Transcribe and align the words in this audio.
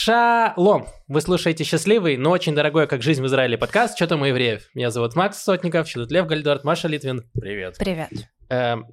Шалом! 0.00 0.86
Вы 1.08 1.20
слушаете 1.20 1.64
счастливый, 1.64 2.16
но 2.16 2.30
очень 2.30 2.54
дорогой, 2.54 2.86
как 2.86 3.02
жизнь 3.02 3.20
в 3.20 3.26
Израиле 3.26 3.58
подкаст 3.58 3.96
«Что 3.96 4.06
там 4.06 4.22
у 4.22 4.26
евреев?». 4.26 4.70
Меня 4.72 4.92
зовут 4.92 5.16
Макс 5.16 5.42
Сотников, 5.42 5.92
тут 5.92 6.12
Лев 6.12 6.28
Гальдорт, 6.28 6.62
Маша 6.62 6.86
Литвин. 6.86 7.28
Привет. 7.34 7.78
Привет. 7.80 8.08
Эм, 8.48 8.86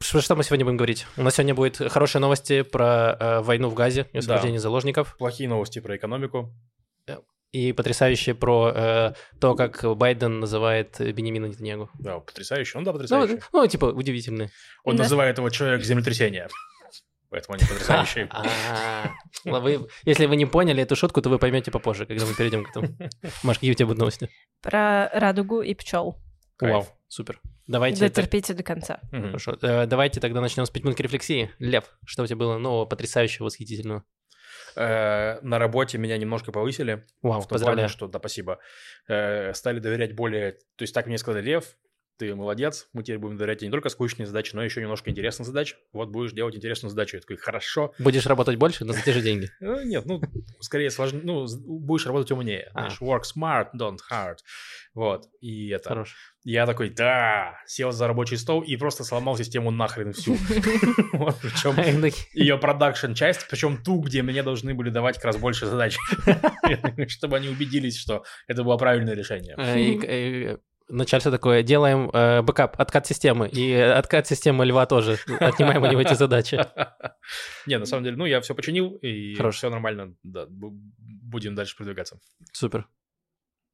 Что 0.00 0.20
что 0.20 0.34
мы 0.34 0.42
сегодня 0.42 0.64
будем 0.64 0.78
говорить? 0.78 1.06
У 1.16 1.22
нас 1.22 1.36
сегодня 1.36 1.54
будет 1.54 1.76
хорошие 1.76 2.20
новости 2.20 2.62
про 2.62 3.16
э, 3.20 3.40
войну 3.42 3.68
в 3.68 3.74
Газе 3.74 4.08
и 4.12 4.18
освобождение 4.18 4.58
заложников. 4.58 5.16
Плохие 5.16 5.48
новости 5.48 5.78
про 5.78 5.96
экономику. 5.96 6.52
И 7.52 7.72
потрясающие 7.74 8.34
про 8.34 8.72
э, 8.74 9.12
то, 9.38 9.54
как 9.54 9.84
Байден 9.96 10.40
называет 10.40 10.96
Бенемина 10.98 11.46
Нетаньягу. 11.46 11.90
Да, 12.00 12.18
потрясающий. 12.18 12.78
Он 12.78 12.82
да, 12.82 12.92
Ну, 12.92 12.98
потрясающий. 12.98 13.40
ну, 13.52 13.66
типа, 13.68 13.84
удивительные. 13.84 14.50
Он 14.84 14.96
Да. 14.96 15.02
называет 15.02 15.36
его 15.36 15.50
человек 15.50 15.84
землетрясения. 15.84 16.48
Поэтому 17.32 17.56
они 17.58 17.66
потрясающие. 17.66 18.28
А, 19.44 19.58
вы- 19.60 19.88
Если 20.04 20.26
вы 20.26 20.36
не 20.36 20.46
поняли 20.46 20.82
эту 20.82 20.94
шутку, 20.96 21.20
то 21.22 21.30
вы 21.30 21.38
поймете 21.38 21.70
попозже, 21.70 22.06
когда 22.06 22.24
мы 22.26 22.34
перейдем 22.34 22.64
к 22.64 22.70
этому. 22.70 22.88
Маш, 23.42 23.56
какие 23.56 23.72
у 23.72 23.74
тебя 23.74 23.86
будут 23.86 23.98
новости? 23.98 24.28
Про 24.60 25.08
радугу 25.12 25.62
и 25.62 25.74
пчел. 25.74 26.18
Вау, 26.60 26.86
супер. 27.08 27.40
Давайте, 27.66 28.00
Дотерпите 28.00 28.54
до 28.54 28.62
конца. 28.62 29.00
Хорошо. 29.10 29.56
Э, 29.62 29.86
давайте 29.86 30.20
тогда 30.20 30.40
начнем 30.40 30.64
с 30.66 30.70
пять 30.70 30.84
минут 30.84 31.00
рефлексии. 31.00 31.50
Лев, 31.58 31.84
что 32.04 32.22
у 32.22 32.26
тебя 32.26 32.36
было 32.36 32.58
нового, 32.58 32.84
потрясающего, 32.84 33.46
восхитительного? 33.46 34.04
Э, 34.76 35.40
На 35.42 35.58
работе 35.58 35.98
меня 35.98 36.18
немножко 36.18 36.52
повысили. 36.52 37.06
Вау, 37.22 37.40
В 37.40 37.44
том 37.44 37.48
плане, 37.48 37.48
поздравляю. 37.48 37.88
что, 37.88 38.06
да, 38.08 38.18
спасибо. 38.18 38.58
Э, 39.08 39.52
Стали 39.54 39.78
доверять 39.80 40.14
более... 40.14 40.52
То 40.76 40.82
есть 40.82 40.94
так 40.94 41.06
мне 41.06 41.18
сказали, 41.18 41.44
Лев, 41.44 41.76
ты 42.22 42.36
молодец, 42.36 42.88
мы 42.92 43.02
теперь 43.02 43.18
будем 43.18 43.36
доверять 43.36 43.58
тебе 43.58 43.66
не 43.66 43.72
только 43.72 43.88
скучные 43.88 44.26
задачи, 44.26 44.54
но 44.54 44.62
еще 44.62 44.80
немножко 44.80 45.10
интересных 45.10 45.44
задач. 45.44 45.74
Вот 45.92 46.10
будешь 46.10 46.30
делать 46.30 46.54
интересную 46.54 46.90
задачу. 46.90 47.16
Я 47.16 47.20
такой, 47.20 47.36
хорошо. 47.36 47.92
Будешь 47.98 48.26
работать 48.26 48.56
больше, 48.56 48.84
но 48.84 48.92
за 48.92 49.02
те 49.02 49.12
же 49.12 49.20
деньги. 49.20 49.50
Э, 49.62 49.84
Нет, 49.84 50.04
ну, 50.06 50.20
скорее 50.60 50.90
сложнее, 50.90 51.22
ну, 51.24 51.46
будешь 51.66 52.06
работать 52.06 52.30
умнее. 52.30 52.70
А. 52.74 52.90
Знаешь, 52.90 53.00
work 53.00 53.22
smart, 53.22 53.68
don't 53.76 53.98
hard. 54.10 54.36
Вот, 54.94 55.24
и 55.40 55.70
это... 55.70 55.88
Хорош. 55.88 56.14
Я 56.44 56.66
такой, 56.66 56.90
да, 56.90 57.54
сел 57.66 57.92
за 57.92 58.08
рабочий 58.08 58.36
стол 58.36 58.62
и 58.62 58.76
просто 58.76 59.04
сломал 59.04 59.36
систему 59.36 59.70
нахрен 59.70 60.12
всю. 60.12 60.36
Вот, 61.12 61.36
Причем 61.40 62.12
ее 62.32 62.58
production 62.58 63.14
часть, 63.14 63.48
причем 63.48 63.82
ту, 63.82 64.00
где 64.00 64.22
мне 64.22 64.42
должны 64.42 64.74
были 64.74 64.90
давать 64.90 65.16
как 65.16 65.26
раз 65.26 65.36
больше 65.36 65.66
задач. 65.66 65.96
Чтобы 67.08 67.36
они 67.36 67.48
убедились, 67.48 67.96
что 67.96 68.24
это 68.46 68.64
было 68.64 68.76
правильное 68.76 69.14
решение. 69.14 69.56
Э, 70.92 70.94
э, 70.94 70.96
Начальство 70.96 71.32
такое, 71.32 71.62
делаем 71.62 72.10
э, 72.12 72.42
бэкап, 72.42 72.80
откат 72.80 73.06
системы, 73.06 73.48
и 73.48 73.72
откат 73.72 74.26
системы 74.26 74.64
Льва 74.64 74.86
тоже, 74.86 75.18
отнимаем 75.40 75.82
у 75.82 75.86
него 75.86 76.00
эти 76.00 76.14
задачи. 76.14 76.60
Не, 77.66 77.78
на 77.78 77.86
самом 77.86 78.04
деле, 78.04 78.16
ну, 78.16 78.26
я 78.26 78.40
все 78.40 78.54
починил, 78.54 78.96
и 78.96 79.34
Хорошо. 79.34 79.56
все 79.58 79.70
нормально, 79.70 80.14
да, 80.22 80.44
бу- 80.44 80.70
будем 80.98 81.54
дальше 81.54 81.76
продвигаться. 81.76 82.18
Супер. 82.52 82.86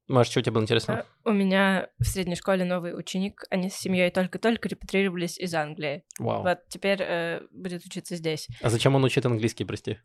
Маш, 0.08 0.28
что 0.28 0.41
у 0.41 0.42
тебя 0.42 0.52
было 0.52 0.62
интересно? 0.62 1.05
У 1.24 1.33
меня 1.33 1.91
в 1.98 2.05
средней 2.05 2.34
школе 2.34 2.64
новый 2.64 2.98
ученик. 2.98 3.42
Они 3.50 3.69
с 3.69 3.74
семьей 3.74 4.11
только-только 4.11 4.66
репатрировались 4.66 5.39
из 5.39 5.55
Англии. 5.55 6.02
Вау. 6.19 6.42
Вот 6.42 6.61
теперь 6.69 7.02
э, 7.02 7.42
будет 7.50 7.84
учиться 7.84 8.16
здесь. 8.16 8.48
А 8.62 8.70
зачем 8.70 8.94
он 8.94 9.05
учит 9.05 9.27
английский, 9.27 9.64
прости? 9.64 9.98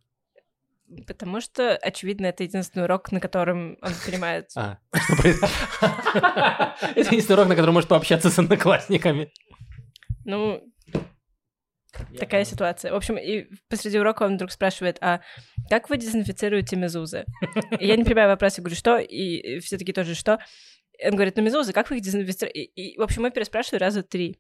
Потому 1.08 1.42
что, 1.42 1.76
очевидно, 1.76 2.28
это 2.28 2.44
единственный 2.44 2.84
урок, 2.84 3.12
на 3.12 3.20
котором 3.20 3.78
он 3.81 3.92
понимает. 4.06 4.50
А, 4.56 4.80
что 4.95 5.16
происходит? 5.16 5.56
Это 6.95 7.09
единственный 7.09 7.36
урок, 7.36 7.48
на 7.48 7.56
котором 7.56 7.73
может 7.73 7.90
пообщаться 7.90 8.30
с 8.30 8.38
одноклассниками. 8.38 9.31
Ну, 10.25 10.62
такая 12.17 12.45
ситуация. 12.45 12.92
В 12.92 12.95
общем, 12.95 13.17
и 13.17 13.48
посреди 13.70 14.00
урока 14.00 14.23
он 14.23 14.36
вдруг 14.36 14.52
спрашивает, 14.52 14.98
а 15.02 15.22
как 15.70 15.90
вы 15.90 15.98
дезинфицируете 15.98 16.75
мезузы? 16.75 17.25
И 17.80 17.88
я 17.88 17.95
не 17.95 18.03
понимаю 18.03 18.30
вопрос, 18.30 18.58
я 18.58 18.62
говорю, 18.62 18.75
что? 18.75 18.97
И 18.97 19.59
все 19.59 19.78
таки 19.78 19.94
тоже, 19.94 20.16
что? 20.16 20.40
И 21.00 21.08
Он 21.08 21.16
говорит, 21.16 21.36
ну 21.38 21.44
мезузы, 21.44 21.73
как 21.73 21.90
вы 21.90 21.97
их 21.97 22.03
дезинфицируете? 22.03 22.62
И, 22.62 22.91
и, 22.94 22.97
в 22.97 23.02
общем, 23.02 23.24
мы 23.24 23.31
переспрашивали 23.31 23.81
раза 23.81 24.03
три. 24.03 24.40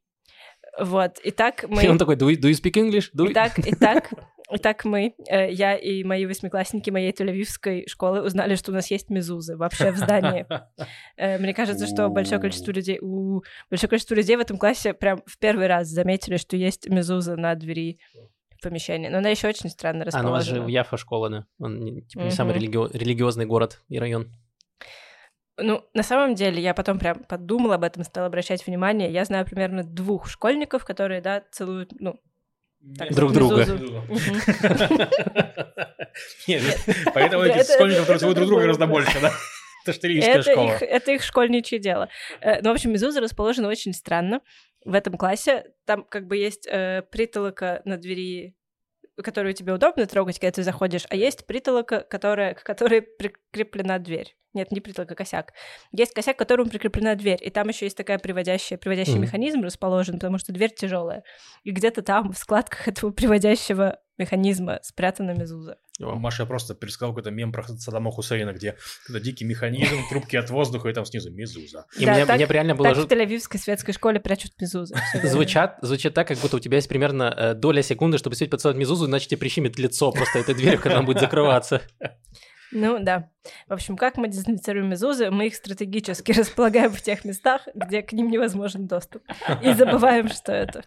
Вот, 0.79 1.19
и 1.19 1.31
так 1.31 1.65
мы... 1.67 1.83
И 1.83 1.87
он 1.87 1.97
такой, 1.97 2.15
do 2.15 2.29
you, 2.29 2.35
do 2.35 2.49
you 2.49 2.53
speak 2.53 2.73
English? 2.77 3.11
Do 3.15 3.25
you-» 3.25 3.31
Итак, 3.31 3.53
итак, 3.57 4.09
итак 4.51 4.85
мы, 4.85 5.13
э, 5.29 5.51
я 5.51 5.75
и 5.75 6.03
мои 6.03 6.25
восьмиклассники 6.25 6.89
моей 6.89 7.11
тель 7.11 7.45
школы 7.87 8.21
узнали, 8.21 8.55
что 8.55 8.71
у 8.71 8.73
нас 8.73 8.89
есть 8.91 9.09
мезузы 9.09 9.55
вообще 9.57 9.91
в 9.91 9.97
здании. 9.97 10.45
Э, 11.17 11.37
Мне 11.37 11.53
кажется, 11.53 11.85
что 11.87 12.09
большое 12.09 12.39
количество 12.41 12.71
людей, 12.71 12.99
большое 13.69 13.89
количество 13.89 14.15
людей 14.15 14.35
в 14.35 14.39
этом 14.39 14.57
классе 14.57 14.93
прям 14.93 15.21
в 15.25 15.37
первый 15.37 15.67
раз 15.67 15.87
заметили, 15.87 16.37
что 16.37 16.57
есть 16.57 16.89
мезуза 16.89 17.35
на 17.35 17.53
двери 17.55 17.99
помещения. 18.61 19.09
Но 19.09 19.17
она 19.19 19.29
еще 19.29 19.47
очень 19.47 19.69
странно 19.69 20.05
А, 20.11 20.21
ну 20.23 20.29
у 20.29 20.31
вас 20.31 20.43
же 20.45 20.51
расположена. 20.51 20.65
в 20.65 20.67
Яфа 20.69 20.97
школа, 20.97 21.29
да? 21.29 21.45
Он 21.59 21.79
не, 21.79 22.01
типа, 22.01 22.23
не 22.23 22.31
самый 22.31 22.55
религи- 22.55 22.97
религиозный 22.97 23.45
город 23.45 23.81
и 23.89 23.99
район. 23.99 24.31
Ну, 25.57 25.83
на 25.93 26.01
самом 26.01 26.33
деле, 26.33 26.61
я 26.61 26.73
потом 26.73 26.97
прям 26.97 27.23
подумала 27.25 27.75
об 27.75 27.83
этом, 27.83 28.03
стала 28.03 28.25
обращать 28.27 28.65
внимание. 28.65 29.11
Я 29.11 29.23
знаю 29.25 29.45
примерно 29.45 29.83
двух 29.83 30.27
школьников, 30.27 30.83
которые, 30.83 31.21
да, 31.21 31.43
целуют, 31.51 31.91
ну, 31.99 32.19
так, 32.97 33.13
Друг 33.13 33.31
друга. 33.33 33.65
Нет, 36.47 36.63
Поэтому 37.13 37.43
это- 37.43 37.73
школьников, 37.73 38.17
целуют 38.19 38.35
друг 38.37 38.47
друга, 38.47 38.61
гораздо 38.63 38.87
больше, 38.87 39.19
да? 39.21 39.31
Это 39.85 40.41
школа. 40.43 40.75
их, 40.75 40.81
это 40.81 41.11
их 41.11 41.23
школьничье 41.23 41.77
дело. 41.77 42.07
Э, 42.39 42.61
Ну, 42.61 42.69
в 42.69 42.73
общем, 42.73 42.91
мезуза 42.93 43.19
расположена 43.19 43.67
очень 43.67 43.93
странно. 43.93 44.39
В 44.85 44.93
этом 44.93 45.17
классе 45.17 45.65
там 45.85 46.05
как 46.05 46.25
бы 46.27 46.37
есть 46.37 46.65
э, 46.71 47.03
притолока 47.11 47.81
на 47.83 47.97
двери, 47.97 48.55
которую 49.21 49.53
тебе 49.53 49.73
удобно 49.73 50.05
трогать, 50.07 50.39
когда 50.39 50.51
ты 50.51 50.63
заходишь, 50.63 51.05
а 51.09 51.15
есть 51.15 51.45
притолока, 51.45 52.01
которая, 52.01 52.53
к 52.55 52.63
которой 52.63 53.01
прикреплена 53.01 53.99
дверь. 53.99 54.35
Нет, 54.53 54.71
не 54.71 54.81
притолока, 54.81 55.15
косяк. 55.15 55.53
Есть 55.91 56.13
косяк, 56.13 56.35
к 56.35 56.39
которому 56.39 56.69
прикреплена 56.69 57.15
дверь, 57.15 57.39
и 57.41 57.49
там 57.49 57.67
еще 57.69 57.85
есть 57.85 57.97
такая 57.97 58.19
приводящая, 58.19 58.77
приводящий 58.77 59.13
Мгм. 59.13 59.21
механизм 59.23 59.61
расположен, 59.63 60.15
потому 60.15 60.37
что 60.37 60.53
дверь 60.53 60.73
тяжелая. 60.73 61.23
И 61.63 61.71
где-то 61.71 62.01
там, 62.03 62.31
в 62.31 62.37
складках 62.37 62.87
этого 62.87 63.11
приводящего 63.11 63.99
механизма, 64.17 64.79
спрятана 64.83 65.31
мезуза. 65.31 65.77
Вау. 65.99 66.17
Маша 66.17 66.45
просто 66.47 66.73
пересказал 66.73 67.11
какой-то 67.11 67.29
мем 67.29 67.51
про 67.51 67.63
Саддама 67.63 68.11
Хусейна, 68.11 68.51
где 68.53 68.77
когда 69.05 69.19
дикий 69.19 69.45
механизм, 69.45 69.97
трубки 70.09 70.35
от 70.35 70.49
воздуха, 70.49 70.89
и 70.89 70.93
там 70.93 71.05
снизу 71.05 71.31
мезуза. 71.31 71.85
И 71.99 72.05
Да, 72.05 72.13
мне, 72.15 72.25
так- 72.25 72.35
мне 72.37 72.47
бы 72.47 72.53
реально 72.53 72.73
было 72.75 72.87
Так 72.89 72.97
жут- 72.97 73.09
в 73.09 73.13
Тель-Авивской 73.13 73.57
светской 73.59 73.93
школе 73.93 74.19
прячут 74.19 74.51
мезузы. 74.59 74.95
Звучат, 75.23 75.77
звучит 75.81 76.13
так, 76.15 76.27
как 76.27 76.37
будто 76.39 76.57
у 76.57 76.59
тебя 76.59 76.77
есть 76.77 76.89
примерно 76.89 77.33
э, 77.37 77.53
доля 77.53 77.83
секунды, 77.83 78.17
чтобы 78.17 78.35
сидеть 78.35 78.49
поцеловать 78.49 78.79
Мизузу, 78.79 79.05
иначе 79.07 79.27
тебе 79.27 79.37
прищемит 79.37 79.77
лицо 79.77 80.11
просто 80.11 80.39
этой 80.39 80.55
дверью, 80.55 80.79
когда 80.81 80.97
она 80.97 81.05
будет 81.05 81.19
закрываться. 81.19 81.81
Ну 82.71 82.97
да. 82.99 83.29
В 83.67 83.73
общем, 83.73 83.95
как 83.95 84.17
мы 84.17 84.27
дезинфицируем 84.27 84.89
мезузы? 84.89 85.29
Мы 85.29 85.45
их 85.47 85.53
стратегически 85.55 86.31
располагаем 86.37 86.91
в 86.91 87.01
тех 87.03 87.23
местах, 87.23 87.67
где 87.75 88.01
к 88.01 88.13
ним 88.13 88.31
невозможен 88.31 88.87
доступ. 88.87 89.21
И 89.61 89.73
забываем, 89.73 90.27
что 90.29 90.51
это. 90.53 90.83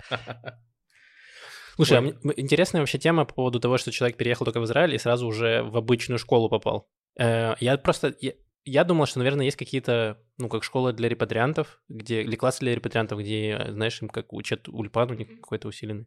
Слушай, 1.77 1.99
а 1.99 2.03
м- 2.03 2.33
интересная 2.37 2.81
вообще 2.81 2.99
тема 2.99 3.25
по 3.25 3.35
поводу 3.35 3.61
того, 3.61 3.79
что 3.79 3.93
человек 3.93 4.17
переехал 4.17 4.45
только 4.45 4.61
в 4.61 4.65
Израиль 4.65 4.95
и 4.95 4.99
сразу 4.99 5.27
уже 5.27 5.63
в 5.63 5.77
обычную 5.77 6.19
школу 6.19 6.49
попал. 6.49 6.89
Э, 7.19 7.55
Я 7.61 7.77
просто... 7.79 8.15
Я, 8.21 8.33
я 8.65 8.85
думал, 8.85 9.07
что, 9.07 9.19
наверное, 9.21 9.45
есть 9.45 9.57
какие-то, 9.57 10.19
ну, 10.39 10.49
как 10.49 10.65
школы 10.65 10.93
для 10.93 11.09
репатриантов, 11.09 11.81
где, 11.89 12.23
или 12.23 12.35
классы 12.37 12.61
для 12.61 12.75
репатриантов, 12.75 13.21
где, 13.21 13.51
э, 13.53 13.73
знаешь, 13.73 14.01
им 14.03 14.09
как 14.09 14.33
учат 14.33 14.69
ульпан 14.69 15.11
у 15.11 15.15
них 15.15 15.29
какой-то 15.41 15.69
усиленный. 15.69 16.07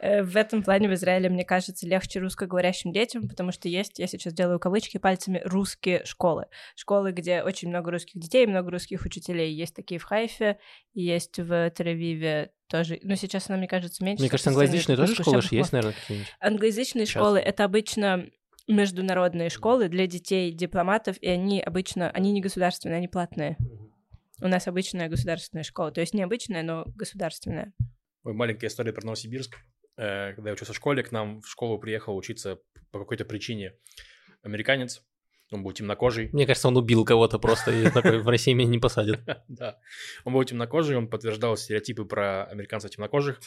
Э, 0.00 0.22
В 0.22 0.36
этом 0.36 0.62
плане 0.62 0.88
в 0.88 0.94
Израиле, 0.94 1.28
мне 1.28 1.44
кажется, 1.44 1.86
легче 1.86 2.20
русскоговорящим 2.20 2.92
детям, 2.92 3.28
потому 3.28 3.52
что 3.52 3.68
есть, 3.68 3.98
я 3.98 4.06
сейчас 4.06 4.32
делаю 4.32 4.58
кавычки 4.58 4.98
пальцами, 4.98 5.40
русские 5.44 6.04
школы. 6.04 6.46
Школы, 6.74 7.12
где 7.12 7.42
очень 7.42 7.68
много 7.68 7.90
русских 7.90 8.20
детей, 8.20 8.46
много 8.46 8.70
русских 8.70 9.04
учителей. 9.04 9.52
Есть 9.54 9.74
такие 9.74 9.98
в 9.98 10.04
Хайфе, 10.04 10.58
есть 10.94 11.38
в 11.38 11.68
Тель-Авиве 11.68 12.50
тоже. 12.68 12.98
Ну, 13.02 13.14
сейчас 13.16 13.48
она, 13.48 13.58
мне 13.58 13.68
кажется, 13.68 14.04
меньше. 14.04 14.22
Мне 14.22 14.30
кажется, 14.30 14.50
англоязычные 14.50 14.96
тоже 14.96 15.14
школы 15.14 15.42
же 15.42 15.48
есть, 15.52 15.72
наверное, 15.72 15.94
какие-нибудь. 15.94 16.32
Англоязычные 16.40 17.06
Сейчас. 17.06 17.22
школы— 17.22 17.38
это 17.40 17.64
обычно 17.64 18.26
международные 18.68 19.50
школы 19.50 19.88
для 19.88 20.06
детей 20.06 20.52
дипломатов, 20.52 21.16
и 21.20 21.28
они 21.28 21.60
обычно, 21.60 22.10
они 22.10 22.32
не 22.32 22.40
государственные, 22.40 22.98
они 22.98 23.08
платные. 23.08 23.56
У 24.40 24.48
нас 24.48 24.66
обычная 24.66 25.08
государственная 25.08 25.62
школа, 25.62 25.92
то 25.92 26.00
есть 26.00 26.14
не 26.14 26.22
обычная, 26.22 26.62
но 26.62 26.84
государственная. 26.96 27.72
Ой, 28.24 28.34
маленькая 28.34 28.68
история 28.68 28.92
про 28.92 29.04
Новосибирск. 29.04 29.56
Э, 29.96 30.32
Когда 30.34 30.50
я 30.50 30.54
учился 30.54 30.72
в 30.72 30.76
школе, 30.76 31.02
к 31.02 31.10
нам 31.10 31.40
в 31.40 31.48
школу 31.48 31.78
приехал 31.78 32.16
учиться 32.16 32.60
по 32.92 33.00
какой-то 33.00 33.24
причине 33.24 33.74
американец. 34.42 35.02
Он 35.50 35.62
был 35.62 35.72
темнокожий. 35.72 36.30
Мне 36.32 36.46
кажется, 36.46 36.68
он 36.68 36.78
убил 36.78 37.04
кого-то 37.04 37.38
просто, 37.38 37.72
и 37.72 37.90
такой, 37.90 38.22
в 38.22 38.28
России 38.28 38.54
меня 38.54 38.70
не 38.70 38.78
посадят. 38.78 39.20
Да. 39.48 39.78
Он 40.24 40.32
был 40.32 40.42
темнокожий, 40.44 40.96
он 40.96 41.08
подтверждал 41.08 41.56
стереотипы 41.58 42.04
про 42.06 42.44
американцев 42.44 42.90
темнокожих. 42.92 43.38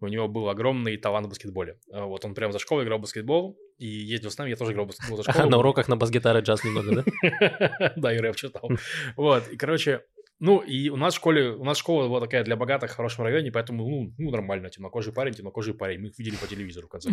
У 0.00 0.08
него 0.08 0.26
был 0.26 0.48
огромный 0.48 0.96
талант 0.96 1.26
в 1.26 1.28
баскетболе. 1.28 1.78
А 1.92 2.06
Вот 2.06 2.24
он 2.24 2.34
прямо 2.34 2.52
за 2.52 2.58
школой 2.58 2.84
играл 2.84 2.98
в 2.98 3.02
баскетбол 3.02 3.56
и 3.78 3.86
ездил 3.86 4.30
с 4.32 4.38
нами, 4.38 4.50
я 4.50 4.56
тоже 4.56 4.72
играл 4.72 4.86
в 4.86 4.88
баскетбол 4.88 5.18
за 5.18 5.22
школу. 5.30 5.50
На 5.50 5.58
уроках 5.58 5.86
на 5.86 5.96
бас-гитаре 5.96 6.40
джаз 6.40 6.64
немного, 6.64 7.04
да? 7.04 7.92
Да, 7.96 8.12
и 8.12 8.18
рэп 8.18 8.34
читал. 8.34 8.68
Вот, 9.16 9.46
и, 9.48 9.56
короче, 9.56 10.04
ну, 10.42 10.58
и 10.58 10.88
у 10.88 10.96
нас 10.96 11.14
в 11.14 11.18
школе, 11.18 11.52
у 11.52 11.62
нас 11.62 11.78
школа 11.78 12.08
была 12.08 12.18
такая 12.18 12.42
для 12.42 12.56
богатых 12.56 12.90
в 12.90 12.96
хорошем 12.96 13.22
районе, 13.22 13.52
поэтому, 13.52 13.88
ну, 13.88 14.12
ну, 14.18 14.30
нормально, 14.32 14.70
темнокожий 14.70 15.12
парень, 15.12 15.34
темнокожий 15.34 15.72
парень. 15.72 16.00
Мы 16.00 16.08
их 16.08 16.18
видели 16.18 16.34
по 16.34 16.48
телевизору, 16.48 16.88
в 16.88 16.90
конце. 16.90 17.10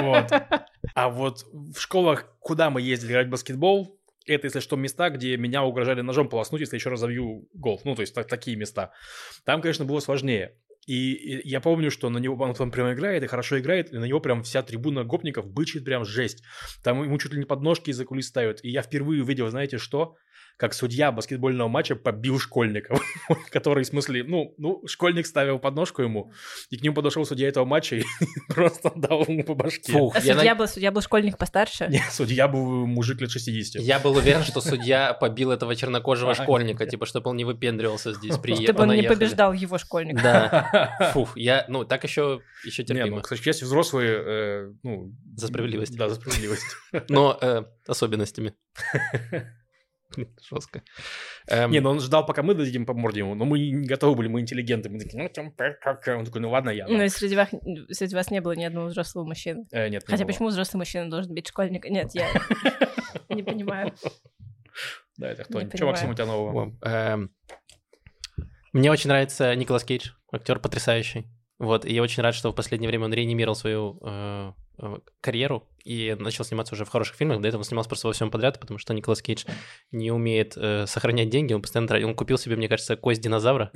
Вот. 0.00 0.32
А 0.94 1.08
вот 1.08 1.44
в 1.52 1.78
школах, 1.78 2.36
куда 2.40 2.70
мы 2.70 2.82
ездили 2.82 3.12
играть 3.12 3.28
в 3.28 3.30
баскетбол, 3.30 4.00
это, 4.26 4.48
если 4.48 4.58
что, 4.58 4.74
места, 4.74 5.10
где 5.10 5.36
меня 5.36 5.62
угрожали 5.62 6.00
ножом 6.00 6.28
полоснуть, 6.28 6.62
если 6.62 6.74
еще 6.74 6.90
разовью 6.90 7.48
гол. 7.54 7.80
Ну, 7.84 7.94
то 7.94 8.00
есть 8.00 8.12
так, 8.12 8.26
такие 8.26 8.56
места. 8.56 8.92
Там, 9.44 9.62
конечно, 9.62 9.84
было 9.84 10.00
сложнее. 10.00 10.56
И, 10.88 11.12
и 11.12 11.48
я 11.48 11.60
помню, 11.60 11.92
что 11.92 12.10
на 12.10 12.18
него 12.18 12.34
он 12.42 12.52
там 12.54 12.72
прям 12.72 12.92
играет 12.92 13.22
и 13.22 13.28
хорошо 13.28 13.60
играет, 13.60 13.92
и 13.92 13.96
на 13.96 14.06
него 14.06 14.18
прям 14.18 14.42
вся 14.42 14.62
трибуна 14.64 15.04
гопников 15.04 15.46
бычит 15.46 15.84
прям 15.84 16.04
жесть. 16.04 16.42
Там 16.82 17.00
ему 17.04 17.16
чуть 17.18 17.32
ли 17.32 17.38
не 17.38 17.44
подножки 17.44 17.90
из-за 17.90 18.04
кулис 18.04 18.26
ставят. 18.26 18.64
И 18.64 18.70
я 18.70 18.82
впервые 18.82 19.22
увидел, 19.22 19.48
знаете 19.48 19.78
что? 19.78 20.16
Как 20.56 20.72
судья 20.72 21.12
баскетбольного 21.12 21.68
матча 21.68 21.96
побил 21.96 22.38
школьника, 22.38 22.98
который, 23.50 23.84
в 23.84 23.86
смысле, 23.86 24.24
ну, 24.24 24.54
ну, 24.56 24.82
школьник 24.86 25.26
ставил 25.26 25.58
подножку 25.58 26.02
ему, 26.02 26.32
и 26.70 26.78
к 26.78 26.82
нему 26.82 26.94
подошел 26.94 27.26
судья 27.26 27.48
этого 27.48 27.64
матча 27.64 27.96
и 27.96 28.04
просто 28.48 28.92
дал 28.96 29.22
ему 29.26 29.44
по 29.44 29.54
башке. 29.54 29.92
Фух, 29.92 30.16
а 30.16 30.20
судья, 30.20 30.54
был, 30.54 30.66
судья 30.66 30.92
был 30.92 31.02
школьник 31.02 31.36
постарше? 31.36 31.86
Нет, 31.88 32.04
судья 32.10 32.48
был 32.48 32.86
мужик 32.86 33.20
лет 33.20 33.30
60. 33.30 33.82
Я 33.82 33.98
был 33.98 34.16
уверен, 34.16 34.42
что 34.42 34.60
судья 34.60 35.12
побил 35.12 35.50
этого 35.50 35.76
чернокожего 35.76 36.34
школьника, 36.42 36.86
типа, 36.86 37.06
чтобы 37.06 37.30
он 37.30 37.36
не 37.36 37.44
выпендривался 37.44 38.14
здесь, 38.14 38.38
при 38.38 38.54
Чтобы 38.54 38.84
он 38.84 38.94
не 38.94 39.02
побеждал 39.02 39.52
его 39.52 39.78
школьника. 39.78 40.22
Да. 40.22 41.10
Фух, 41.12 41.36
я, 41.36 41.66
ну, 41.68 41.84
так 41.84 42.04
еще, 42.04 42.40
еще 42.64 42.82
терпимо. 42.82 43.08
Не, 43.08 43.14
ну, 43.16 43.20
кстати, 43.20 43.46
есть 43.46 43.62
взрослые, 43.62 44.22
э, 44.24 44.72
ну... 44.82 45.12
За 45.36 45.48
справедливость. 45.48 45.96
Да, 45.96 46.08
за 46.08 46.14
справедливость. 46.14 46.64
Но 47.08 47.38
э, 47.40 47.64
Жестко. 50.42 50.82
Эм... 51.48 51.70
Не, 51.70 51.80
ну 51.80 51.90
он 51.90 52.00
ждал, 52.00 52.24
пока 52.24 52.42
мы 52.42 52.54
дадим 52.54 52.86
по 52.86 52.94
морде 52.94 53.20
ему, 53.20 53.34
но 53.34 53.44
мы 53.44 53.58
не 53.58 53.86
готовы 53.86 54.16
были, 54.16 54.28
мы 54.28 54.40
интеллигенты. 54.40 54.88
Мы 54.88 54.98
такие, 54.98 55.22
ну, 55.22 55.28
там, 55.28 55.52
как... 55.52 56.06
Он 56.06 56.24
такой, 56.24 56.40
ну, 56.40 56.50
ладно, 56.50 56.70
я. 56.70 56.86
Ну, 56.86 57.02
и 57.02 57.08
среди 57.08 57.36
вас, 57.36 57.50
среди 57.90 58.14
вас 58.14 58.30
не 58.30 58.40
было 58.40 58.52
ни 58.52 58.64
одного 58.64 58.86
взрослого 58.86 59.26
мужчины. 59.26 59.66
Э, 59.72 59.88
нет, 59.88 60.04
Хотя 60.06 60.24
почему 60.24 60.48
взрослый 60.48 60.78
мужчина 60.78 61.10
должен 61.10 61.34
быть 61.34 61.48
школьником? 61.48 61.92
Нет, 61.92 62.10
я 62.14 62.28
не 63.28 63.42
понимаю. 63.42 63.92
Да, 65.16 65.30
это 65.30 65.44
кто? 65.44 65.60
Что, 65.74 65.86
Максим, 65.86 66.10
у 66.10 66.14
тебя 66.14 66.26
нового? 66.26 66.76
Эм, 66.82 67.30
мне 68.72 68.90
очень 68.90 69.08
нравится 69.08 69.54
Николас 69.54 69.84
Кейдж, 69.84 70.10
актер 70.30 70.58
потрясающий. 70.58 71.26
Вот, 71.58 71.86
и 71.86 71.94
я 71.94 72.02
очень 72.02 72.22
рад, 72.22 72.34
что 72.34 72.52
в 72.52 72.54
последнее 72.54 72.88
время 72.88 73.06
он 73.06 73.14
реанимировал 73.14 73.54
свою 73.54 73.98
э 74.02 74.52
карьеру 75.20 75.68
и 75.86 76.16
начал 76.18 76.44
сниматься 76.44 76.74
уже 76.74 76.84
в 76.84 76.88
хороших 76.88 77.14
фильмах. 77.14 77.40
До 77.40 77.46
этого 77.46 77.60
он 77.60 77.64
снимался 77.64 77.88
просто 77.88 78.08
во 78.08 78.12
всем 78.12 78.30
подряд, 78.30 78.58
потому 78.58 78.78
что 78.78 78.92
Николас 78.92 79.22
Кейдж 79.22 79.44
не 79.92 80.10
умеет 80.10 80.54
э, 80.56 80.84
сохранять 80.88 81.30
деньги. 81.30 81.52
Он 81.52 81.62
постоянно 81.62 81.86
тратил. 81.86 82.08
Он 82.08 82.16
купил 82.16 82.38
себе, 82.38 82.56
мне 82.56 82.68
кажется, 82.68 82.96
кость 82.96 83.20
динозавра 83.20 83.70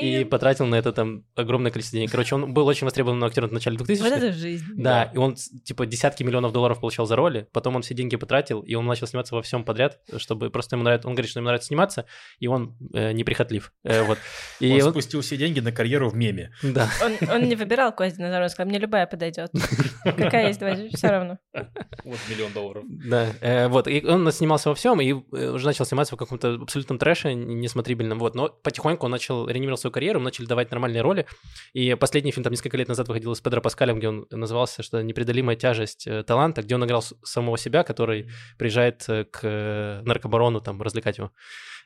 и 0.00 0.24
потратил 0.24 0.66
на 0.66 0.76
это 0.76 0.92
там 0.92 1.24
огромное 1.34 1.72
количество 1.72 1.98
денег. 1.98 2.12
Короче, 2.12 2.36
он 2.36 2.54
был 2.54 2.64
очень 2.68 2.84
востребованным 2.84 3.24
актером 3.24 3.50
в 3.50 3.52
начале 3.52 3.76
2000-х. 3.76 4.04
Вот 4.04 4.12
это 4.12 4.32
жизнь. 4.32 4.64
Да, 4.76 5.10
и 5.12 5.16
он 5.18 5.34
типа 5.34 5.84
десятки 5.84 6.22
миллионов 6.22 6.52
долларов 6.52 6.80
получал 6.80 7.06
за 7.06 7.16
роли, 7.16 7.48
потом 7.52 7.74
он 7.74 7.82
все 7.82 7.94
деньги 7.94 8.14
потратил, 8.14 8.60
и 8.60 8.74
он 8.74 8.86
начал 8.86 9.08
сниматься 9.08 9.34
во 9.34 9.42
всем 9.42 9.64
подряд, 9.64 9.98
чтобы 10.18 10.50
просто 10.50 10.76
ему 10.76 10.84
нравится. 10.84 11.08
Он 11.08 11.14
говорит, 11.14 11.30
что 11.30 11.40
ему 11.40 11.46
нравится 11.46 11.66
сниматься, 11.66 12.06
и 12.38 12.46
он 12.46 12.76
э, 12.94 13.10
неприхотлив. 13.12 13.72
Э, 13.82 14.02
вот. 14.02 14.18
И 14.60 14.70
он, 14.80 14.86
он 14.86 14.90
спустил 14.92 15.22
все 15.22 15.36
деньги 15.36 15.58
на 15.58 15.72
карьеру 15.72 16.08
в 16.08 16.14
меме. 16.14 16.52
Да. 16.62 16.88
Он, 17.02 17.28
он 17.28 17.48
не 17.48 17.56
выбирал 17.56 17.92
кость 17.92 18.16
динозавра, 18.16 18.44
он 18.44 18.50
сказал, 18.50 18.70
мне 18.70 18.78
любая 18.78 19.06
подойдет. 19.10 19.50
Какая 20.04 20.48
есть, 20.48 20.60
давай, 20.60 20.88
все 20.88 21.08
равно. 21.08 21.38
Вот 21.52 22.18
миллион 22.28 22.52
долларов. 22.52 22.84
Да, 22.88 23.28
э, 23.40 23.68
вот, 23.68 23.88
и 23.88 24.04
он 24.06 24.30
снимался 24.32 24.68
во 24.68 24.74
всем, 24.74 25.00
и 25.00 25.10
э, 25.12 25.50
уже 25.50 25.66
начал 25.66 25.84
сниматься 25.84 26.14
в 26.14 26.18
каком-то 26.18 26.54
абсолютном 26.54 26.98
трэше, 26.98 27.34
несмотрибельном, 27.34 28.18
вот, 28.18 28.34
но 28.34 28.48
потихоньку 28.48 29.06
он 29.06 29.12
начал 29.12 29.48
реанимировать 29.48 29.80
свою 29.80 29.92
карьеру, 29.92 30.20
начали 30.20 30.46
давать 30.46 30.70
нормальные 30.70 31.02
роли, 31.02 31.26
и 31.72 31.94
последний 31.94 32.32
фильм 32.32 32.44
там 32.44 32.52
несколько 32.52 32.76
лет 32.76 32.88
назад 32.88 33.08
выходил 33.08 33.34
с 33.34 33.40
Педро 33.40 33.60
Паскалем, 33.60 33.98
где 33.98 34.08
он 34.08 34.26
назывался, 34.30 34.82
что 34.82 35.02
«Непреодолимая 35.02 35.56
тяжесть 35.56 36.06
э, 36.06 36.22
таланта», 36.22 36.62
где 36.62 36.74
он 36.74 36.84
играл 36.84 37.02
самого 37.22 37.58
себя, 37.58 37.82
который 37.82 38.30
приезжает 38.58 39.06
к 39.30 40.02
наркобарону 40.04 40.60
там 40.60 40.80
развлекать 40.80 41.18
его. 41.18 41.32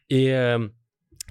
И 0.08 0.58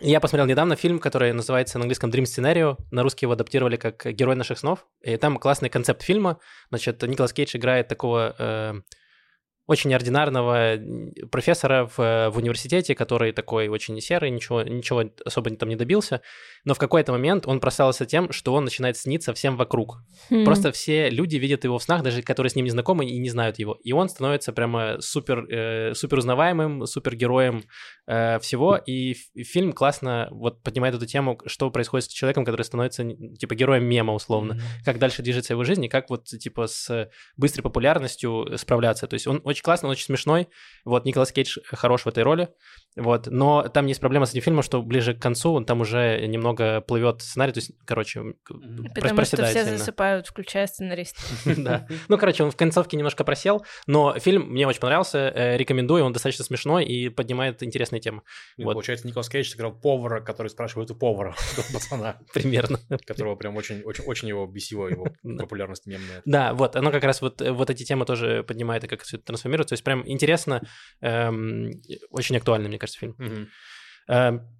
я 0.05 0.19
посмотрел 0.19 0.45
недавно 0.47 0.75
фильм, 0.75 0.99
который 0.99 1.31
называется 1.31 1.77
на 1.77 1.83
английском 1.83 2.09
Dream 2.09 2.23
Scenario. 2.23 2.77
На 2.91 3.03
русский 3.03 3.25
его 3.25 3.33
адаптировали 3.33 3.77
как 3.77 4.05
«Герой 4.05 4.35
наших 4.35 4.59
снов». 4.59 4.85
И 5.01 5.15
там 5.15 5.37
классный 5.37 5.69
концепт 5.69 6.01
фильма. 6.01 6.39
Значит, 6.69 7.01
Николас 7.03 7.31
Кейдж 7.31 7.55
играет 7.55 7.87
такого 7.87 8.35
э, 8.37 8.73
очень 9.65 9.89
неординарного 9.89 10.77
профессора 11.31 11.85
в, 11.85 12.29
в 12.31 12.37
университете, 12.37 12.95
который 12.95 13.31
такой 13.31 13.69
очень 13.69 13.99
серый, 14.01 14.29
ничего, 14.29 14.61
ничего 14.61 15.03
особо 15.25 15.49
там 15.55 15.69
не 15.69 15.75
добился, 15.75 16.21
но 16.65 16.73
в 16.73 16.77
какой-то 16.79 17.11
момент 17.11 17.47
он 17.47 17.59
прославился 17.59 18.05
тем, 18.05 18.31
что 18.31 18.53
он 18.53 18.65
начинает 18.65 18.97
сниться 18.97 19.33
всем 19.33 19.55
вокруг. 19.55 20.03
Mm-hmm. 20.29 20.43
Просто 20.43 20.71
все 20.71 21.09
люди 21.09 21.37
видят 21.37 21.63
его 21.63 21.77
в 21.79 21.83
снах, 21.83 22.03
даже 22.03 22.21
которые 22.21 22.49
с 22.49 22.55
ним 22.55 22.65
не 22.65 22.71
знакомы 22.71 23.05
и 23.05 23.17
не 23.17 23.29
знают 23.29 23.59
его. 23.59 23.77
И 23.83 23.93
он 23.93 24.09
становится 24.09 24.51
прямо 24.51 24.97
супер, 24.99 25.45
э, 25.49 25.93
супер 25.93 26.17
узнаваемым, 26.17 26.85
супергероем 26.85 27.63
э, 28.07 28.39
всего. 28.39 28.75
И 28.75 29.13
фильм 29.43 29.71
классно 29.71 30.27
вот 30.31 30.61
поднимает 30.61 30.95
эту 30.95 31.05
тему, 31.05 31.39
что 31.45 31.71
происходит 31.71 32.05
с 32.05 32.13
человеком, 32.13 32.43
который 32.43 32.63
становится 32.63 33.03
типа 33.39 33.55
героем 33.55 33.85
мема 33.85 34.13
условно. 34.13 34.53
Mm-hmm. 34.53 34.85
Как 34.85 34.99
дальше 34.99 35.21
движется 35.21 35.53
его 35.53 35.63
жизнь 35.63 35.85
и 35.85 35.89
как 35.89 36.09
вот 36.09 36.25
типа 36.25 36.67
с 36.67 37.09
быстрой 37.37 37.63
популярностью 37.63 38.57
справляться. 38.57 39.07
То 39.07 39.13
есть 39.13 39.27
он 39.27 39.41
очень 39.53 39.63
классный, 39.63 39.87
он 39.87 39.91
очень 39.91 40.05
смешной. 40.05 40.49
Вот 40.85 41.05
Николас 41.05 41.31
Кейдж 41.31 41.57
хорош 41.65 42.03
в 42.03 42.07
этой 42.07 42.23
роли. 42.23 42.49
Вот, 42.95 43.27
но 43.27 43.67
там 43.69 43.87
есть 43.87 43.99
проблема 43.99 44.25
с 44.25 44.31
этим 44.31 44.41
фильмом, 44.41 44.61
что 44.61 44.81
ближе 44.81 45.15
к 45.15 45.21
концу 45.21 45.53
он 45.53 45.65
там 45.65 45.81
уже 45.81 46.25
немного 46.27 46.81
плывет 46.81 47.21
сценарий, 47.21 47.51
то 47.51 47.57
есть, 47.59 47.71
короче, 47.85 48.35
Потому 48.93 49.25
что 49.25 49.45
все 49.45 49.63
сильно. 49.63 49.77
засыпают, 49.77 50.27
включая 50.27 50.67
сценариста. 50.67 51.19
Да. 51.63 51.87
Ну, 52.07 52.17
короче, 52.17 52.43
он 52.43 52.51
в 52.51 52.55
концовке 52.55 52.97
немножко 52.97 53.23
просел, 53.23 53.65
но 53.87 54.17
фильм 54.19 54.49
мне 54.49 54.67
очень 54.67 54.79
понравился, 54.81 55.31
э, 55.33 55.57
рекомендую, 55.57 56.03
он 56.03 56.13
достаточно 56.13 56.43
смешной 56.45 56.85
и 56.85 57.09
поднимает 57.09 57.63
интересные 57.63 58.01
темы. 58.01 58.21
Вот. 58.57 58.73
Получается, 58.73 59.07
Николас 59.07 59.29
Кейдж 59.29 59.49
сыграл 59.49 59.71
повара, 59.71 60.19
который 60.21 60.49
спрашивает 60.49 60.91
у 60.91 60.95
повара, 60.95 61.35
пацана. 61.73 62.17
Примерно. 62.33 62.79
Которого 63.05 63.35
прям 63.35 63.55
очень, 63.55 63.81
очень, 63.83 64.03
очень 64.03 64.27
его 64.27 64.45
бесило, 64.45 64.87
его 64.87 65.07
популярность 65.23 65.85
мемная. 65.85 66.21
Да, 66.25 66.53
вот, 66.53 66.75
оно 66.75 66.91
как 66.91 67.03
раз 67.03 67.21
вот, 67.21 67.41
вот 67.41 67.69
эти 67.69 67.83
темы 67.83 68.05
тоже 68.05 68.43
поднимает 68.43 68.83
и 68.83 68.87
как 68.87 69.01
все 69.03 69.17
это 69.17 69.27
трансформируется. 69.27 69.69
То 69.69 69.73
есть 69.73 69.83
прям 69.83 70.03
интересно, 70.07 70.61
эм, 71.01 71.71
очень 72.09 72.37
актуально, 72.37 72.67
мне 72.67 72.77
кажется, 72.83 72.99
фильм. 72.99 73.15
Угу. 73.19 73.47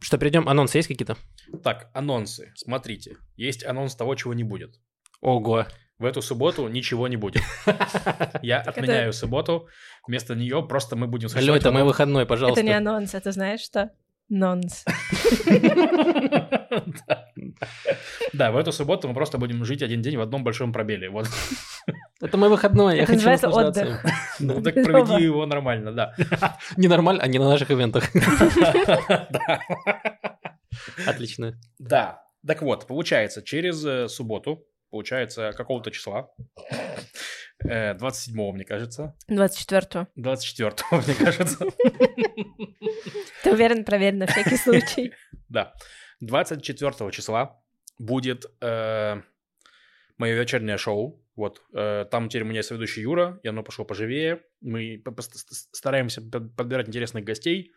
Что, 0.02 0.18
перейдем? 0.18 0.48
Анонсы 0.48 0.78
есть 0.78 0.88
какие-то? 0.88 1.18
Так, 1.64 1.90
анонсы. 1.94 2.54
Смотрите. 2.56 3.18
Есть 3.36 3.66
анонс 3.66 3.96
того, 3.96 4.16
чего 4.16 4.34
не 4.34 4.44
будет. 4.44 4.80
Ого. 5.22 5.66
В 6.00 6.06
эту 6.06 6.22
субботу 6.22 6.68
ничего 6.68 7.08
не 7.08 7.18
будет. 7.18 7.44
Я 8.42 8.62
отменяю 8.62 9.14
субботу. 9.14 9.68
Вместо 10.08 10.36
нее 10.36 10.66
просто 10.68 10.96
мы 10.96 11.08
будем... 11.08 11.30
Алло, 11.36 11.56
это 11.56 11.72
мой 11.72 11.84
выходной, 11.84 12.26
пожалуйста. 12.26 12.62
Это 12.62 12.68
не 12.68 12.78
анонс, 12.78 13.14
это 13.14 13.32
знаешь 13.32 13.62
что? 13.62 13.92
Нонс. 14.34 14.86
Да, 18.34 18.52
в 18.52 18.58
эту 18.58 18.72
субботу 18.72 19.08
мы 19.08 19.14
просто 19.14 19.38
будем 19.38 19.64
жить 19.64 19.84
один 19.84 20.02
день 20.02 20.18
в 20.18 20.22
одном 20.22 20.44
большом 20.44 20.74
пробеле. 20.74 21.10
Вот. 21.10 21.28
Это 22.20 22.38
мой 22.38 22.50
выходной, 22.50 22.98
я 22.98 23.06
хочу 23.06 23.30
наслаждаться. 23.30 24.02
Ну 24.40 24.62
так 24.62 24.74
проведи 24.74 25.24
его 25.24 25.46
нормально, 25.46 25.92
да. 25.92 26.16
Не 26.78 26.88
нормально, 26.88 27.22
а 27.22 27.28
не 27.28 27.38
на 27.38 27.50
наших 27.50 27.70
ивентах. 27.70 28.10
Отлично. 31.08 31.60
Да. 31.78 32.24
Так 32.46 32.62
вот, 32.64 32.88
получается, 32.88 33.44
через 33.44 33.86
э, 33.86 34.08
субботу, 34.08 34.66
получается, 34.90 35.52
какого-то 35.56 35.92
числа, 35.92 36.30
27-го, 37.66 38.50
э, 38.50 38.54
мне 38.54 38.66
кажется. 38.66 39.16
24-го. 39.30 40.08
24-го, 40.18 41.02
мне 41.06 41.16
кажется. 41.16 41.66
Ты 43.44 43.52
уверен, 43.52 43.86
проверь 43.86 44.16
на 44.16 44.28
всякий 44.28 44.58
случай. 44.58 45.14
Да. 45.50 45.74
24 46.20 47.12
числа 47.12 47.62
будет 48.00 48.46
э, 48.60 49.22
мое 50.24 50.40
вечернее 50.40 50.78
шоу. 50.78 51.22
Вот, 51.36 51.62
э, 51.74 52.06
там 52.10 52.30
теперь 52.30 52.44
у 52.44 52.46
меня 52.46 52.60
есть 52.60 52.72
ведущий 52.72 53.02
Юра, 53.02 53.40
и 53.44 53.48
оно 53.50 53.62
пошло 53.64 53.84
поживее. 53.84 54.44
Мы 54.62 55.04
стараемся 55.74 56.22
подбирать 56.22 56.88
интересных 56.88 57.26
гостей. 57.26 57.74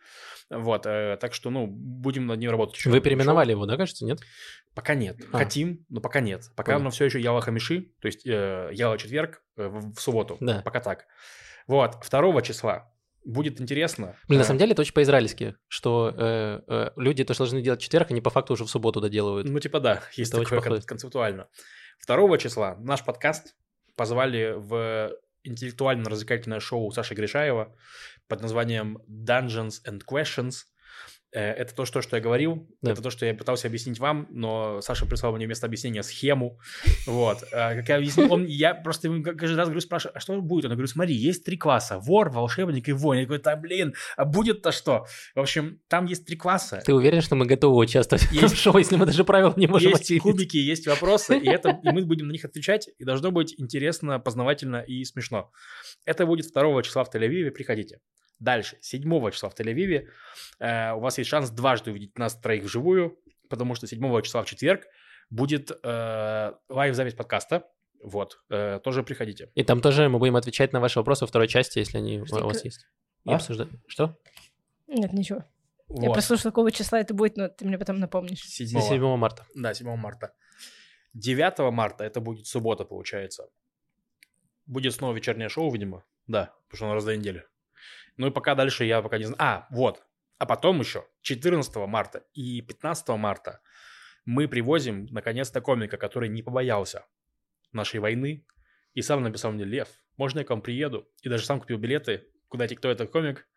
Вот, 0.49 0.85
э, 0.85 1.17
так 1.19 1.33
что, 1.33 1.49
ну, 1.49 1.67
будем 1.67 2.25
над 2.27 2.39
ним 2.39 2.51
работать. 2.51 2.85
Вы 2.85 3.01
переименовали 3.01 3.51
его, 3.51 3.65
да, 3.65 3.75
кажется, 3.75 4.05
нет? 4.05 4.19
Пока 4.73 4.95
нет. 4.95 5.17
А. 5.33 5.39
Хотим, 5.39 5.85
но 5.89 5.99
пока 5.99 6.21
нет. 6.21 6.43
Пока 6.55 6.71
Понял. 6.71 6.81
оно 6.81 6.89
все 6.91 7.05
еще 7.05 7.19
Яла 7.19 7.41
Хамиши, 7.41 7.91
то 7.99 8.05
есть 8.05 8.25
э, 8.25 8.69
Яла 8.71 8.97
четверг 8.97 9.43
э, 9.57 9.67
в, 9.67 9.93
в 9.93 9.99
субботу. 9.99 10.37
Да. 10.39 10.61
Пока 10.63 10.79
так. 10.79 11.05
Вот, 11.67 11.97
2 12.09 12.41
числа 12.43 12.93
будет 13.27 13.59
интересно. 13.59 14.15
Блин, 14.27 14.39
на 14.39 14.45
самом 14.45 14.59
деле 14.59 14.71
это 14.71 14.81
очень 14.81 14.93
по-израильски, 14.93 15.55
что 15.67 16.13
э, 16.17 16.61
э, 16.67 16.91
люди 16.95 17.23
то, 17.25 17.33
что 17.33 17.43
должны 17.43 17.61
делать 17.61 17.81
в 17.81 17.83
четверг, 17.83 18.09
они 18.09 18.21
по 18.21 18.29
факту 18.29 18.53
уже 18.53 18.63
в 18.63 18.69
субботу 18.69 19.01
доделывают. 19.01 19.47
Ну, 19.47 19.59
типа 19.59 19.79
да, 19.81 20.01
есть 20.13 20.33
это 20.33 20.43
такое 20.43 20.61
кон- 20.61 20.81
концептуально. 20.81 21.49
2 22.05 22.37
числа 22.37 22.75
наш 22.79 23.03
подкаст 23.03 23.55
позвали 23.95 24.53
в 24.55 25.11
интеллектуально-развлекательное 25.43 26.59
шоу 26.59 26.91
Саши 26.91 27.15
Гришаева 27.15 27.75
под 28.27 28.41
названием 28.41 28.99
Dungeons 29.07 29.83
and 29.85 30.01
Questions. 30.05 30.65
Э, 31.33 31.51
это 31.51 31.75
то, 31.75 31.83
что, 31.85 32.01
что 32.01 32.15
я 32.15 32.21
говорил, 32.21 32.67
да. 32.81 32.93
это 32.93 33.01
то, 33.01 33.09
что 33.09 33.25
я 33.25 33.33
пытался 33.33 33.67
объяснить 33.67 33.99
вам, 33.99 34.27
но 34.29 34.79
Саша 34.81 35.05
прислал 35.05 35.35
мне 35.35 35.45
вместо 35.45 35.65
объяснения 35.65 36.01
схему, 36.01 36.59
вот. 37.05 37.43
Э, 37.51 37.75
как 37.75 37.89
я 37.89 37.97
объяснил, 37.97 38.31
он, 38.31 38.45
я 38.45 38.73
просто 38.73 39.09
каждый 39.09 39.55
раз 39.55 39.67
говорю, 39.67 39.81
спрашиваю, 39.81 40.15
а 40.15 40.19
что 40.21 40.41
будет? 40.41 40.65
Он 40.65 40.71
говорит, 40.71 40.89
смотри, 40.89 41.13
есть 41.13 41.43
три 41.43 41.57
класса, 41.57 41.99
вор, 41.99 42.29
волшебник 42.29 42.87
и 42.87 42.93
воин. 42.93 43.21
Я 43.21 43.25
говорю, 43.25 43.43
да 43.43 43.57
блин, 43.57 43.93
а 44.15 44.23
будет-то 44.23 44.71
что? 44.71 45.05
В 45.35 45.39
общем, 45.41 45.81
там 45.89 46.05
есть 46.05 46.25
три 46.25 46.37
класса. 46.37 46.81
Ты 46.85 46.93
уверен, 46.93 47.21
что 47.21 47.35
мы 47.35 47.45
готовы 47.45 47.75
участвовать 47.77 48.25
есть, 48.31 48.55
в 48.55 48.57
шоу, 48.57 48.77
если 48.77 48.95
мы 48.95 49.05
даже 49.05 49.25
правила 49.25 49.53
не 49.57 49.67
можем 49.67 49.89
Есть 49.89 50.03
осилить? 50.03 50.21
кубики, 50.21 50.57
есть 50.57 50.87
вопросы, 50.87 51.37
и, 51.37 51.47
это, 51.49 51.77
и 51.83 51.89
мы 51.91 52.05
будем 52.05 52.27
на 52.27 52.31
них 52.31 52.45
отвечать, 52.45 52.89
и 52.97 53.03
должно 53.03 53.31
быть 53.31 53.53
интересно, 53.57 54.19
познавательно 54.19 54.77
и 54.77 55.03
смешно. 55.03 55.51
Это 56.05 56.25
будет 56.25 56.51
2 56.53 56.83
числа 56.83 57.03
в 57.03 57.13
Тель-Авиве, 57.13 57.51
приходите. 57.51 57.99
Дальше, 58.39 58.77
7 58.81 59.31
числа 59.31 59.49
в 59.49 59.59
Тель-Авиве 59.59 60.07
э, 60.59 60.93
у 60.93 60.99
вас 60.99 61.17
есть 61.17 61.29
шанс 61.29 61.49
дважды 61.49 61.91
увидеть 61.91 62.17
нас 62.17 62.35
троих 62.35 62.63
вживую, 62.63 63.17
потому 63.49 63.75
что 63.75 63.87
7 63.87 64.21
числа 64.21 64.43
в 64.43 64.45
четверг 64.45 64.85
будет 65.29 65.71
э, 65.71 66.53
лайв-запись 66.69 67.15
подкаста. 67.15 67.67
Вот, 68.03 68.39
э, 68.49 68.79
тоже 68.83 69.01
приходите. 69.01 69.49
И 69.55 69.63
там 69.63 69.81
тоже 69.81 70.07
мы 70.07 70.19
будем 70.19 70.35
отвечать 70.35 70.71
на 70.71 70.79
ваши 70.79 70.99
вопросы 70.99 71.23
во 71.23 71.27
второй 71.27 71.47
части, 71.47 71.79
если 71.79 71.97
они 71.97 72.23
Что 72.25 72.43
у 72.43 72.47
вас 72.47 72.63
есть. 72.63 72.85
И 73.25 73.31
а? 73.31 73.35
обсуждать. 73.35 73.69
Что? 73.87 74.17
Нет, 74.87 75.13
ничего. 75.13 75.43
Вот. 75.87 76.03
Я 76.03 76.11
прослушал, 76.11 76.51
какого 76.51 76.71
числа 76.71 76.99
это 76.99 77.13
будет, 77.13 77.37
но 77.37 77.47
ты 77.47 77.65
мне 77.65 77.77
потом 77.77 77.99
напомнишь. 77.99 78.41
7, 78.41 78.79
7 78.79 79.17
марта. 79.17 79.45
Да, 79.55 79.73
7 79.73 79.95
марта. 79.95 80.33
9 81.13 81.71
марта, 81.71 82.03
это 82.03 82.21
будет 82.21 82.45
суббота, 82.45 82.85
получается. 82.85 83.49
Будет 84.65 84.93
снова 84.93 85.15
вечернее 85.15 85.49
шоу, 85.49 85.71
видимо. 85.71 86.03
Да, 86.27 86.53
потому 86.67 86.77
что 86.77 86.85
оно 86.85 86.93
раз 86.95 87.05
две 87.05 87.17
недели. 87.17 87.45
Ну 88.17 88.27
и 88.27 88.31
пока 88.31 88.55
дальше 88.55 88.85
я 88.85 89.01
пока 89.01 89.17
не 89.17 89.25
знаю. 89.25 89.39
А, 89.39 89.67
вот. 89.69 90.03
А 90.39 90.45
потом 90.45 90.79
еще 90.79 91.05
14 91.21 91.75
марта 91.87 92.23
и 92.33 92.61
15 92.61 93.07
марта 93.09 93.61
мы 94.25 94.47
привозим 94.47 95.07
наконец-то 95.11 95.61
комика, 95.61 95.97
который 95.97 96.29
не 96.29 96.43
побоялся 96.43 97.05
нашей 97.71 97.99
войны 97.99 98.45
и 98.93 99.01
сам 99.01 99.23
написал 99.23 99.51
мне 99.51 99.63
«Лев, 99.63 99.87
можно 100.17 100.39
я 100.39 100.45
к 100.45 100.49
вам 100.49 100.61
приеду?» 100.61 101.07
И 101.21 101.29
даже 101.29 101.45
сам 101.45 101.59
купил 101.59 101.77
билеты. 101.77 102.25
Куда 102.49 102.67
кто 102.67 102.89
этот 102.89 103.09
комик? 103.11 103.47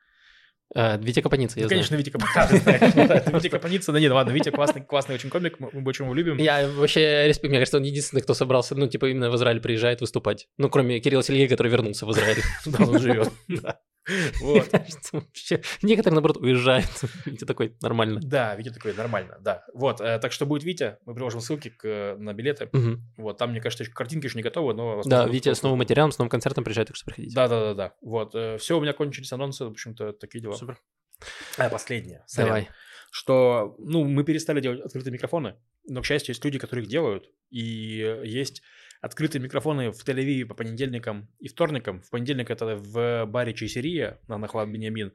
А, 0.73 0.97
Витя 0.99 1.21
Капаница, 1.21 1.59
я 1.59 1.65
ну, 1.65 1.69
Конечно, 1.69 1.97
Витя 1.97 2.11
Капаница. 2.11 3.31
Витя 3.33 3.49
Капаница, 3.49 3.93
да 3.93 3.99
нет, 3.99 4.13
ладно, 4.13 4.31
Витя 4.31 4.51
классный, 4.51 4.83
классный 4.83 5.17
очень 5.17 5.29
комик, 5.29 5.59
мы 5.59 5.69
очень 5.85 6.05
его 6.05 6.15
любим. 6.15 6.37
Я 6.37 6.69
вообще 6.69 7.27
респект, 7.27 7.51
мне 7.51 7.59
кажется, 7.59 7.79
он 7.79 7.83
единственный, 7.83 8.21
кто 8.21 8.35
собрался, 8.35 8.77
ну, 8.77 8.87
типа, 8.87 9.07
именно 9.07 9.31
в 9.31 9.37
Израиль 9.37 9.61
приезжает 9.61 10.01
выступать. 10.01 10.47
Ну, 10.59 10.69
кроме 10.71 11.01
Кирилла 11.01 11.25
Сергея, 11.25 11.49
который 11.49 11.73
вернулся 11.73 12.07
в 12.07 12.13
Израиль. 12.13 12.43
Да, 12.67 12.85
он 12.85 13.01
живет. 13.01 13.33
Вот. 14.41 14.69
Вообще, 15.13 15.63
некоторые, 15.83 16.15
наоборот, 16.15 16.39
уезжают. 16.39 16.89
Витя 17.25 17.45
такой, 17.45 17.77
нормально. 17.81 18.21
Да, 18.23 18.55
Витя 18.55 18.71
такой, 18.71 18.95
нормально, 18.95 19.39
да. 19.41 19.65
Вот, 19.75 20.01
э, 20.01 20.19
так 20.19 20.33
что 20.33 20.47
будет 20.47 20.65
Витя, 20.65 20.99
мы 21.05 21.15
приложим 21.15 21.41
ссылки 21.41 21.73
на 22.17 22.33
билеты. 22.33 22.71
Вот, 23.17 23.39
там, 23.39 23.51
мне 23.51 23.61
кажется, 23.61 23.85
картинки 23.91 24.27
еще 24.27 24.37
не 24.37 24.43
готовы, 24.43 24.75
но... 24.75 25.03
Да, 25.05 25.27
Витя 25.27 25.55
с 25.55 25.63
новым 25.63 25.79
материалом, 25.79 26.13
с 26.13 26.19
новым 26.19 26.31
концертом 26.31 26.65
приезжает, 26.65 26.89
так 26.89 26.97
что 26.97 27.07
приходите. 27.07 27.35
Да-да-да, 27.35 27.95
вот. 28.01 28.35
Э, 28.35 28.59
Все, 28.59 28.79
у 28.79 28.81
меня 28.81 28.93
кончились 28.93 29.33
анонсы, 29.33 29.65
в 29.65 29.71
общем-то, 29.71 30.13
такие 30.13 30.41
дела. 30.41 30.55
Супер. 30.55 30.79
А, 31.59 31.69
последнее. 31.69 32.25
Давай. 32.37 32.69
Что, 33.13 33.75
ну, 33.79 34.05
мы 34.05 34.23
перестали 34.23 34.61
делать 34.61 34.81
открытые 34.81 35.13
микрофоны, 35.13 35.57
но, 35.85 36.01
к 36.01 36.07
счастью, 36.07 36.33
есть 36.33 36.45
люди, 36.45 36.59
которые 36.59 36.85
их 36.85 36.91
делают, 36.91 37.29
и 37.51 38.21
есть 38.25 38.63
открытые 39.01 39.43
микрофоны 39.43 39.91
в 39.91 40.05
Тель-Авиве 40.05 40.45
по 40.45 40.55
понедельникам 40.55 41.29
и 41.39 41.49
вторникам. 41.49 42.03
В 42.03 42.11
понедельник 42.11 42.51
это 42.51 42.77
в 42.77 43.27
баре 43.27 43.55
Чайсерия 43.55 44.21
на 44.29 44.39
Нахлад 44.39 44.69
Беньямин, 44.69 45.13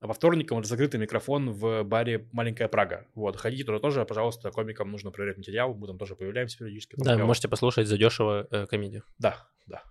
а 0.00 0.08
по 0.08 0.14
вторникам 0.14 0.58
это 0.58 0.68
закрытый 0.68 1.00
микрофон 1.00 1.50
в 1.50 1.82
баре 1.84 2.28
Маленькая 2.32 2.68
Прага. 2.68 3.06
Вот, 3.14 3.36
ходите 3.36 3.64
туда 3.64 3.78
тоже, 3.78 4.04
пожалуйста, 4.04 4.50
комикам 4.50 4.90
нужно 4.90 5.10
проверять 5.10 5.38
материал, 5.38 5.74
мы 5.74 5.86
там 5.86 5.98
тоже 5.98 6.16
появляемся 6.16 6.58
периодически. 6.58 6.96
Да, 6.98 7.16
вы 7.16 7.24
можете 7.24 7.48
послушать 7.48 7.86
задешево 7.86 8.46
э, 8.50 8.66
комедию. 8.66 9.04
Да, 9.18 9.48
да. 9.66 9.82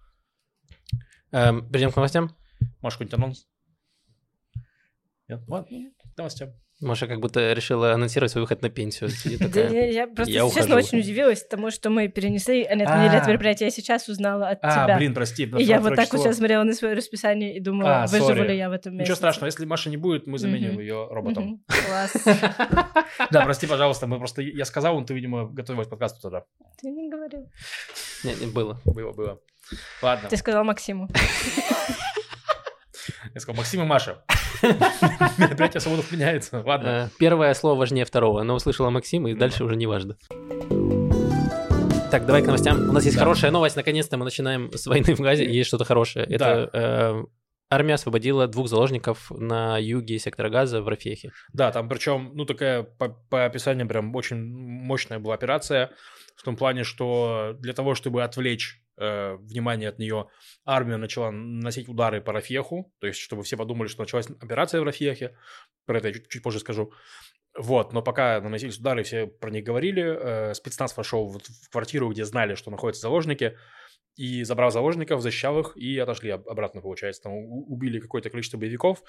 Эм, 1.32 1.70
перейдем 1.70 1.92
к 1.92 1.96
новостям. 1.96 2.36
Можешь 2.82 2.98
какой-нибудь 2.98 3.14
анонс? 3.14 3.48
Нет? 5.28 5.42
Ладно, 5.48 5.92
новостям. 6.16 6.54
Маша 6.80 7.08
как 7.08 7.20
будто 7.20 7.54
решила 7.54 7.94
анонсировать 7.94 8.32
свой 8.32 8.44
выход 8.44 8.62
на 8.62 8.70
пенсию. 8.70 9.10
Я 9.26 10.08
просто, 10.08 10.32
честно, 10.32 10.76
очень 10.76 11.00
удивилась 11.00 11.44
тому, 11.44 11.72
что 11.72 11.90
мы 11.90 12.08
перенесли 12.08 12.62
это 12.62 13.28
мероприятие. 13.28 13.68
Я 13.68 13.72
сейчас 13.72 14.08
узнала 14.08 14.50
от 14.50 14.62
тебя. 14.62 14.86
А, 14.86 14.98
блин, 14.98 15.14
прости. 15.16 15.52
И 15.58 15.64
я 15.64 15.80
вот 15.80 15.96
так 15.96 16.12
вот 16.12 16.22
сейчас 16.22 16.38
смотрела 16.38 16.64
на 16.64 16.74
свое 16.74 16.94
расписание 16.94 17.56
и 17.58 17.60
думала, 17.60 18.04
а, 18.04 18.08
выживу 18.08 18.44
ли 18.44 18.56
я 18.56 18.70
в 18.70 18.74
этом 18.74 18.94
месте. 18.94 19.04
Ничего 19.06 19.16
страшного, 19.16 19.48
если 19.48 19.66
Маши 19.66 19.90
не 19.90 19.98
будет, 19.98 20.28
мы 20.28 20.38
заменим 20.38 20.80
ее 20.80 21.08
роботом. 21.10 21.64
Класс. 21.88 22.14
Да, 23.32 23.42
прости, 23.44 23.66
пожалуйста, 23.66 24.06
мы 24.08 24.18
просто... 24.18 24.42
Я 24.42 24.66
сказал, 24.66 25.04
ты, 25.04 25.14
видимо, 25.14 25.48
готовилась 25.48 25.88
к 25.88 25.90
подкасту 25.90 26.22
тогда. 26.22 26.44
Ты 26.82 26.90
не 26.90 27.10
говорил. 27.10 27.50
Не, 28.24 28.36
не 28.36 28.46
было. 28.48 28.80
Было, 28.86 29.14
было. 29.14 29.40
Ладно. 30.02 30.30
Ты 30.30 30.38
сказал 30.38 30.64
Максиму. 30.64 31.10
Я 33.34 33.40
сказал, 33.40 33.58
Максим 33.58 33.82
и 33.82 33.86
Маша. 33.86 34.24
Мероприятие 35.38 35.82
свободов 35.82 36.12
меняется. 36.12 36.64
Ладно. 36.66 36.88
Э, 36.88 37.18
первое 37.18 37.54
слово 37.54 37.78
важнее 37.78 38.06
второго. 38.06 38.44
Но 38.44 38.56
услышала 38.56 38.90
Максима, 38.90 39.32
и 39.32 39.34
дальше 39.34 39.64
уже 39.64 39.76
не 39.76 39.88
важно. 39.88 40.18
Так, 42.12 42.26
давай 42.26 42.42
к 42.42 42.46
новостям. 42.46 42.90
У 42.90 42.94
нас 42.94 43.04
есть 43.06 43.18
хорошая 43.18 43.52
новость. 43.52 43.76
Наконец-то 43.76 44.18
мы 44.18 44.26
начинаем 44.26 44.72
с 44.74 44.88
войны 44.88 45.16
в 45.16 45.20
Газе, 45.20 45.46
и 45.46 45.54
есть 45.54 45.68
что-то 45.68 45.84
хорошее. 45.84 46.26
Это 46.26 46.70
э, 46.72 47.24
армия 47.70 47.96
освободила 47.96 48.48
двух 48.48 48.68
заложников 48.68 49.32
на 49.32 49.78
юге 49.78 50.20
сектора 50.20 50.50
Газа 50.50 50.82
в 50.82 50.88
Рафехе. 50.88 51.32
Да, 51.54 51.72
там 51.72 51.90
причем, 51.90 52.32
ну, 52.34 52.46
такая 52.46 52.84
по, 52.84 53.10
по 53.10 53.46
описанию 53.46 53.88
прям 53.88 54.16
очень 54.16 54.38
мощная 54.38 55.20
была 55.20 55.36
операция 55.36 55.92
в 56.36 56.44
том 56.44 56.56
плане, 56.56 56.84
что 56.84 57.56
для 57.60 57.74
того, 57.74 57.96
чтобы 57.96 58.24
отвлечь 58.24 58.82
э, 58.98 59.36
внимание 59.36 59.90
от 59.90 60.00
нее, 60.00 60.28
армия 60.66 60.98
начала 60.98 61.32
наносить 61.32 61.90
удары 61.90 62.22
по 62.22 62.32
Рафеху, 62.32 62.94
то 63.00 63.08
есть 63.08 63.20
чтобы 63.20 63.44
все 63.44 63.58
подумали, 63.58 63.88
что 63.88 64.02
началась 64.02 64.28
операция 64.28 64.82
в 64.82 64.84
Рафехе, 64.84 65.36
про 65.86 65.98
это 65.98 66.10
я 66.10 66.14
чуть, 66.14 66.30
чуть 66.30 66.44
позже 66.44 66.60
скажу. 66.60 66.94
Вот, 67.58 67.92
но 67.92 68.04
пока 68.04 68.40
наносились 68.40 68.78
удары, 68.78 69.02
все 69.02 69.26
про 69.26 69.50
них 69.50 69.64
говорили, 69.64 70.04
э, 70.04 70.54
спецназ 70.54 70.96
вошел 70.96 71.28
в, 71.28 71.40
в 71.40 71.70
квартиру, 71.72 72.12
где 72.12 72.24
знали, 72.24 72.54
что 72.54 72.70
находятся 72.70 73.02
заложники, 73.02 73.58
и 74.18 74.44
забрал 74.44 74.72
заложников, 74.72 75.22
защищал 75.22 75.60
их 75.60 75.78
и 75.78 75.98
отошли 75.98 76.32
обратно, 76.32 76.82
получается. 76.82 77.24
Там 77.24 77.34
убили 77.34 78.00
какое-то 78.00 78.30
количество 78.30 78.58
боевиков. 78.58 79.04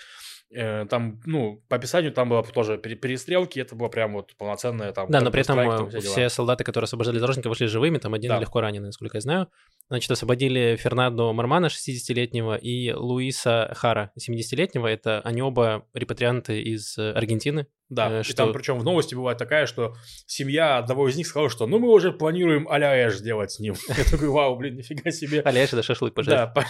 Э, 0.51 0.87
там, 0.87 1.21
ну, 1.27 1.63
по 1.69 1.77
описанию 1.77 2.11
там 2.11 2.31
было 2.31 2.43
тоже 2.43 2.79
перестрелки, 2.79 3.59
это 3.61 3.77
было 3.77 3.89
прям 3.89 4.15
вот 4.15 4.35
полноценное 4.37 4.93
там... 4.93 5.11
Да, 5.11 5.21
но 5.21 5.31
при 5.31 5.43
этом 5.43 5.59
э, 5.59 5.91
все, 5.91 6.01
все 6.01 6.29
солдаты, 6.31 6.65
которые 6.65 6.87
освобождали 6.87 7.19
заложников, 7.19 7.51
вышли 7.51 7.67
живыми, 7.67 7.99
там 7.99 8.15
один 8.15 8.31
да. 8.31 8.41
легко 8.41 8.61
раненый, 8.61 8.87
насколько 8.87 9.19
я 9.19 9.21
знаю. 9.21 9.49
Значит, 9.89 10.11
освободили 10.11 10.77
Фернандо 10.77 11.33
Мармана, 11.33 11.67
60-летнего, 11.67 12.57
и 12.57 12.93
Луиса 12.93 13.73
Хара, 13.77 14.11
70-летнего. 14.19 14.87
Это 14.87 15.21
они 15.21 15.43
оба 15.43 15.87
репатрианты 15.93 16.63
из 16.63 16.97
э, 16.97 17.13
Аргентины. 17.13 17.67
Да, 17.89 18.23
что... 18.23 18.33
и 18.33 18.37
там 18.37 18.53
причем 18.53 18.79
в 18.79 18.85
новости 18.85 19.15
бывает 19.15 19.39
такая, 19.39 19.65
что 19.65 19.95
семья 20.27 20.77
одного 20.77 21.09
из 21.09 21.17
них 21.17 21.27
сказала, 21.27 21.49
что 21.49 21.67
ну 21.67 21.79
мы 21.79 21.89
уже 21.89 22.13
планируем 22.13 22.69
а-ля 22.69 23.09
Эш 23.09 23.17
сделать 23.17 23.53
с 23.53 23.61
ним. 23.61 23.77
Я 23.89 24.05
такой, 24.05 24.29
вау, 24.29 24.57
блин, 24.57 24.77
нифига 24.77 25.11
себе. 25.11 25.41
а 25.41 25.51
Эш 25.53 25.73
это 25.73 25.83
шашлык 25.83 26.13
пожарить. 26.13 26.53
Да, 26.55 26.65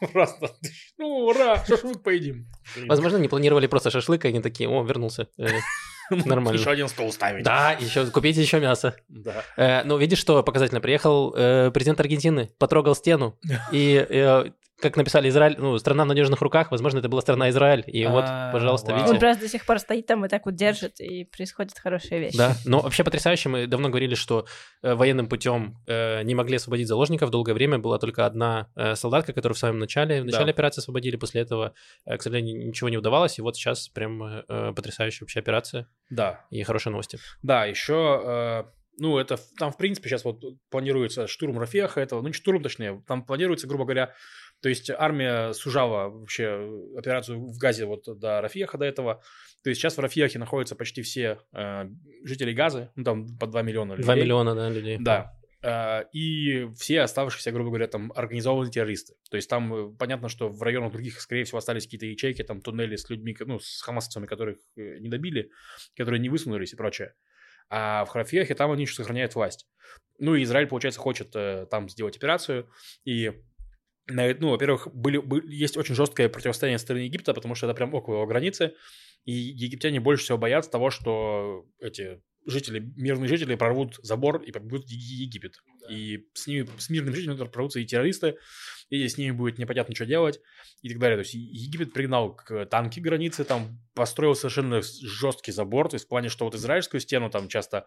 просто, 0.12 0.50
ну 0.98 1.26
ура, 1.26 1.64
шашлык 1.64 2.02
поедим. 2.02 2.48
Возможно, 2.88 3.18
не 3.18 3.28
планировали 3.28 3.66
просто 3.66 3.90
шашлык, 3.90 4.24
и 4.24 4.28
они 4.28 4.40
такие, 4.40 4.68
о, 4.68 4.82
вернулся. 4.82 5.28
Э, 5.38 5.48
нормально. 6.10 6.58
Еще 6.58 6.70
один 6.70 6.88
стол 6.88 7.12
ставить. 7.12 7.44
Да, 7.44 7.72
еще 7.72 8.06
купите 8.06 8.40
еще 8.40 8.60
мясо. 8.60 8.96
Да. 9.08 9.44
Э, 9.56 9.82
ну, 9.84 9.96
видишь, 9.96 10.18
что 10.18 10.42
показательно? 10.42 10.80
Приехал 10.80 11.34
э, 11.36 11.70
президент 11.72 12.00
Аргентины, 12.00 12.50
потрогал 12.58 12.94
стену, 12.94 13.38
и 13.72 14.06
э, 14.08 14.50
как 14.84 14.96
написали 14.98 15.28
Израиль, 15.30 15.56
ну, 15.58 15.78
страна 15.78 16.04
в 16.04 16.08
надежных 16.08 16.42
руках, 16.42 16.70
возможно, 16.70 16.98
это 16.98 17.08
была 17.08 17.22
страна 17.22 17.48
Израиль. 17.48 17.82
И 17.86 18.06
вот, 18.06 18.24
а, 18.26 18.52
пожалуйста, 18.52 18.92
видите. 18.92 19.12
Он 19.12 19.18
просто 19.18 19.42
до 19.44 19.48
сих 19.48 19.64
пор 19.64 19.78
стоит 19.78 20.06
там 20.06 20.24
и 20.26 20.28
так 20.28 20.44
вот 20.44 20.54
держит, 20.54 21.00
и 21.00 21.24
происходит 21.24 21.78
хорошая 21.78 22.18
вещь. 22.18 22.34
Да, 22.36 22.54
но 22.66 22.80
вообще 22.80 23.02
потрясающе. 23.02 23.48
Мы 23.48 23.66
давно 23.66 23.88
говорили, 23.88 24.14
что 24.14 24.46
э, 24.82 24.94
военным 24.94 25.28
путем 25.28 25.78
э, 25.86 26.22
не 26.22 26.34
могли 26.34 26.56
освободить 26.56 26.86
заложников. 26.86 27.30
Долгое 27.30 27.54
время 27.54 27.78
была 27.78 27.98
только 27.98 28.26
одна 28.26 28.68
э, 28.76 28.94
солдатка, 28.94 29.32
которую 29.32 29.56
в 29.56 29.58
самом 29.58 29.78
начале, 29.78 30.20
в 30.20 30.26
начале 30.26 30.50
операции 30.50 30.80
освободили. 30.80 31.16
После 31.16 31.40
этого, 31.40 31.72
к 32.04 32.20
сожалению, 32.20 32.66
ничего 32.66 32.90
не 32.90 32.98
удавалось. 32.98 33.38
И 33.38 33.42
вот 33.42 33.56
сейчас 33.56 33.88
прям 33.88 34.44
потрясающая 34.74 35.24
вообще 35.24 35.40
операция. 35.40 35.88
Да. 36.10 36.44
И 36.50 36.62
хорошие 36.62 36.90
новости. 36.90 37.18
Да, 37.42 37.64
еще 37.64 38.64
ну, 38.98 39.18
это 39.18 39.38
там, 39.58 39.72
в 39.72 39.76
принципе, 39.76 40.08
сейчас 40.08 40.24
вот 40.24 40.42
планируется 40.70 41.26
штурм 41.26 41.58
Рафеха 41.58 42.00
этого, 42.00 42.20
ну, 42.20 42.28
не 42.28 42.34
штурм, 42.34 42.62
точнее, 42.62 43.02
там 43.06 43.24
планируется, 43.24 43.66
грубо 43.66 43.84
говоря, 43.84 44.14
то 44.64 44.70
есть 44.70 44.88
армия 44.88 45.52
сужала 45.52 46.08
вообще 46.08 46.88
операцию 46.96 47.38
в 47.38 47.58
Газе 47.58 47.84
вот 47.84 48.04
до 48.18 48.40
Рафеха 48.40 48.78
до 48.78 48.86
этого. 48.86 49.22
То 49.62 49.68
есть 49.68 49.78
сейчас 49.78 49.98
в 49.98 50.00
Рафехе 50.00 50.38
находятся 50.38 50.74
почти 50.74 51.02
все 51.02 51.38
э, 51.52 51.84
жители 52.22 52.54
Газы, 52.54 52.90
ну, 52.94 53.04
там 53.04 53.36
по 53.36 53.46
2 53.46 53.60
миллиона 53.60 53.92
людей. 53.92 54.04
2 54.04 54.14
миллиона, 54.14 54.54
да, 54.54 54.70
людей. 54.70 54.96
Да. 54.98 55.34
э, 55.60 56.04
и 56.14 56.66
все 56.78 57.02
оставшиеся, 57.02 57.52
грубо 57.52 57.68
говоря, 57.68 57.88
там 57.88 58.10
организованные 58.16 58.70
террористы. 58.70 59.16
То 59.30 59.36
есть 59.36 59.50
там 59.50 59.74
э, 59.74 59.94
понятно, 59.98 60.30
что 60.30 60.48
в 60.48 60.62
районах 60.62 60.92
других, 60.92 61.20
скорее 61.20 61.44
всего, 61.44 61.58
остались 61.58 61.84
какие-то 61.84 62.06
ячейки, 62.06 62.42
там 62.42 62.62
туннели 62.62 62.96
с 62.96 63.10
людьми, 63.10 63.36
ну, 63.40 63.58
с 63.58 63.82
хамасовцами, 63.82 64.24
которых 64.24 64.56
не 64.76 65.10
добили, 65.10 65.50
которые 65.94 66.20
не 66.20 66.30
высунулись 66.30 66.72
и 66.72 66.76
прочее. 66.76 67.12
А 67.68 68.06
в 68.06 68.08
Харафьехе 68.08 68.54
там 68.54 68.70
они 68.70 68.84
еще 68.84 68.94
сохраняют 68.94 69.34
власть. 69.34 69.66
Ну 70.18 70.34
и 70.34 70.42
Израиль, 70.42 70.68
получается, 70.68 71.00
хочет 71.00 71.32
там 71.68 71.90
сделать 71.90 72.16
операцию, 72.16 72.70
и 73.04 73.30
ну, 74.08 74.50
во-первых, 74.50 74.88
были, 74.92 75.18
были, 75.18 75.54
есть 75.54 75.76
очень 75.76 75.94
жесткое 75.94 76.28
противостояние 76.28 76.78
со 76.78 76.84
стороны 76.84 77.04
Египта, 77.04 77.34
потому 77.34 77.54
что 77.54 77.66
это 77.66 77.74
прям 77.74 77.94
около 77.94 78.14
его 78.14 78.26
границы, 78.26 78.74
и 79.24 79.32
египтяне 79.32 80.00
больше 80.00 80.24
всего 80.24 80.38
боятся 80.38 80.70
того, 80.70 80.90
что 80.90 81.66
эти 81.80 82.20
жители, 82.46 82.92
мирные 82.96 83.28
жители 83.28 83.54
прорвут 83.54 83.98
забор 84.02 84.42
и 84.42 84.52
побегут 84.52 84.84
в 84.84 84.90
Египет. 84.90 85.54
И 85.88 86.26
с 86.34 86.46
ними, 86.46 86.68
с 86.78 86.90
мирными 86.90 87.14
жителями 87.14 87.44
прорвутся 87.48 87.80
и 87.80 87.84
террористы, 87.84 88.36
и 88.90 89.08
с 89.08 89.18
ними 89.18 89.32
будет 89.32 89.58
непонятно, 89.58 89.94
что 89.94 90.06
делать, 90.06 90.40
и 90.82 90.90
так 90.90 90.98
далее. 90.98 91.16
То 91.16 91.22
есть 91.22 91.34
Египет 91.34 91.92
пригнал 91.92 92.34
к 92.36 92.66
танки 92.66 93.00
границы, 93.00 93.44
там 93.44 93.80
построил 93.94 94.34
совершенно 94.34 94.82
жесткий 94.82 95.52
забор, 95.52 95.88
то 95.88 95.94
есть 95.94 96.04
в 96.04 96.08
плане, 96.08 96.28
что 96.28 96.44
вот 96.44 96.54
израильскую 96.54 97.00
стену 97.00 97.30
там 97.30 97.48
часто 97.48 97.86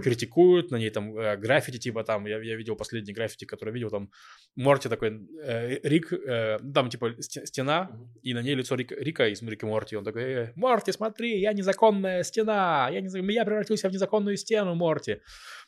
критикуют, 0.00 0.70
на 0.70 0.76
ней 0.76 0.90
там 0.90 1.16
э, 1.18 1.36
граффити, 1.36 1.78
типа 1.78 2.04
там, 2.04 2.26
я, 2.26 2.40
я 2.40 2.56
видел 2.56 2.76
последний 2.76 3.12
граффити, 3.12 3.46
который 3.46 3.72
видел, 3.72 3.90
там 3.90 4.10
Морти 4.54 4.88
такой, 4.88 5.26
э, 5.42 5.80
Рик, 5.82 6.12
э, 6.12 6.58
там 6.74 6.90
типа 6.90 7.14
стена, 7.20 7.90
и 8.22 8.34
на 8.34 8.42
ней 8.42 8.54
лицо 8.54 8.74
Рик, 8.74 8.92
Рика 8.92 9.28
из 9.28 9.42
Рика 9.42 9.66
Морти, 9.66 9.96
он 9.96 10.04
такой, 10.04 10.22
э, 10.22 10.52
Морти, 10.56 10.92
смотри, 10.92 11.40
я 11.40 11.52
незаконная 11.52 12.22
стена, 12.22 12.88
я, 12.92 13.00
не, 13.00 13.32
я 13.32 13.44
превратился 13.44 13.88
в 13.88 13.92
незаконную 13.92 14.36
стену, 14.36 14.74
Морти. 14.74 15.20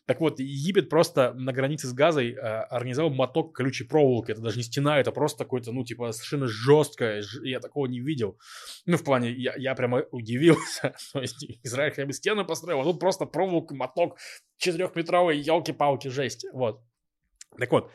Так 0.08 0.22
вот, 0.22 0.40
Египет 0.40 0.88
просто 0.88 1.34
на 1.34 1.52
границе 1.52 1.86
с 1.86 1.92
Газой 1.92 2.32
э, 2.32 2.38
организовал 2.38 3.10
моток 3.10 3.54
колючей 3.54 3.84
проволоки. 3.84 4.30
Это 4.32 4.40
даже 4.40 4.56
не 4.56 4.62
стена, 4.62 4.98
это 4.98 5.12
просто 5.12 5.44
какое-то, 5.44 5.70
ну, 5.70 5.84
типа, 5.84 6.12
совершенно 6.12 6.46
жесткое. 6.46 7.22
Я 7.42 7.60
такого 7.60 7.84
не 7.84 8.00
видел. 8.00 8.38
Ну, 8.86 8.96
в 8.96 9.04
плане, 9.04 9.30
я, 9.32 9.52
я 9.58 9.74
прямо 9.74 10.04
удивился. 10.10 10.94
То 11.12 11.20
есть, 11.20 11.44
Израиль 11.62 11.90
хотя 11.90 12.06
бы 12.06 12.14
стену 12.14 12.46
построил, 12.46 12.80
а 12.80 12.84
тут 12.84 13.00
просто 13.00 13.26
проволоку, 13.26 13.74
моток, 13.74 14.16
четырехметровый, 14.56 15.38
елки-палки, 15.40 16.08
жесть. 16.08 16.46
Вот. 16.54 16.80
Так 17.58 17.70
вот, 17.70 17.90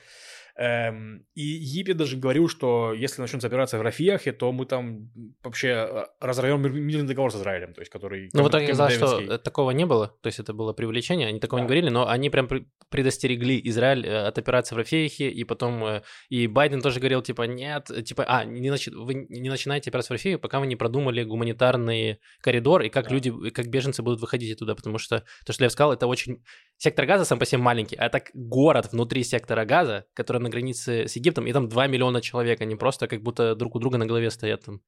Эм, 0.56 1.26
и 1.34 1.42
Египет 1.42 1.98
даже 1.98 2.16
говорил, 2.16 2.48
что 2.48 2.94
если 2.94 3.22
начнется 3.22 3.48
операция 3.48 3.80
в 3.80 3.82
Рафиахе, 3.82 4.34
то 4.34 4.52
мы 4.52 4.68
там 4.68 5.10
вообще 5.42 5.70
э, 5.70 6.06
разорвем 6.20 6.62
мирный 6.62 7.08
договор 7.08 7.32
с 7.32 7.36
Израилем, 7.36 7.74
то 7.74 7.82
есть 7.82 7.92
который... 7.92 8.30
Ну, 8.34 8.44
в 8.44 8.50
итоге 8.50 8.66
оказалось, 8.66 8.94
что 8.94 9.40
такого 9.40 9.72
не 9.72 9.88
было, 9.88 10.16
то 10.22 10.28
есть 10.28 10.38
это 10.38 10.54
было 10.54 10.74
привлечение, 10.74 11.28
они 11.28 11.40
такого 11.40 11.60
да. 11.60 11.64
не 11.64 11.68
говорили, 11.68 11.90
но 11.90 12.08
они 12.08 12.30
прям 12.30 12.48
предостерегли 12.90 13.60
Израиль 13.64 14.06
э, 14.06 14.28
от 14.28 14.38
операции 14.38 14.76
в 14.76 14.78
Рафиахе, 14.78 15.28
и 15.30 15.44
потом 15.44 15.84
э, 15.86 16.02
и 16.30 16.46
Байден 16.46 16.82
тоже 16.82 17.00
говорил, 17.00 17.24
типа, 17.24 17.44
нет, 17.44 17.90
типа, 18.06 18.24
а, 18.28 18.46
не 18.46 18.70
начи... 18.70 18.92
вы 18.92 19.26
не 19.30 19.50
начинаете 19.50 19.90
операцию 19.90 20.10
в 20.10 20.20
Рафиахе, 20.20 20.38
пока 20.38 20.60
вы 20.60 20.68
не 20.68 20.76
продумали 20.76 21.24
гуманитарный 21.24 22.20
коридор, 22.42 22.84
и 22.84 22.90
как 22.90 23.08
да. 23.08 23.16
люди, 23.16 23.50
как 23.50 23.70
беженцы 23.70 24.04
будут 24.04 24.22
выходить 24.22 24.54
оттуда, 24.54 24.76
потому 24.76 25.00
что 25.00 25.24
то, 25.48 25.54
что 25.54 25.64
я 25.64 25.72
сказал, 25.72 25.94
это 25.94 26.06
очень... 26.06 26.44
Сектор 26.84 27.06
газа 27.06 27.24
сам 27.24 27.40
по 27.40 27.46
себе 27.46 27.62
маленький, 27.62 27.96
а 27.96 28.10
так 28.10 28.32
город 28.34 28.92
внутри 28.92 29.24
сектора 29.24 29.64
газа, 29.64 30.06
который 30.14 30.42
на 30.42 30.50
границе 30.50 31.08
с 31.08 31.16
Египтом, 31.16 31.48
и 31.48 31.54
там 31.54 31.70
2 31.70 31.88
миллиона 31.88 32.20
человек, 32.20 32.60
они 32.60 32.76
просто 32.76 33.08
как 33.08 33.22
будто 33.22 33.56
друг 33.56 33.76
у 33.76 33.80
друга 33.80 33.98
на 33.98 34.06
голове 34.06 34.30
стоят 34.30 34.66
там. 34.66 34.82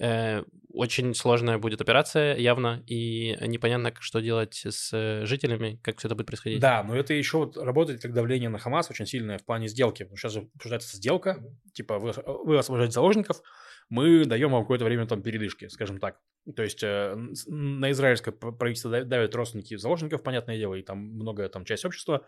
Э, 0.00 0.42
очень 0.72 1.14
сложная 1.14 1.58
будет 1.58 1.80
операция, 1.80 2.36
явно, 2.36 2.82
и 2.88 3.36
непонятно, 3.46 3.92
что 4.00 4.18
делать 4.18 4.66
с 4.68 4.90
жителями, 5.26 5.78
как 5.84 5.98
все 5.98 6.08
это 6.08 6.16
будет 6.16 6.26
происходить. 6.26 6.58
Да, 6.58 6.82
но 6.82 6.96
это 6.96 7.14
еще 7.14 7.36
вот 7.36 7.56
работает 7.56 8.02
как 8.02 8.12
давление 8.14 8.48
на 8.48 8.58
Хамас 8.58 8.90
очень 8.90 9.06
сильное 9.06 9.38
в 9.38 9.44
плане 9.44 9.68
сделки. 9.68 10.08
Сейчас 10.16 10.32
же 10.32 10.48
обсуждается 10.56 10.96
сделка, 10.96 11.38
типа 11.72 12.00
вы, 12.00 12.14
вы 12.46 12.58
освобождаете 12.58 12.94
заложников, 12.94 13.42
мы 13.88 14.24
даем 14.24 14.50
вам 14.50 14.62
какое-то 14.62 14.84
время 14.84 15.06
там 15.06 15.22
передышки, 15.22 15.68
скажем 15.68 15.98
так. 15.98 16.20
То 16.56 16.62
есть 16.62 16.82
э, 16.82 17.14
на 17.46 17.90
израильское 17.90 18.32
правительство 18.32 19.04
давят 19.04 19.34
родственники 19.34 19.76
заложников, 19.76 20.22
понятное 20.22 20.56
дело, 20.56 20.74
и 20.74 20.82
там 20.82 20.98
многое 20.98 21.48
там 21.48 21.64
часть 21.64 21.84
общества. 21.84 22.26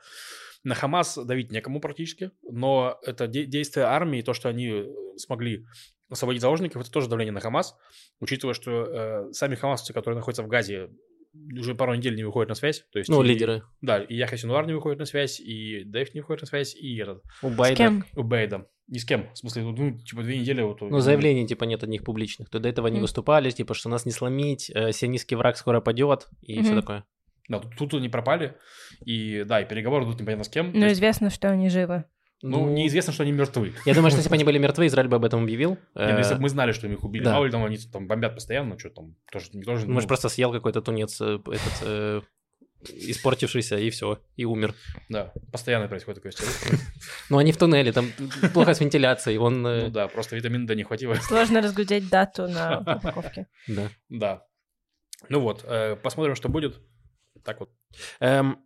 На 0.62 0.75
Хамас 0.75 1.17
давить 1.17 1.50
некому 1.50 1.81
практически, 1.81 2.31
но 2.43 2.99
это 3.02 3.26
де- 3.26 3.47
действие 3.47 3.87
армии, 3.87 4.23
то, 4.23 4.35
что 4.35 4.49
они 4.49 4.87
смогли 5.17 5.67
освободить 6.11 6.43
заложников, 6.43 6.82
это 6.82 6.91
тоже 6.91 7.08
давление 7.08 7.32
на 7.32 7.41
Хамас, 7.41 7.76
учитывая, 8.21 8.54
что 8.54 8.85
э, 8.85 9.32
сами 9.32 9.54
хамасовцы, 9.54 9.93
которые 9.93 10.19
находятся 10.19 10.43
в 10.43 10.49
Газе, 10.49 10.91
уже 11.32 11.75
пару 11.75 11.95
недель 11.95 12.17
не 12.17 12.25
выходят 12.25 12.49
на 12.49 12.54
связь. 12.54 12.85
То 12.91 12.99
есть 12.99 13.08
ну, 13.08 13.23
и, 13.23 13.28
лидеры. 13.28 13.63
Да, 13.80 14.02
и 14.02 14.15
Яхя 14.17 14.37
Синуар 14.37 14.67
не 14.67 14.73
выходит 14.73 14.99
на 14.99 15.04
связь, 15.04 15.41
и 15.41 15.85
Дэйв 15.85 16.13
не 16.15 16.21
выходит 16.21 16.43
на 16.43 16.49
связь, 16.49 16.75
и 16.75 16.97
этот... 16.97 17.23
У 18.17 18.23
Байда. 18.23 18.69
Ни 18.91 18.99
с 18.99 19.05
кем. 19.05 19.31
В 19.33 19.39
смысле, 19.39 19.63
ну, 19.63 19.99
типа, 19.99 20.23
две 20.23 20.39
недели 20.39 20.63
вот... 20.63 20.81
Ну, 20.81 20.99
заявлений, 20.99 21.47
типа, 21.47 21.65
нет 21.65 21.83
от 21.83 21.89
них 21.89 22.03
публичных. 22.03 22.50
То 22.50 22.59
до 22.59 22.69
этого 22.69 22.89
mm. 22.89 22.91
не 22.91 23.00
выступали, 23.00 23.50
типа, 23.50 23.73
что 23.73 23.89
нас 23.89 24.05
не 24.05 24.11
сломить, 24.11 24.69
э, 24.75 24.91
сионистский 24.91 25.37
враг 25.37 25.57
скоро 25.57 25.81
падет, 25.81 26.29
и 26.43 26.59
mm-hmm. 26.59 26.63
все 26.65 26.75
такое. 26.75 27.05
Да, 27.49 27.61
тут, 27.61 27.76
тут 27.76 27.95
они 27.95 28.09
пропали, 28.09 28.57
и, 29.05 29.45
да, 29.45 29.61
и 29.61 29.65
переговоры 29.65 30.05
идут 30.05 30.21
непонятно 30.21 30.45
с 30.45 30.49
кем. 30.49 30.73
Но 30.75 30.91
известно, 30.91 31.31
что 31.31 31.49
они 31.49 31.69
живы. 31.69 32.05
Ну, 32.43 32.65
ну, 32.65 32.73
неизвестно, 32.73 33.13
что 33.13 33.23
они 33.23 33.33
мертвы. 33.33 33.75
Я 33.85 33.95
думаю, 33.95 34.11
что 34.11 34.19
если 34.19 34.31
бы 34.31 34.35
они 34.35 34.45
были 34.50 34.59
мертвы, 34.59 34.87
Израиль 34.87 35.09
бы 35.09 35.17
об 35.17 35.25
этом 35.25 35.43
объявил. 35.43 35.73
Нет, 35.95 36.13
ну, 36.13 36.19
если 36.19 36.35
бы 36.35 36.43
мы 36.43 36.49
знали, 36.49 36.73
что 36.73 36.89
их 36.89 37.05
убили, 37.05 37.25
да. 37.25 37.35
мало 37.35 37.45
ли 37.45 37.50
там 37.50 37.65
они 37.65 37.76
там 37.76 38.07
бомбят 38.07 38.35
постоянно, 38.35 38.79
что 38.79 38.91
там, 38.91 39.15
тоже, 39.31 39.50
тоже 39.65 39.87
ну, 39.87 39.95
Может, 39.95 40.09
просто 40.09 40.29
съел 40.29 40.50
какой-то 40.53 40.81
тунец, 40.81 41.21
э, 41.21 41.39
этот, 41.47 41.83
э, 41.83 42.21
испортившийся, 42.84 43.78
и 43.78 43.90
все, 43.90 44.23
и 44.36 44.45
умер. 44.45 44.75
Да, 45.08 45.32
постоянно 45.52 45.88
происходит 45.88 46.23
такое. 46.23 46.32
Ну, 47.28 47.38
они 47.38 47.52
в 47.52 47.56
туннеле, 47.56 47.93
там 47.93 48.10
плохо 48.52 48.75
с 48.75 48.80
вентиляцией, 48.80 49.38
он... 49.38 49.66
Э, 49.66 49.84
ну 49.84 49.90
да, 49.90 50.08
просто 50.08 50.36
витамин 50.36 50.66
D 50.66 50.75
не 50.75 50.84
хватило. 50.84 51.14
Сложно 51.14 51.60
разглядеть 51.60 52.08
дату 52.08 52.49
на 52.49 52.78
упаковке. 52.80 53.47
Да. 53.69 53.90
Да. 54.08 54.47
Ну 55.28 55.40
вот, 55.40 55.64
посмотрим, 56.02 56.34
что 56.34 56.49
будет. 56.49 56.80
Так 57.45 57.60
вот. 57.60 57.71
Эм, 58.21 58.64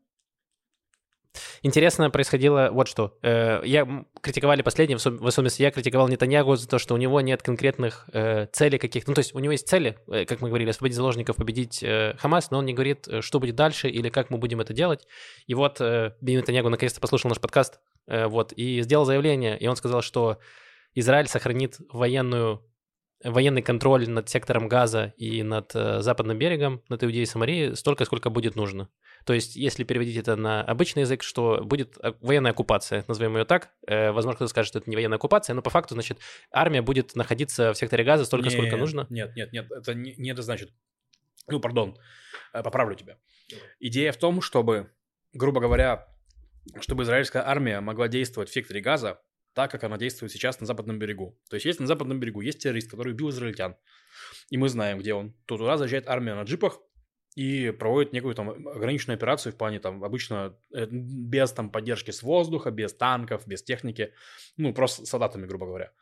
Интересно 1.62 2.11
происходило 2.11 2.68
вот 2.73 2.88
что. 2.88 3.16
Э, 3.23 3.61
я 3.64 4.05
критиковали 4.20 4.62
последнее, 4.62 4.99
в 4.99 5.27
особенности 5.27 5.62
я 5.62 5.70
критиковал 5.70 6.09
Нетаньягу 6.09 6.57
за 6.57 6.68
то, 6.68 6.79
что 6.79 6.94
у 6.94 6.97
него 6.97 7.20
нет 7.20 7.42
конкретных 7.42 8.09
э, 8.12 8.47
целей 8.53 8.79
каких-то. 8.79 9.11
Ну, 9.11 9.14
то 9.14 9.20
есть 9.20 9.35
у 9.35 9.38
него 9.38 9.53
есть 9.53 9.68
цели, 9.68 9.99
э, 10.09 10.25
как 10.25 10.40
мы 10.40 10.49
говорили, 10.49 10.70
освободить 10.70 10.97
заложников, 10.97 11.37
победить 11.37 11.85
Хамас, 12.18 12.51
но 12.51 12.59
он 12.59 12.66
не 12.66 12.75
говорит, 12.75 13.09
что 13.20 13.40
будет 13.40 13.57
дальше 13.57 13.88
или 13.88 14.09
как 14.09 14.31
мы 14.31 14.38
будем 14.38 14.61
это 14.61 14.73
делать. 14.73 15.07
И 15.47 15.55
вот 15.55 15.81
Бенjamin 15.81 16.14
Нетаньягу 16.20 16.68
наконец-то 16.68 17.01
послушал 17.01 17.29
наш 17.29 17.40
подкаст 17.40 17.81
вот, 18.07 18.53
и 18.53 18.81
сделал 18.83 19.05
заявление, 19.05 19.59
и 19.59 19.66
он 19.66 19.77
сказал, 19.77 20.03
что 20.03 20.38
Израиль 20.94 21.27
сохранит 21.27 21.79
военную 21.90 22.62
военный 23.25 23.63
контроль 23.63 24.09
над 24.09 24.29
сектором 24.29 24.69
Газа 24.69 25.15
и 25.17 25.43
над 25.43 25.73
западным 25.73 26.39
берегом, 26.39 26.83
над 26.89 27.03
Иудеей 27.03 27.25
и 27.25 27.27
Самарией 27.27 27.75
столько, 27.75 28.05
сколько 28.05 28.31
будет 28.31 28.55
нужно. 28.55 28.89
То 29.25 29.33
есть, 29.33 29.57
если 29.57 29.85
переводить 29.85 30.17
это 30.17 30.37
на 30.37 30.63
обычный 30.63 31.01
язык, 31.01 31.23
что 31.23 31.63
будет 31.65 31.97
военная 32.21 32.51
оккупация, 32.51 33.05
назовем 33.09 33.37
ее 33.37 33.45
так. 33.45 33.71
Э, 33.87 34.13
возможно, 34.13 34.37
кто-то 34.37 34.51
скажет, 34.51 34.69
что 34.69 34.79
это 34.79 34.91
не 34.91 34.97
военная 34.97 35.17
оккупация, 35.17 35.55
но 35.55 35.63
по 35.63 35.71
факту, 35.71 35.95
значит, 35.95 36.19
армия 36.51 36.83
будет 36.83 37.17
находиться 37.17 37.73
в 37.73 37.79
секторе 37.79 38.05
газа 38.05 38.25
столько, 38.25 38.49
нет, 38.49 38.53
сколько 38.53 38.77
нужно. 38.77 39.07
Нет, 39.09 39.35
нет, 39.35 39.53
нет, 39.53 39.71
это 39.71 39.95
не, 39.95 40.15
не 40.17 40.31
это 40.31 40.43
значит. 40.43 40.71
Ну, 41.49 41.61
пардон, 41.61 41.97
э, 42.53 42.63
поправлю 42.63 42.95
тебя. 42.95 43.19
Идея 43.81 44.13
в 44.13 44.19
том, 44.19 44.41
чтобы, 44.41 44.91
грубо 45.33 45.61
говоря, 45.61 46.09
чтобы 46.81 47.05
израильская 47.05 47.43
армия 47.43 47.81
могла 47.81 48.09
действовать 48.09 48.51
в 48.51 48.53
секторе 48.53 48.81
газа 48.81 49.21
так, 49.55 49.71
как 49.71 49.85
она 49.85 49.97
действует 49.97 50.33
сейчас 50.33 50.61
на 50.61 50.67
западном 50.67 50.99
берегу. 50.99 51.38
То 51.49 51.55
есть, 51.55 51.67
если 51.67 51.83
на 51.83 51.87
западном 51.87 52.21
берегу 52.21 52.40
есть 52.40 52.59
террорист, 52.59 52.90
который 52.90 53.12
убил 53.12 53.31
израильтян, 53.31 53.77
и 54.51 54.57
мы 54.57 54.69
знаем, 54.69 54.99
где 54.99 55.14
он, 55.14 55.35
то 55.47 55.57
туда 55.57 55.77
заезжает 55.77 56.09
армия 56.09 56.35
на 56.35 56.43
джипах, 56.43 56.81
и 57.35 57.73
проводит 57.73 58.12
некую 58.12 58.35
там 58.35 58.51
ограниченную 58.51 59.17
операцию 59.17 59.53
в 59.53 59.57
плане 59.57 59.81
там 59.81 60.05
обычно 60.05 60.57
э, 60.73 60.87
без 60.88 61.53
там 61.53 61.71
поддержки 61.71 62.12
с 62.12 62.23
воздуха, 62.23 62.71
без 62.71 62.95
танков, 62.95 63.47
без 63.47 63.62
техники, 63.62 64.12
ну 64.57 64.73
просто 64.73 65.05
солдатами, 65.05 65.47
грубо 65.47 65.67
говоря. 65.67 65.93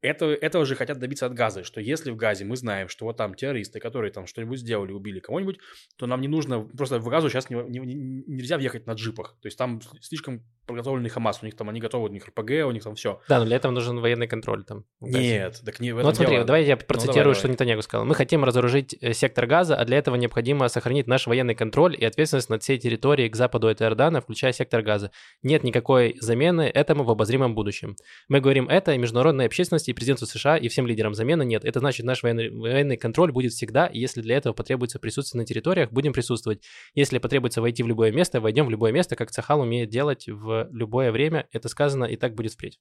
Это, 0.00 0.26
этого 0.26 0.66
же 0.66 0.74
хотят 0.74 0.98
добиться 0.98 1.24
от 1.24 1.32
Газа, 1.32 1.64
что 1.64 1.80
если 1.80 2.10
в 2.10 2.16
Газе 2.16 2.44
мы 2.44 2.56
знаем, 2.56 2.88
что 2.90 3.06
вот 3.06 3.16
там 3.16 3.34
террористы, 3.34 3.80
которые 3.80 4.12
там 4.12 4.26
что-нибудь 4.26 4.58
сделали, 4.58 4.92
убили 4.92 5.18
кого-нибудь, 5.18 5.60
то 5.96 6.06
нам 6.06 6.20
не 6.20 6.28
нужно, 6.28 6.60
просто 6.60 6.98
в 6.98 7.08
Газу 7.08 7.30
сейчас 7.30 7.48
не, 7.48 7.56
не, 7.56 8.24
нельзя 8.26 8.58
въехать 8.58 8.86
на 8.86 8.92
джипах. 8.92 9.38
То 9.40 9.46
есть 9.46 9.56
там 9.56 9.80
слишком 10.02 10.44
подготовленный 10.66 11.10
Хамас, 11.10 11.40
у 11.42 11.46
них 11.46 11.56
там, 11.56 11.68
они 11.68 11.80
готовы, 11.80 12.08
у 12.08 12.12
них 12.12 12.26
РПГ, 12.26 12.66
у 12.66 12.70
них 12.70 12.82
там 12.82 12.94
все. 12.94 13.20
Да, 13.28 13.38
но 13.38 13.44
для 13.44 13.56
этого 13.56 13.72
нужен 13.72 14.00
военный 14.00 14.26
контроль 14.26 14.64
там. 14.64 14.84
Нет, 15.00 15.60
так 15.64 15.80
не 15.80 15.92
в 15.92 15.98
этом 15.98 16.02
Ну 16.02 16.08
вот 16.08 16.16
смотри, 16.16 16.34
дело. 16.36 16.46
давай 16.46 16.64
я 16.64 16.76
ну, 16.76 16.82
процитирую, 16.86 17.16
ну, 17.16 17.22
давай, 17.22 17.34
что. 17.34 17.48
Нетаньягу 17.48 17.82
сказал. 17.82 18.06
Мы 18.06 18.14
хотим 18.14 18.44
разоружить 18.44 18.96
э, 19.00 19.12
сектор 19.12 19.46
Газа, 19.46 19.76
а 19.76 19.84
для 19.84 19.98
этого 19.98 20.16
необходимо 20.16 20.68
сохранить 20.68 21.06
наш 21.06 21.26
военный 21.26 21.54
контроль 21.54 21.96
и 21.98 22.04
ответственность 22.04 22.50
над 22.50 22.62
всей 22.62 22.78
территорией 22.78 23.28
к 23.28 23.36
западу 23.36 23.68
от 23.68 23.82
Иордана, 23.82 24.20
включая 24.20 24.52
сектор 24.52 24.82
Газа. 24.82 25.10
Нет 25.42 25.64
никакой 25.64 26.16
замены 26.20 26.62
этому 26.62 27.04
в 27.04 27.10
обозримом 27.10 27.54
будущем. 27.54 27.96
Мы 28.28 28.40
говорим 28.40 28.68
это 28.68 28.92
и 28.92 28.98
международной 28.98 29.46
общественности, 29.46 29.90
и 29.90 29.92
президенту 29.92 30.26
США, 30.26 30.56
и 30.56 30.68
всем 30.68 30.86
лидерам. 30.86 31.14
Замены 31.14 31.44
нет. 31.44 31.64
Это 31.64 31.80
значит, 31.80 32.06
наш 32.06 32.22
военный, 32.22 32.50
военный 32.50 32.96
контроль 32.96 33.32
будет 33.32 33.52
всегда, 33.52 33.86
и 33.86 33.98
если 33.98 34.22
для 34.22 34.36
этого 34.36 34.52
потребуется 34.52 34.98
присутствие 34.98 35.40
на 35.40 35.46
территориях, 35.46 35.90
будем 35.92 36.12
присутствовать. 36.12 36.62
Если 36.94 37.18
потребуется 37.18 37.60
войти 37.60 37.82
в 37.82 37.86
любое 37.86 38.12
место, 38.12 38.40
войдем 38.40 38.66
в 38.66 38.70
любое 38.70 38.92
место, 38.92 39.16
как 39.16 39.30
Цахал 39.30 39.60
умеет 39.60 39.90
делать 39.90 40.26
в 40.28 40.53
в 40.54 40.68
любое 40.72 41.10
время. 41.10 41.48
Это 41.52 41.68
сказано 41.68 42.04
и 42.04 42.16
так 42.16 42.34
будет 42.34 42.52
впредь. 42.52 42.78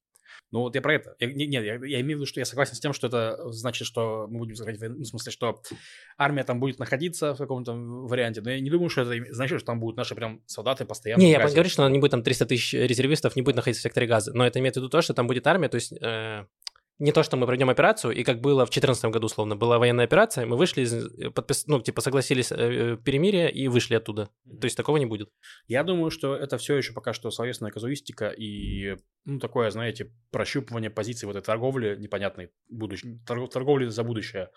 Ну 0.51 0.59
вот 0.59 0.75
я 0.75 0.81
про 0.81 0.93
это. 0.95 1.15
Я, 1.19 1.27
нет, 1.27 1.63
я, 1.63 1.73
я 1.73 2.01
имею 2.01 2.17
в 2.17 2.21
виду, 2.21 2.25
что 2.25 2.39
я 2.39 2.45
согласен 2.45 2.75
с 2.75 2.79
тем, 2.79 2.93
что 2.93 3.07
это 3.07 3.51
значит, 3.51 3.87
что 3.87 4.27
мы 4.29 4.39
будем 4.39 4.55
сохранять 4.55 4.79
войну, 4.79 4.99
в 4.99 5.05
смысле, 5.05 5.31
что 5.31 5.61
армия 6.17 6.43
там 6.43 6.59
будет 6.59 6.79
находиться 6.79 7.33
в 7.33 7.37
каком-то 7.37 7.73
варианте, 7.73 8.41
но 8.41 8.51
я 8.51 8.59
не 8.59 8.69
думаю, 8.69 8.89
что 8.89 9.01
это 9.01 9.33
значит, 9.33 9.59
что 9.59 9.67
там 9.67 9.79
будут 9.79 9.97
наши 9.97 10.15
прям 10.15 10.41
солдаты 10.45 10.85
постоянно. 10.85 11.21
Не, 11.21 11.31
я 11.31 11.39
говорю, 11.39 11.69
что 11.69 11.87
не 11.89 11.99
будет 11.99 12.11
там 12.11 12.23
300 12.23 12.45
тысяч 12.45 12.73
резервистов, 12.73 13.35
не 13.35 13.41
будет 13.41 13.55
находиться 13.55 13.81
в 13.81 13.83
секторе 13.83 14.07
газа, 14.07 14.31
но 14.33 14.45
это 14.45 14.59
имеет 14.59 14.75
в 14.75 14.77
виду 14.77 14.89
то, 14.89 15.01
что 15.01 15.13
там 15.13 15.27
будет 15.27 15.47
армия, 15.47 15.69
то 15.69 15.75
есть 15.75 15.91
э, 15.93 16.45
не 16.99 17.11
то, 17.11 17.23
что 17.23 17.37
мы 17.37 17.45
проведем 17.45 17.69
операцию, 17.69 18.13
и 18.13 18.23
как 18.23 18.39
было 18.39 18.65
в 18.65 18.69
2014 18.69 19.05
году, 19.05 19.27
словно, 19.27 19.55
была 19.55 19.79
военная 19.79 20.05
операция, 20.05 20.45
мы 20.45 20.57
вышли, 20.57 20.81
из, 20.81 20.93
э, 20.93 21.31
подпис... 21.31 21.65
ну, 21.67 21.81
типа, 21.81 22.01
согласились 22.01 22.51
э, 22.51 22.55
э 22.55 22.97
перемирие 22.97 23.51
и 23.51 23.67
вышли 23.67 23.95
оттуда. 23.95 24.29
То 24.45 24.65
есть 24.65 24.77
такого 24.77 24.97
не 24.97 25.05
будет. 25.05 25.29
Я 25.67 25.83
думаю, 25.83 26.11
что 26.11 26.35
это 26.35 26.57
все 26.57 26.75
еще 26.75 26.93
пока 26.93 27.13
что 27.13 27.31
словесная 27.31 27.71
казуистика 27.71 28.27
и, 28.29 28.97
ну, 29.25 29.39
такое, 29.39 29.71
знаете, 29.71 30.11
прощупывание 30.31 30.89
позиции 30.89 31.25
вот 31.25 31.35
этой 31.35 31.45
торговли 31.45 31.95
непонятной, 31.99 32.51
будущ... 32.69 33.03
Торг... 33.25 33.49
торговли 33.51 33.87
за 33.87 34.03
будущее. 34.03 34.49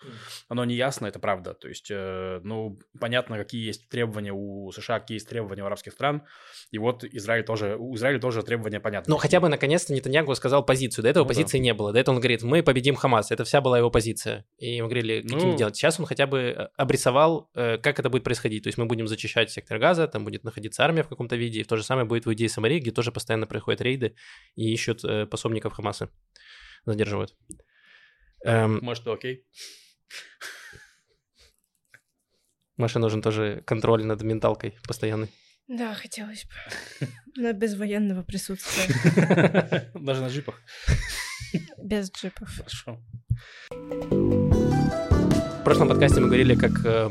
Оно 0.47 0.65
не 0.65 0.75
ясно, 0.75 1.07
это 1.07 1.19
правда. 1.19 1.53
То 1.53 1.67
есть, 1.67 1.89
э, 1.89 2.39
ну, 2.43 2.79
понятно, 2.99 3.37
какие 3.37 3.65
есть 3.65 3.89
требования 3.89 4.31
у 4.33 4.71
США, 4.71 4.99
какие 4.99 5.15
есть 5.15 5.29
требования 5.29 5.63
у 5.63 5.65
арабских 5.65 5.93
стран, 5.93 6.23
и 6.71 6.77
вот 6.77 7.03
Израиль 7.03 7.43
тоже, 7.43 7.77
у 7.77 7.95
Израиля 7.95 8.19
тоже 8.19 8.43
требования 8.43 8.79
понятны. 8.79 9.11
Ну, 9.11 9.17
хотя 9.17 9.39
бы, 9.39 9.49
наконец-то, 9.49 9.93
Нетаньягу 9.93 10.35
сказал 10.35 10.65
позицию. 10.65 11.03
До 11.03 11.09
этого 11.09 11.23
ну, 11.23 11.27
позиции 11.27 11.57
да. 11.57 11.63
не 11.63 11.73
было. 11.73 11.93
До 11.93 11.99
этого 11.99 12.15
он 12.15 12.21
говорит, 12.21 12.36
мы 12.43 12.63
победим 12.63 12.95
Хамас. 12.95 13.31
Это 13.31 13.43
вся 13.43 13.61
была 13.61 13.77
его 13.77 13.89
позиция. 13.89 14.45
И 14.57 14.81
мы 14.81 14.87
говорили, 14.87 15.21
каким 15.21 15.51
ну... 15.51 15.57
делать. 15.57 15.75
Сейчас 15.75 15.99
он 15.99 16.05
хотя 16.05 16.27
бы 16.27 16.39
э, 16.39 16.67
обрисовал, 16.77 17.49
э, 17.53 17.77
как 17.77 17.99
это 17.99 18.09
будет 18.09 18.23
происходить. 18.23 18.63
То 18.63 18.67
есть 18.67 18.77
мы 18.77 18.85
будем 18.85 19.07
зачищать 19.07 19.51
сектор 19.51 19.79
газа, 19.79 20.07
там 20.07 20.23
будет 20.23 20.43
находиться 20.43 20.83
армия 20.83 21.03
в 21.03 21.07
каком-то 21.07 21.35
виде, 21.35 21.61
и 21.61 21.63
в 21.63 21.67
то 21.67 21.75
же 21.75 21.83
самое 21.83 22.07
будет 22.07 22.25
в 22.25 22.33
Идее 22.33 22.49
Самарии, 22.49 22.79
где 22.79 22.91
тоже 22.91 23.11
постоянно 23.11 23.47
происходят 23.47 23.81
рейды 23.81 24.15
и 24.55 24.73
ищут 24.73 25.03
э, 25.03 25.25
пособников 25.25 25.73
Хамаса. 25.73 26.09
Задерживают. 26.85 27.35
Эм... 28.43 28.79
Может, 28.81 29.07
окей? 29.07 29.45
Маше 32.77 32.99
нужен 32.99 33.21
тоже 33.21 33.63
контроль 33.65 34.05
над 34.05 34.21
менталкой 34.21 34.77
постоянный. 34.87 35.29
Да, 35.67 35.93
хотелось 35.93 36.45
бы. 36.45 37.07
Но 37.35 37.51
без 37.51 37.75
военного 37.75 38.23
присутствия. 38.23 39.91
Даже 39.93 40.21
на 40.21 40.27
джипах. 40.27 40.61
Без 41.77 42.11
джипов. 42.11 42.49
Хорошо. 42.57 42.99
В 45.59 45.63
прошлом 45.63 45.89
подкасте 45.89 46.21
мы 46.21 46.27
говорили, 46.27 46.55
как 46.55 46.71
э, 46.85 47.09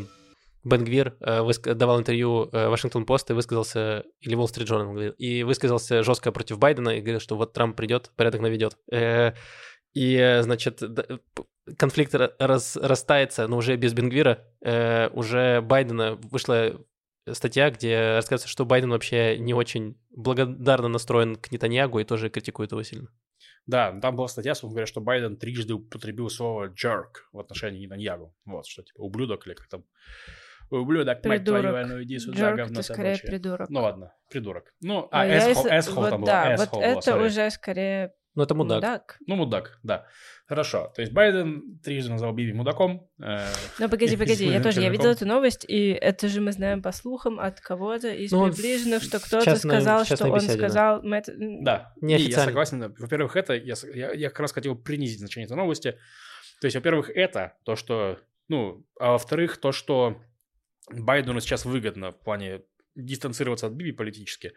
Бенгвир 0.64 1.16
э, 1.20 1.74
давал 1.74 1.98
интервью 2.00 2.48
э, 2.52 2.68
Вашингтон 2.68 3.04
Пост 3.04 3.30
и 3.30 3.34
высказался, 3.34 4.04
или 4.20 4.36
Wall 4.36 4.46
Street 4.46 4.66
Journal, 4.66 5.14
и 5.16 5.42
высказался 5.42 6.02
жестко 6.02 6.32
против 6.32 6.58
Байдена 6.58 6.90
и 6.90 7.00
говорил, 7.00 7.20
что 7.20 7.36
вот 7.36 7.52
Трамп 7.52 7.76
придет, 7.76 8.10
порядок 8.16 8.40
наведет. 8.40 8.78
И, 9.94 10.38
значит, 10.42 10.82
конфликт 11.78 12.14
раз, 12.14 12.76
растается, 12.76 13.46
но 13.48 13.56
уже 13.56 13.76
без 13.76 13.94
Бенгвира. 13.94 14.44
Уже 15.12 15.62
Байдена 15.62 16.16
вышла 16.16 16.78
статья, 17.32 17.70
где 17.70 18.14
рассказывается, 18.14 18.48
что 18.48 18.64
Байден 18.64 18.90
вообще 18.90 19.38
не 19.38 19.54
очень 19.54 19.98
благодарно 20.10 20.88
настроен 20.88 21.36
к 21.36 21.50
Нетаньягу 21.50 21.98
и 21.98 22.04
тоже 22.04 22.30
критикует 22.30 22.72
его 22.72 22.82
сильно. 22.82 23.08
Да, 23.66 23.98
там 24.00 24.14
была 24.14 24.28
статья, 24.28 24.54
собственно 24.54 24.72
говоря, 24.72 24.86
что 24.86 25.00
Байден 25.00 25.36
трижды 25.36 25.74
употребил 25.74 26.30
слово 26.30 26.68
jerk 26.68 27.26
в 27.32 27.40
отношении 27.40 27.80
Нетаньягу. 27.80 28.34
Вот, 28.44 28.66
что 28.66 28.82
типа 28.82 29.00
ублюдок 29.00 29.46
или 29.46 29.54
как 29.54 29.68
там 29.68 29.84
ублюдок, 30.70 31.20
придурок. 31.22 31.62
мать 31.64 31.86
твою, 31.86 31.86
ну 31.86 32.02
иди 32.02 32.18
сюда, 32.18 32.52
Jerk 32.52 32.56
говно 32.56 32.82
скорее 32.82 33.18
придурок. 33.18 33.68
Ну 33.68 33.82
ладно, 33.82 34.14
придурок. 34.30 34.72
Ну, 34.80 35.08
а, 35.10 35.22
а 35.22 35.26
asshole, 35.26 35.70
asshole 35.70 35.94
вот, 35.94 36.10
там 36.10 36.24
да, 36.24 36.56
было, 36.56 36.66
вот 36.66 36.82
это 36.82 37.10
sorry. 37.10 37.26
уже 37.26 37.50
скорее 37.50 38.14
ну, 38.36 38.42
это 38.42 38.54
мудак. 38.54 38.76
мудак. 38.76 39.18
Ну, 39.26 39.36
мудак, 39.36 39.78
да. 39.82 40.06
Хорошо. 40.46 40.92
То 40.94 41.00
есть 41.00 41.12
Байден 41.12 41.78
трижды 41.82 42.10
назвал 42.10 42.34
Биби 42.34 42.52
мудаком. 42.52 43.08
Э, 43.18 43.46
ну, 43.78 43.88
погоди, 43.88 44.16
погоди. 44.18 44.46
Я 44.46 44.62
тоже, 44.62 44.82
я 44.82 44.90
видела 44.90 45.10
эту 45.10 45.26
новость, 45.26 45.64
и 45.66 45.88
это 45.88 46.28
же 46.28 46.42
мы 46.42 46.52
знаем 46.52 46.82
по 46.82 46.92
слухам 46.92 47.40
от 47.40 47.60
кого-то 47.60 48.08
из 48.08 48.30
ну, 48.30 48.46
приближенных, 48.46 49.02
что 49.02 49.18
кто-то 49.18 49.56
сказал, 49.56 50.04
что 50.04 50.28
он 50.28 50.40
сказал... 50.40 51.00
Да, 51.02 51.94
и 52.00 52.06
я 52.06 52.44
согласен. 52.44 52.94
Во-первых, 52.98 53.36
это... 53.36 53.54
Я, 53.54 53.74
я, 53.94 54.12
я 54.12 54.28
как 54.28 54.40
раз 54.40 54.52
хотел 54.52 54.76
принизить 54.76 55.18
значение 55.18 55.46
этой 55.46 55.56
новости. 55.56 55.98
То 56.60 56.66
есть, 56.66 56.76
во-первых, 56.76 57.10
это 57.10 57.56
то, 57.64 57.74
что... 57.74 58.18
Ну, 58.48 58.86
а 59.00 59.12
во-вторых, 59.12 59.56
то, 59.56 59.72
что 59.72 60.20
Байдену 60.90 61.40
сейчас 61.40 61.64
выгодно 61.64 62.12
в 62.12 62.20
плане 62.20 62.60
дистанцироваться 62.96 63.66
от 63.66 63.74
Биби 63.74 63.92
политически, 63.92 64.52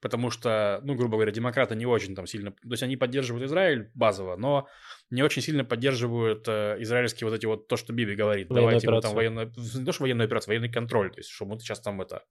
потому 0.00 0.30
что, 0.30 0.80
ну, 0.82 0.94
грубо 0.94 1.16
говоря, 1.16 1.30
демократы 1.30 1.76
не 1.76 1.86
очень 1.86 2.14
там 2.14 2.26
сильно... 2.26 2.50
То 2.50 2.70
есть 2.70 2.82
они 2.82 2.96
поддерживают 2.96 3.44
Израиль 3.46 3.90
базово, 3.94 4.36
но 4.36 4.66
не 5.10 5.22
очень 5.22 5.42
сильно 5.42 5.64
поддерживают 5.64 6.48
э, 6.48 6.76
израильские 6.80 7.28
вот 7.28 7.36
эти 7.36 7.46
вот 7.46 7.68
то, 7.68 7.76
что 7.76 7.92
Биби 7.92 8.14
говорит. 8.14 8.48
Военную 8.48 8.70
Давайте 8.70 8.86
операцию. 8.88 8.96
мы 8.96 9.02
там 9.02 9.14
военную... 9.14 9.52
Не 9.78 9.84
то, 9.84 9.92
что 9.92 10.02
военную 10.02 10.26
операцию, 10.26 10.52
военный 10.52 10.72
контроль. 10.72 11.10
То 11.10 11.20
есть, 11.20 11.30
что 11.30 11.44
мы 11.44 11.58
сейчас 11.60 11.80
там 11.80 12.00
это... 12.00 12.24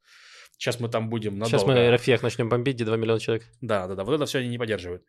Сейчас 0.58 0.80
мы 0.80 0.90
там 0.90 1.10
будем 1.10 1.34
надолго. 1.38 1.58
Сейчас 1.58 1.68
мы 1.68 1.90
Рафиях 1.90 2.24
начнем 2.24 2.50
бомбить, 2.50 2.76
где 2.76 2.86
2 2.86 2.98
миллиона 2.98 3.20
человек. 3.20 3.46
Да, 3.62 3.88
да, 3.88 3.96
да. 3.96 4.04
Вот 4.04 4.14
это 4.14 4.26
все 4.26 4.40
они 4.40 4.50
не 4.50 4.58
поддерживают. 4.58 5.04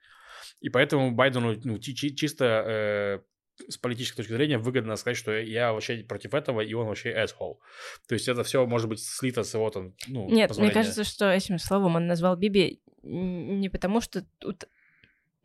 И 0.60 0.68
поэтому 0.68 1.12
Байдену 1.12 1.54
ну, 1.64 1.78
чисто 1.78 2.44
э, 2.44 3.20
с 3.68 3.78
политической 3.78 4.18
точки 4.18 4.32
зрения 4.32 4.58
выгодно 4.58 4.96
сказать, 4.96 5.16
что 5.16 5.32
я 5.32 5.72
вообще 5.72 5.98
против 5.98 6.34
этого, 6.34 6.60
и 6.60 6.72
он 6.74 6.86
вообще 6.86 7.10
asshole. 7.10 7.56
То 8.08 8.14
есть 8.14 8.28
это 8.28 8.44
все 8.44 8.66
может 8.66 8.88
быть 8.88 9.02
слито 9.02 9.42
с 9.42 9.54
его 9.54 9.70
там, 9.70 9.94
ну, 10.08 10.28
Нет, 10.28 10.56
мне 10.56 10.70
кажется, 10.70 11.04
что 11.04 11.30
этим 11.30 11.58
словом 11.58 11.96
он 11.96 12.06
назвал 12.06 12.36
Биби 12.36 12.80
не 13.02 13.68
потому, 13.68 14.00
что 14.00 14.24
тут 14.38 14.68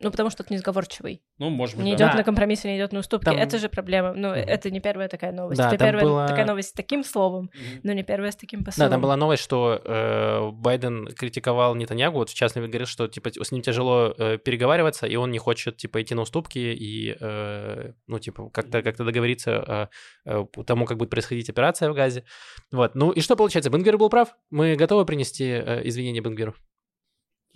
ну, 0.00 0.10
потому 0.12 0.30
что 0.30 0.44
он 0.48 0.54
несговорчивый. 0.54 1.22
Ну, 1.38 1.50
может 1.50 1.76
быть, 1.76 1.84
Не 1.84 1.96
да. 1.96 2.06
идет 2.06 2.16
на 2.16 2.24
компромиссы, 2.24 2.68
не 2.68 2.76
идет 2.76 2.92
на 2.92 3.00
уступки. 3.00 3.24
Там... 3.24 3.36
Это 3.36 3.58
же 3.58 3.68
проблема. 3.68 4.12
Ну, 4.14 4.28
mm-hmm. 4.28 4.44
это 4.44 4.70
не 4.70 4.80
первая 4.80 5.08
такая 5.08 5.32
новость. 5.32 5.58
Да, 5.58 5.68
это 5.68 5.78
первая 5.78 6.04
была... 6.04 6.28
такая 6.28 6.46
новость 6.46 6.68
с 6.68 6.72
таким 6.72 7.02
словом, 7.02 7.50
mm-hmm. 7.52 7.80
но 7.82 7.92
не 7.92 8.04
первая 8.04 8.30
с 8.30 8.36
таким 8.36 8.64
посылом. 8.64 8.88
Да, 8.88 8.94
там 8.94 9.00
была 9.00 9.16
новость, 9.16 9.42
что 9.42 9.82
э, 9.84 10.50
Байден 10.52 11.08
критиковал 11.08 11.74
Нетаньягу, 11.74 12.18
вот 12.18 12.30
в 12.30 12.34
частности 12.34 12.68
говорил, 12.68 12.86
что 12.86 13.08
типа 13.08 13.30
с 13.30 13.50
ним 13.50 13.62
тяжело 13.62 14.14
э, 14.16 14.38
переговариваться, 14.38 15.06
и 15.06 15.16
он 15.16 15.32
не 15.32 15.38
хочет 15.38 15.76
типа 15.76 16.00
идти 16.00 16.14
на 16.14 16.22
уступки 16.22 16.58
и 16.58 17.16
э, 17.18 17.92
ну 18.06 18.18
типа 18.20 18.50
как-то 18.50 18.82
как-то 18.82 19.04
договориться 19.04 19.90
э, 20.26 20.30
э, 20.30 20.64
тому, 20.64 20.86
как 20.86 20.96
будет 20.96 21.10
происходить 21.10 21.50
операция 21.50 21.90
в 21.90 21.94
Газе. 21.94 22.22
Вот. 22.70 22.94
Ну 22.94 23.10
и 23.10 23.20
что 23.20 23.34
получается? 23.34 23.70
Бенгвир 23.70 23.98
был 23.98 24.10
прав. 24.10 24.36
Мы 24.50 24.76
готовы 24.76 25.04
принести 25.04 25.44
э, 25.44 25.82
извинения 25.84 26.20
Бенгвиру? 26.20 26.54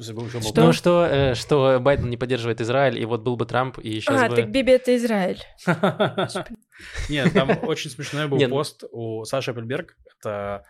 Что? 0.00 0.64
Ну, 0.64 0.72
что, 0.72 1.06
э, 1.06 1.34
что 1.34 1.78
Байден 1.80 2.10
не 2.10 2.16
поддерживает 2.16 2.60
Израиль, 2.60 2.98
и 2.98 3.04
вот 3.04 3.22
был 3.22 3.36
бы 3.36 3.46
Трамп, 3.46 3.78
и 3.78 4.00
сейчас 4.00 4.22
а, 4.22 4.28
бы... 4.28 4.36
так 4.36 4.50
Биби— 4.50 4.72
это 4.74 4.96
Израиль. 4.96 5.40
Нет, 7.08 7.32
там 7.32 7.50
очень 7.62 7.90
смешной 7.90 8.26
был 8.26 8.38
пост 8.48 8.84
у 8.90 9.24
Саши 9.24 9.52
Эппельберг. 9.52 9.96
Это 10.18 10.64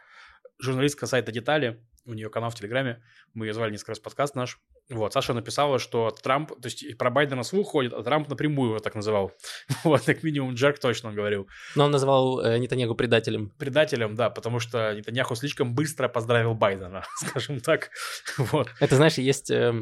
журналистка 0.59 1.07
сайта 1.07 1.33
«Детали», 1.33 1.81
у 2.05 2.15
нее 2.15 2.29
канал 2.31 2.51
в 2.51 2.55
Телеграме, 2.55 3.03
мы 3.35 3.47
ее 3.47 3.55
звали 3.55 3.73
несколько 3.73 3.93
раз 3.93 4.01
подкаст 4.01 4.35
наш. 4.35 4.59
Вот, 4.91 5.13
Саша 5.13 5.33
написала, 5.33 5.79
что 5.79 6.11
Трамп, 6.11 6.49
то 6.51 6.67
есть 6.67 6.99
про 6.99 7.11
Байдена 7.11 7.43
слух 7.45 7.69
ходит, 7.69 7.93
а 7.93 8.03
Трамп 8.03 8.29
напрямую 8.29 8.71
его 8.71 8.79
так 8.81 8.95
называл. 8.95 9.33
вот, 9.85 10.03
как 10.03 10.23
минимум 10.23 10.55
Джек 10.55 10.79
точно 10.79 11.13
говорил. 11.13 11.49
Но 11.77 11.85
он 11.85 11.91
называл 11.91 12.41
э, 12.41 12.59
Нетаньягу 12.59 12.95
предателем. 12.95 13.51
Предателем, 13.59 14.17
да, 14.17 14.31
потому 14.31 14.59
что 14.59 14.95
Нетаньяху 14.95 15.35
слишком 15.35 15.75
быстро 15.75 16.09
поздравил 16.09 16.55
Байдена, 16.55 17.05
скажем 17.17 17.61
так. 17.61 17.91
вот. 18.39 18.69
Это, 18.81 18.97
знаешь, 18.97 19.15
есть... 19.19 19.51
Э 19.51 19.73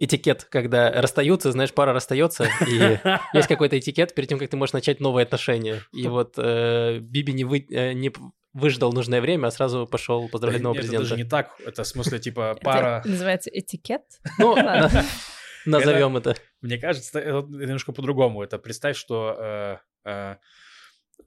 этикет, 0.00 0.44
когда 0.44 0.90
расстаются, 0.90 1.50
знаешь, 1.52 1.72
пара 1.72 1.92
расстается, 1.92 2.48
и 2.68 2.98
есть 3.34 3.48
какой-то 3.48 3.78
этикет 3.78 4.14
перед 4.14 4.28
тем, 4.28 4.38
как 4.38 4.48
ты 4.48 4.56
можешь 4.56 4.72
начать 4.72 5.00
новые 5.00 5.24
отношения. 5.24 5.82
И 5.92 6.06
вот 6.06 6.34
э, 6.36 6.98
Биби 7.00 7.32
не, 7.32 7.44
вы, 7.44 7.66
э, 7.68 7.94
не 7.94 8.12
выждал 8.58 8.92
нужное 8.92 9.20
время, 9.20 9.46
а 9.46 9.50
сразу 9.50 9.86
пошел 9.86 10.28
поздравлять 10.28 10.62
нового 10.62 10.78
президента. 10.78 11.02
Это 11.02 11.10
даже 11.10 11.22
не 11.22 11.28
так, 11.28 11.54
это 11.64 11.84
в 11.84 11.86
смысле 11.86 12.18
типа 12.18 12.58
пара... 12.62 13.00
Это 13.00 13.08
называется 13.08 13.50
этикет? 13.52 14.02
Ну, 14.38 14.56
назовем 15.66 16.16
это. 16.16 16.34
Мне 16.60 16.78
кажется, 16.78 17.18
это 17.18 17.46
немножко 17.48 17.92
по-другому. 17.92 18.42
Это 18.42 18.58
представь, 18.58 18.96
что 18.96 19.36
э, 19.38 19.76
э, 20.04 20.36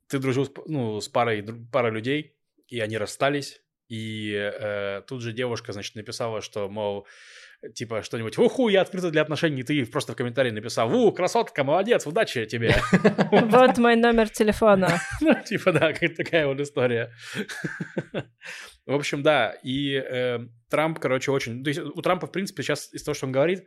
ты 0.07 0.19
дружил 0.19 0.47
ну, 0.67 0.99
с 0.99 1.07
парой, 1.07 1.45
парой 1.71 1.91
людей, 1.91 2.35
и 2.67 2.79
они 2.79 2.97
расстались, 2.97 3.61
и 3.87 4.33
э, 4.33 5.01
тут 5.07 5.21
же 5.21 5.33
девушка, 5.33 5.73
значит, 5.73 5.95
написала, 5.95 6.41
что, 6.41 6.69
мол, 6.69 7.07
типа 7.75 8.01
что-нибудь, 8.01 8.37
уху, 8.37 8.69
я 8.69 8.81
открыта 8.81 9.11
для 9.11 9.21
отношений, 9.21 9.63
ты 9.63 9.85
просто 9.85 10.13
в 10.13 10.15
комментарии 10.15 10.51
написал, 10.51 10.93
у, 10.93 11.11
красотка, 11.11 11.63
молодец, 11.63 12.07
удачи 12.07 12.45
тебе. 12.45 12.75
Вот 13.31 13.77
мой 13.77 13.95
номер 13.95 14.29
телефона. 14.29 14.99
Ну, 15.21 15.35
типа, 15.43 15.71
да, 15.71 15.93
такая 15.93 16.47
вот 16.47 16.59
история. 16.59 17.11
В 18.85 18.95
общем, 18.95 19.21
да, 19.21 19.51
и 19.63 19.93
э, 19.93 20.39
Трамп, 20.69 20.99
короче, 20.99 21.31
очень... 21.31 21.63
То 21.63 21.69
есть 21.69 21.79
у 21.79 22.01
Трампа, 22.01 22.25
в 22.25 22.31
принципе, 22.31 22.63
сейчас 22.63 22.91
из 22.93 23.03
того, 23.03 23.13
что 23.13 23.27
он 23.27 23.31
говорит, 23.31 23.63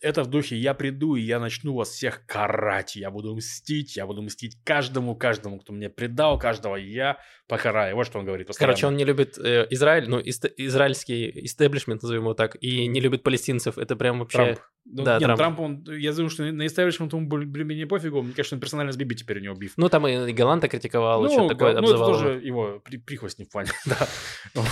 это 0.00 0.24
в 0.24 0.26
духе 0.26 0.56
«я 0.56 0.74
приду, 0.74 1.14
и 1.14 1.20
я 1.22 1.38
начну 1.38 1.74
вас 1.74 1.90
всех 1.90 2.26
карать, 2.26 2.96
я 2.96 3.10
буду 3.10 3.36
мстить, 3.36 3.96
я 3.96 4.06
буду 4.06 4.22
мстить 4.22 4.56
каждому, 4.64 5.14
каждому, 5.14 5.58
кто 5.60 5.72
мне 5.72 5.88
предал, 5.88 6.38
каждого 6.38 6.76
я 6.76 7.18
покараю». 7.46 7.94
Вот 7.96 8.06
что 8.06 8.18
он 8.18 8.24
говорит 8.24 8.46
постоянно. 8.46 8.72
Короче, 8.72 8.86
он 8.86 8.96
не 8.96 9.04
любит 9.04 9.38
э, 9.38 9.66
Израиль, 9.70 10.08
ну, 10.08 10.18
ист- 10.18 10.52
израильский 10.56 11.30
истеблишмент, 11.44 12.02
назовем 12.02 12.22
его 12.22 12.34
так, 12.34 12.56
и 12.60 12.86
не 12.86 13.00
любит 13.00 13.22
палестинцев. 13.28 13.78
Это 13.78 13.96
прям 13.96 14.20
вообще... 14.20 14.38
Трамп. 14.38 14.58
Ну, 14.90 15.02
да, 15.02 15.18
нет, 15.18 15.24
Трамп. 15.24 15.38
Трамп, 15.38 15.60
он, 15.60 15.84
я 15.98 16.12
думаю, 16.12 16.30
что 16.30 16.44
на 16.44 16.66
истеблишмент 16.66 17.12
ему 17.12 17.26
более-менее 17.26 17.86
пофигу. 17.86 18.22
Мне 18.22 18.32
кажется, 18.32 18.54
он 18.56 18.60
персонально 18.60 18.90
с 18.90 18.96
Биби 18.96 19.14
теперь 19.14 19.38
у 19.38 19.42
него 19.42 19.54
биф. 19.54 19.74
Ну, 19.76 19.90
там 19.90 20.06
и 20.06 20.32
Галанта 20.32 20.68
критиковал, 20.68 21.22
ну, 21.22 21.28
что 21.28 21.48
такое 21.48 21.78
Ну, 21.78 21.88
это 21.88 21.98
тоже 21.98 22.40
его 22.42 22.80
при, 22.82 22.96
прихвостни 22.96 23.44
в 23.44 23.50
плане, 23.50 23.70
да. 23.84 24.08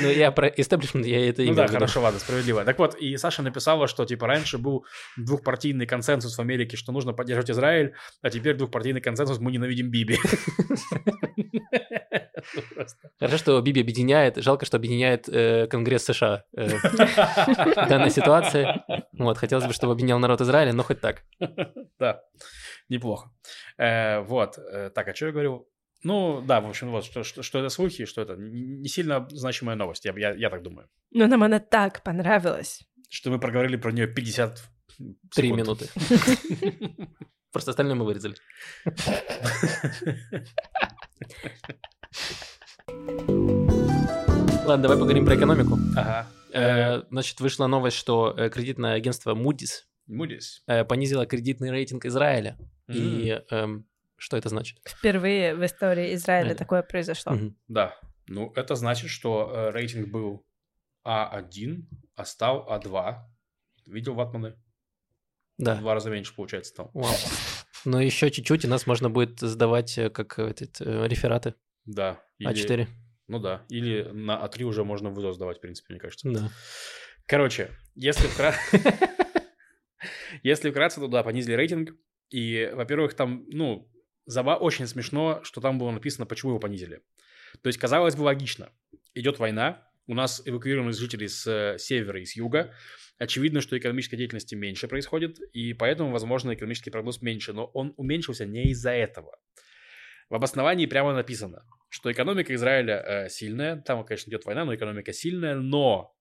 Ну, 0.00 0.08
я 0.08 0.30
про 0.30 0.46
истеблишмент, 0.48 1.04
я 1.04 1.28
это 1.28 1.42
Ну 1.42 1.54
да, 1.54 1.66
хорошо, 1.66 2.00
ладно, 2.00 2.20
справедливо. 2.20 2.64
Так 2.64 2.78
вот, 2.78 2.94
и 2.94 3.16
Саша 3.18 3.42
написала, 3.42 3.86
что, 3.86 4.06
типа, 4.06 4.26
раньше 4.26 4.56
был 4.56 4.86
двухпартийный 5.18 5.84
консенсус 5.86 6.38
в 6.38 6.40
Америке, 6.40 6.76
что 6.78 6.92
нужно 6.92 7.12
поддерживать 7.12 7.50
Израиль, 7.50 7.94
а 8.22 8.30
теперь 8.30 8.56
двухпартийный 8.56 9.00
консенсус, 9.02 9.40
мы 9.40 9.52
ненавидим 9.52 9.90
Биби. 9.90 10.16
Хорошо, 13.18 13.36
что 13.36 13.60
Биби 13.60 13.80
объединяет, 13.80 14.36
жалко, 14.36 14.64
что 14.64 14.76
объединяет 14.76 15.28
э, 15.28 15.66
Конгресс 15.66 16.04
США. 16.04 16.29
Э, 16.56 16.68
данной 17.88 18.10
ситуации. 18.10 18.82
Вот, 19.12 19.38
хотелось 19.38 19.66
бы, 19.66 19.72
чтобы 19.72 19.92
объединял 19.92 20.18
народ 20.18 20.40
Израиля, 20.40 20.72
но 20.72 20.82
хоть 20.82 21.00
так. 21.00 21.24
Да, 21.98 22.22
неплохо. 22.88 23.30
Э, 23.78 24.20
вот, 24.20 24.58
э, 24.58 24.90
так, 24.90 25.08
а 25.08 25.14
что 25.14 25.26
я 25.26 25.32
говорил? 25.32 25.68
Ну, 26.02 26.40
да, 26.40 26.60
в 26.60 26.68
общем, 26.68 26.90
вот, 26.90 27.04
что, 27.04 27.22
что, 27.22 27.42
что 27.42 27.58
это 27.58 27.68
слухи, 27.68 28.06
что 28.06 28.22
это 28.22 28.34
не 28.36 28.88
сильно 28.88 29.28
значимая 29.30 29.76
новость, 29.76 30.06
я, 30.06 30.14
я, 30.16 30.32
я 30.32 30.50
так 30.50 30.62
думаю. 30.62 30.88
Но 31.10 31.26
нам 31.26 31.42
она 31.42 31.58
так 31.58 32.02
понравилась. 32.02 32.82
Что 33.10 33.30
мы 33.30 33.38
проговорили 33.38 33.76
про 33.76 33.92
нее 33.92 34.06
50 34.06 34.58
Три 35.34 35.52
минуты. 35.52 35.88
Просто 37.52 37.70
остальное 37.70 37.96
мы 37.96 38.04
вырезали. 38.04 38.36
Ладно, 44.70 44.84
давай 44.84 44.98
поговорим 44.98 45.26
про 45.26 45.34
экономику. 45.34 45.78
Ага. 45.96 46.28
Э, 46.52 47.02
значит, 47.10 47.40
вышла 47.40 47.66
новость, 47.66 47.96
что 47.96 48.32
э, 48.38 48.50
кредитное 48.50 48.94
агентство 48.94 49.34
Moody's, 49.34 49.82
Moody's. 50.08 50.62
Э, 50.68 50.84
понизило 50.84 51.26
кредитный 51.26 51.72
рейтинг 51.72 52.04
Израиля. 52.04 52.56
Mm. 52.88 52.94
И 52.94 53.42
эм, 53.50 53.88
что 54.16 54.36
это 54.36 54.48
значит? 54.48 54.78
Впервые 54.86 55.56
в 55.56 55.64
истории 55.64 56.14
Израиля 56.14 56.54
такое 56.54 56.84
произошло. 56.84 57.32
Mm-hmm. 57.32 57.54
Да. 57.66 57.96
Ну, 58.28 58.52
это 58.54 58.76
значит, 58.76 59.10
что 59.10 59.50
э, 59.52 59.70
рейтинг 59.70 60.08
был 60.08 60.46
А1, 61.04 61.82
а 62.14 62.24
стал 62.24 62.64
А2. 62.70 63.16
Видел 63.86 64.14
ватманы? 64.14 64.54
Да. 65.58 65.74
В 65.74 65.80
два 65.80 65.94
раза 65.94 66.10
меньше, 66.10 66.32
получается, 66.36 66.74
там. 66.76 66.90
Вау. 66.94 67.12
Но 67.84 68.00
еще 68.00 68.30
чуть-чуть, 68.30 68.64
и 68.64 68.68
нас 68.68 68.86
можно 68.86 69.10
будет 69.10 69.40
сдавать 69.40 69.98
как 70.14 70.38
этот, 70.38 70.80
рефераты. 70.80 71.56
Да. 71.86 72.22
Или... 72.38 72.52
А4. 72.52 72.86
Ну 73.30 73.38
да, 73.38 73.64
или 73.68 74.02
на 74.12 74.44
А3 74.44 74.64
уже 74.64 74.82
можно 74.82 75.10
вызов 75.10 75.36
сдавать, 75.36 75.58
в 75.58 75.60
принципе, 75.60 75.94
мне 75.94 76.00
кажется. 76.00 76.28
Да. 76.28 76.50
Короче, 77.26 77.70
если 77.94 78.26
вкратце... 78.26 78.58
Если 80.42 80.70
вкратце, 80.70 80.98
то 80.98 81.06
да, 81.06 81.22
понизили 81.22 81.54
рейтинг. 81.54 81.94
И, 82.30 82.68
во-первых, 82.74 83.14
там, 83.14 83.44
ну, 83.48 83.88
заба 84.26 84.56
очень 84.56 84.88
смешно, 84.88 85.40
что 85.44 85.60
там 85.60 85.78
было 85.78 85.92
написано, 85.92 86.26
почему 86.26 86.52
его 86.52 86.58
понизили. 86.58 87.02
То 87.62 87.68
есть, 87.68 87.78
казалось 87.78 88.16
бы, 88.16 88.22
логично. 88.22 88.72
Идет 89.14 89.38
война, 89.38 89.86
у 90.08 90.14
нас 90.14 90.42
эвакуированы 90.44 90.92
жители 90.92 91.28
с 91.28 91.46
э, 91.46 91.78
севера 91.78 92.20
и 92.20 92.24
с 92.24 92.34
юга. 92.34 92.74
Очевидно, 93.18 93.60
что 93.60 93.78
экономической 93.78 94.16
деятельности 94.16 94.56
меньше 94.56 94.88
происходит, 94.88 95.38
и 95.52 95.72
поэтому, 95.72 96.10
возможно, 96.10 96.52
экономический 96.54 96.90
прогноз 96.90 97.22
меньше. 97.22 97.52
Но 97.52 97.66
он 97.66 97.94
уменьшился 97.96 98.44
не 98.44 98.70
из-за 98.70 98.90
этого. 98.90 99.38
В 100.30 100.34
обосновании 100.34 100.86
прямо 100.86 101.12
написано, 101.12 101.64
что 101.90 102.10
экономика 102.10 102.54
Израиля 102.54 103.02
э, 103.04 103.28
сильная, 103.28 103.76
там, 103.76 104.04
конечно, 104.04 104.30
идет 104.30 104.46
война, 104.46 104.64
но 104.64 104.74
экономика 104.74 105.12
сильная, 105.12 105.56
но 105.56 106.16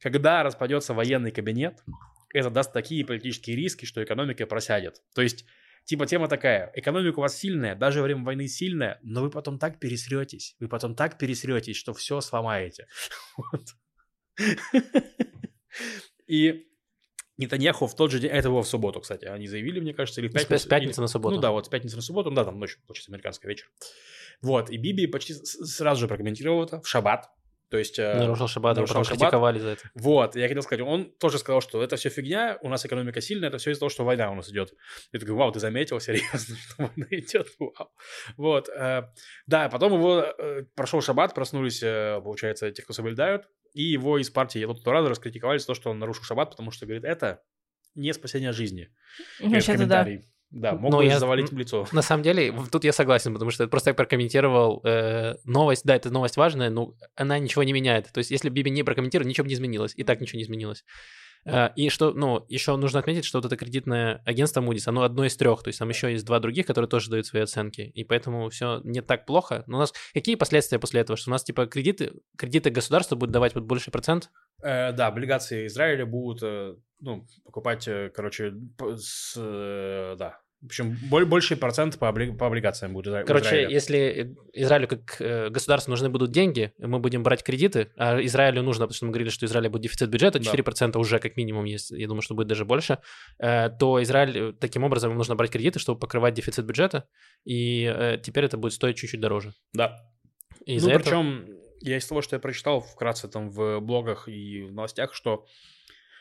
когда 0.00 0.42
распадется 0.42 0.94
военный 0.94 1.30
кабинет, 1.30 1.84
это 2.32 2.50
даст 2.50 2.72
такие 2.72 3.04
политические 3.04 3.56
риски, 3.56 3.84
что 3.84 4.02
экономика 4.02 4.46
просядет. 4.46 5.02
То 5.14 5.22
есть, 5.22 5.44
типа 5.84 6.06
тема 6.06 6.26
такая, 6.26 6.72
экономика 6.74 7.18
у 7.18 7.22
вас 7.22 7.36
сильная, 7.36 7.74
даже 7.76 8.00
во 8.00 8.04
время 8.04 8.24
войны 8.24 8.48
сильная, 8.48 8.98
но 9.02 9.22
вы 9.22 9.30
потом 9.30 9.58
так 9.58 9.78
пересретесь, 9.78 10.56
вы 10.58 10.68
потом 10.68 10.94
так 10.94 11.18
пересретесь, 11.18 11.76
что 11.76 11.92
все 11.92 12.20
сломаете. 12.20 12.88
И 16.26 16.64
Нетаньяху 17.38 17.86
в 17.86 17.94
тот 17.94 18.10
же 18.10 18.18
день, 18.18 18.30
это 18.32 18.50
было 18.50 18.64
в 18.64 18.68
субботу, 18.68 19.00
кстати, 19.00 19.24
они 19.26 19.46
заявили, 19.46 19.78
мне 19.78 19.94
кажется, 19.94 20.20
или 20.20 20.26
в 20.26 20.32
пятницу. 20.32 20.64
С 20.64 20.66
пятницы 20.66 21.00
на 21.00 21.06
субботу. 21.06 21.36
Ну 21.36 21.40
да, 21.40 21.52
вот 21.52 21.66
с 21.66 21.68
пятницы 21.68 21.94
на 21.94 22.02
субботу, 22.02 22.32
да, 22.32 22.44
там 22.44 22.58
ночью, 22.58 22.80
получается, 22.84 23.12
американский 23.12 23.46
вечер. 23.46 23.70
Вот, 24.40 24.70
и 24.70 24.76
Биби 24.76 25.06
почти 25.06 25.34
сразу 25.34 26.02
же 26.02 26.08
прокомментировал 26.08 26.64
это 26.64 26.80
в 26.80 26.88
шаббат. 26.88 27.28
То 27.70 27.76
есть... 27.76 27.98
Э, 27.98 28.14
нарушил 28.14 28.48
шаббат, 28.48 28.76
нарушил 28.76 29.04
шаббат. 29.04 29.18
критиковали 29.18 29.58
за 29.58 29.68
это. 29.70 29.90
Вот, 29.94 30.36
я 30.36 30.48
хотел 30.48 30.62
сказать, 30.62 30.84
он 30.84 31.12
тоже 31.18 31.38
сказал, 31.38 31.60
что 31.60 31.82
это 31.82 31.96
все 31.96 32.08
фигня, 32.08 32.58
у 32.62 32.68
нас 32.68 32.86
экономика 32.86 33.20
сильная, 33.20 33.50
это 33.50 33.58
все 33.58 33.72
из-за 33.72 33.80
того, 33.80 33.90
что 33.90 34.04
война 34.04 34.30
у 34.30 34.34
нас 34.34 34.48
идет. 34.48 34.72
Я 35.12 35.20
такой, 35.20 35.34
вау, 35.34 35.52
ты 35.52 35.60
заметил, 35.60 36.00
серьезно, 36.00 36.56
что 36.56 36.74
война 36.78 37.06
идет, 37.10 37.48
вау. 37.58 37.90
Вот, 38.36 38.68
э, 38.70 39.02
да, 39.46 39.68
потом 39.68 39.94
его 39.94 40.20
э, 40.20 40.62
прошел 40.74 41.02
шаббат, 41.02 41.34
проснулись, 41.34 41.80
получается, 41.80 42.70
те, 42.70 42.82
кто 42.82 42.94
соблюдают, 42.94 43.48
и 43.74 43.82
его 43.82 44.18
из 44.18 44.30
партии 44.30 44.64
Лоту 44.64 44.82
Турадо 44.82 45.10
раскритиковали 45.10 45.58
за 45.58 45.66
то, 45.66 45.74
что 45.74 45.90
он 45.90 45.98
нарушил 45.98 46.24
шаббат, 46.24 46.50
потому 46.50 46.70
что, 46.70 46.86
говорит, 46.86 47.04
это 47.04 47.42
не 47.94 48.14
спасение 48.14 48.52
жизни. 48.52 48.88
Вообще-то 49.40 49.86
да. 49.86 50.08
Да, 50.50 50.72
могут 50.72 50.92
Но 50.92 51.02
я, 51.02 51.18
завалить 51.18 51.52
в 51.52 51.58
лицо. 51.58 51.86
На 51.92 52.00
самом 52.00 52.22
деле, 52.22 52.54
тут 52.72 52.82
я 52.84 52.92
согласен, 52.92 53.34
потому 53.34 53.50
что 53.50 53.64
я 53.64 53.68
просто 53.68 53.90
так 53.90 53.96
прокомментировал 53.96 54.80
э, 54.82 55.34
новость. 55.44 55.84
Да, 55.84 55.94
эта 55.94 56.10
новость 56.10 56.38
важная, 56.38 56.70
но 56.70 56.94
она 57.14 57.38
ничего 57.38 57.64
не 57.64 57.74
меняет. 57.74 58.10
То 58.12 58.18
есть, 58.18 58.30
если 58.30 58.48
Биби 58.48 58.70
не 58.70 58.82
прокомментировал, 58.82 59.28
ничего 59.28 59.44
бы 59.44 59.48
не 59.48 59.54
изменилось. 59.54 59.92
И 59.94 60.04
так 60.04 60.20
ничего 60.20 60.38
не 60.38 60.44
изменилось. 60.44 60.84
Э, 61.44 61.70
и 61.76 61.88
что, 61.88 62.12
ну, 62.12 62.44
еще 62.48 62.76
нужно 62.76 63.00
отметить, 63.00 63.24
что 63.24 63.38
вот 63.38 63.46
это 63.46 63.56
кредитное 63.56 64.22
агентство 64.24 64.60
Moody's, 64.60 64.84
оно 64.86 65.02
одно 65.02 65.24
из 65.24 65.36
трех, 65.36 65.62
то 65.62 65.68
есть 65.68 65.78
там 65.78 65.88
еще 65.88 66.12
есть 66.12 66.24
два 66.24 66.40
других, 66.40 66.66
которые 66.66 66.88
тоже 66.88 67.10
дают 67.10 67.26
свои 67.26 67.42
оценки, 67.42 67.80
и 67.80 68.04
поэтому 68.04 68.48
все 68.50 68.80
не 68.84 69.00
так 69.00 69.26
плохо. 69.26 69.64
Но 69.66 69.78
у 69.78 69.80
нас 69.80 69.92
какие 70.14 70.34
последствия 70.34 70.78
после 70.78 71.00
этого? 71.00 71.16
Что 71.16 71.30
у 71.30 71.32
нас 71.32 71.44
типа 71.44 71.66
кредиты, 71.66 72.12
кредиты 72.36 72.70
государства 72.70 73.16
будут 73.16 73.32
давать 73.32 73.54
вот 73.54 73.64
больше 73.64 73.90
процент? 73.90 74.30
Э, 74.62 74.92
да, 74.92 75.06
облигации 75.06 75.66
Израиля 75.66 76.06
будут, 76.06 76.42
э, 76.42 76.74
ну, 77.00 77.26
покупать, 77.44 77.86
э, 77.88 78.10
короче, 78.14 78.54
с, 78.96 79.34
да, 79.36 80.40
общем, 80.66 80.96
больший 81.10 81.56
процент 81.56 81.98
по, 81.98 82.08
обли... 82.08 82.32
по 82.32 82.46
облигациям 82.46 82.92
будет. 82.92 83.26
Короче, 83.26 83.66
если 83.70 84.36
Израилю 84.52 84.88
как 84.88 85.20
э, 85.20 85.50
государству 85.50 85.90
нужны 85.90 86.08
будут 86.08 86.32
деньги, 86.32 86.72
мы 86.78 86.98
будем 86.98 87.22
брать 87.22 87.44
кредиты, 87.44 87.90
а 87.96 88.20
Израилю 88.22 88.62
нужно, 88.62 88.86
потому 88.86 88.96
что 88.96 89.06
мы 89.06 89.12
говорили, 89.12 89.30
что 89.30 89.46
Израилю 89.46 89.70
будет 89.70 89.82
дефицит 89.82 90.10
бюджета, 90.10 90.38
4% 90.38 90.92
да. 90.92 90.98
уже 90.98 91.20
как 91.20 91.36
минимум 91.36 91.64
есть, 91.64 91.90
я 91.90 92.08
думаю, 92.08 92.22
что 92.22 92.34
будет 92.34 92.48
даже 92.48 92.64
больше, 92.64 92.98
э, 93.38 93.70
то 93.70 94.02
Израиль 94.02 94.36
э, 94.36 94.52
таким 94.52 94.84
образом 94.84 95.14
нужно 95.14 95.36
брать 95.36 95.50
кредиты, 95.50 95.78
чтобы 95.78 96.00
покрывать 96.00 96.34
дефицит 96.34 96.64
бюджета, 96.64 97.08
и 97.44 98.18
теперь 98.22 98.44
это 98.44 98.56
будет 98.56 98.72
стоить 98.72 98.96
чуть-чуть 98.96 99.20
дороже. 99.20 99.54
Да. 99.72 99.96
И 100.66 100.80
ну, 100.80 100.88
причем, 100.88 101.42
этого... 101.42 101.58
я 101.82 101.96
из 101.98 102.06
того, 102.06 102.20
что 102.20 102.36
я 102.36 102.40
прочитал 102.40 102.80
вкратце 102.80 103.28
там 103.28 103.50
в 103.50 103.80
блогах 103.80 104.28
и 104.28 104.62
в 104.62 104.72
новостях, 104.72 105.14
что 105.14 105.46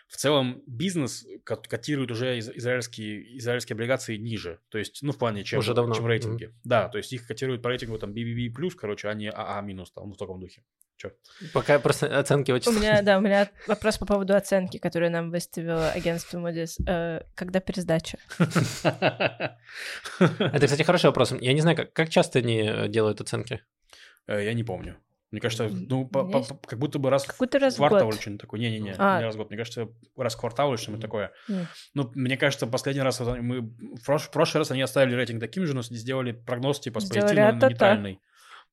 в 0.08 0.16
целом 0.16 0.64
бизнес 0.66 1.26
котирует 1.44 2.12
уже 2.12 2.40
израильские, 2.40 3.38
израильские 3.38 3.76
облигации 3.76 4.18
ниже. 4.18 4.60
То 4.70 4.78
есть, 4.78 5.00
ну, 5.02 5.12
в 5.12 5.18
плане, 5.18 5.44
чем, 5.44 5.60
уже 5.60 5.74
давно. 5.74 5.94
чем 5.96 6.08
рейтинги. 6.08 6.46
Mm-hmm. 6.46 6.62
Да, 6.64 6.88
то 6.88 6.98
есть 6.98 7.12
их 7.14 7.28
котируют 7.28 7.62
по 7.62 7.68
рейтингу 7.70 7.98
там 7.98 8.12
BBB+, 8.14 8.72
короче, 8.72 9.10
а 9.10 9.14
не 9.14 9.30
АА 9.30 9.62
минус, 9.62 9.92
там, 9.92 10.08
ну, 10.08 10.14
в 10.14 10.18
таком 10.18 10.40
духе. 10.40 10.64
Че? 10.98 11.12
Пока 11.54 11.80
просто 11.80 12.20
оценки 12.20 12.52
очень... 12.52 12.72
У 12.72 12.76
меня, 12.76 13.02
да, 13.04 13.18
у 13.20 13.22
меня 13.22 13.52
вопрос 13.68 13.98
по 14.00 14.06
поводу 14.06 14.36
оценки, 14.36 14.78
которую 14.80 15.12
нам 15.12 15.30
выставило 15.30 15.92
агентство 15.92 16.40
Moody's. 16.40 16.82
Э, 16.88 17.22
когда 17.36 17.60
пересдача? 17.60 18.18
Это, 20.20 20.66
кстати, 20.66 20.82
хороший 20.84 21.06
вопрос. 21.06 21.34
Я 21.40 21.54
не 21.54 21.62
знаю, 21.62 21.78
как, 21.78 21.94
как 21.94 22.10
часто 22.10 22.40
они 22.40 22.62
э, 22.62 22.88
делают 22.88 23.22
оценки? 23.22 23.62
Э, 24.26 24.44
я 24.44 24.54
не 24.54 24.64
помню. 24.64 24.98
Мне 25.32 25.42
кажется, 25.42 25.68
ну, 25.70 26.08
по, 26.08 26.24
по, 26.24 26.44
как 26.44 26.80
будто 26.80 27.00
бы 27.00 27.10
раз 27.10 27.26
Какой-то 27.26 27.60
раз 27.60 27.74
в 27.74 27.78
квартал 27.78 28.10
или 28.10 28.18
что-нибудь 28.18 28.42
такое. 28.42 28.60
Не-не-не, 28.62 28.96
а. 28.98 29.20
не 29.20 29.26
раз 29.26 29.36
в 29.36 29.38
год. 29.38 29.50
Мне 29.50 29.58
кажется, 29.58 29.90
раз 30.16 30.36
в 30.36 30.40
квартал 30.40 30.70
или 30.70 30.78
что-нибудь 30.78 31.02
такое. 31.02 31.34
Mm. 31.50 31.66
Ну, 31.96 32.12
мне 32.16 32.38
кажется, 32.38 32.66
последний 32.66 33.02
раз 33.02 33.20
мы... 33.20 33.62
В 33.62 34.06
прошлый, 34.06 34.30
в 34.30 34.32
прошлый 34.32 34.62
раз 34.62 34.72
они 34.72 34.82
оставили 34.82 35.16
рейтинг 35.16 35.42
таким 35.42 35.66
же, 35.66 35.76
но 35.76 35.82
сделали 35.82 36.32
прогноз 36.32 36.80
типа 36.80 37.02
с 37.02 37.10
позитивным 37.10 37.60
нейтральный. 37.60 38.22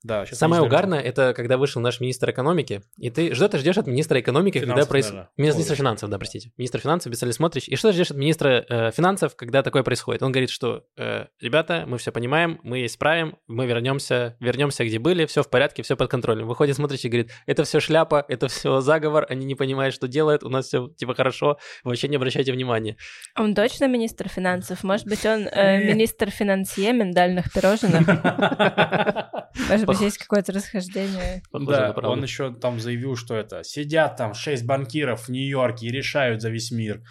Да, 0.05 0.27
Самое 0.27 0.61
угарное 0.61 1.01
это 1.01 1.33
когда 1.33 1.57
вышел 1.57 1.81
наш 1.81 1.99
министр 1.99 2.31
экономики, 2.31 2.83
и 2.99 3.09
ты 3.09 3.35
что 3.35 3.49
ты 3.49 3.57
ждешь 3.57 3.79
от 3.79 3.87
министра 3.87 4.21
экономики, 4.21 4.59
финансов, 4.59 4.75
когда 4.75 4.87
происходит. 4.87 5.27
Министр 5.39 5.75
финансов, 5.75 6.11
да, 6.11 6.19
простите. 6.19 6.53
Министр 6.59 6.81
финансов, 6.81 7.11
Бесали 7.11 7.31
смотришь, 7.31 7.69
и 7.69 7.77
что 7.77 7.89
ты 7.89 7.95
ждешь 7.95 8.11
от 8.11 8.19
министра 8.19 8.67
э, 8.69 8.91
финансов, 8.91 9.35
когда 9.35 9.63
такое 9.63 9.83
происходит? 9.83 10.23
Он 10.23 10.31
говорит, 10.31 10.51
что 10.51 10.85
э, 10.99 11.25
ребята, 11.41 11.85
мы 11.87 11.97
все 11.97 12.13
понимаем, 12.13 12.61
мы 12.63 12.85
исправим, 12.85 13.39
мы 13.47 13.65
вернемся, 13.65 14.37
вернемся 14.41 14.85
где 14.85 14.99
были, 14.99 15.25
все 15.25 15.43
в 15.43 15.49
порядке, 15.49 15.83
все 15.83 15.97
под 15.97 16.11
контролем. 16.11 16.49
Выходит, 16.49 16.77
смотришь 16.77 17.03
и 17.07 17.09
говорит, 17.09 17.31
это 17.47 17.65
все 17.65 17.81
шляпа, 17.81 18.27
это 18.29 18.49
все 18.49 18.83
заговор, 18.83 19.25
они 19.31 19.47
не 19.47 19.55
понимают, 19.55 19.95
что 19.95 20.07
делают, 20.07 20.45
у 20.45 20.51
нас 20.51 20.67
все 20.67 20.89
типа 20.89 21.15
хорошо, 21.15 21.57
вообще 21.83 22.09
не 22.09 22.17
обращайте 22.17 22.53
внимания. 22.53 22.99
Он 23.39 23.55
точно 23.55 23.89
министр 23.89 24.29
финансов? 24.29 24.85
Может 24.85 25.07
быть, 25.07 25.25
он 25.25 25.49
э, 25.49 25.83
министр 25.83 26.29
финансье 26.29 26.93
миндальных 26.93 27.51
пирожных? 27.51 28.07
Есть 30.01 30.19
какое-то 30.19 30.53
расхождение. 30.53 31.43
Да, 31.53 31.93
он 31.93 32.23
еще 32.23 32.53
там 32.53 32.81
заявил, 32.81 33.17
что 33.17 33.35
это 33.35 33.65
сидят 33.65 34.17
там 34.17 34.35
шесть 34.35 34.65
банкиров 34.65 35.27
в 35.27 35.29
Нью-Йорке 35.31 35.87
и 35.87 35.91
решают 35.91 36.43
за 36.43 36.51
весь 36.51 36.71
мир. 36.71 37.03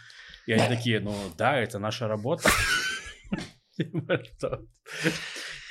И 0.45 0.53
они 0.53 0.67
такие, 0.67 0.99
ну 0.99 1.15
да, 1.37 1.57
это 1.57 1.79
наша 1.79 2.07
работа. 2.07 2.49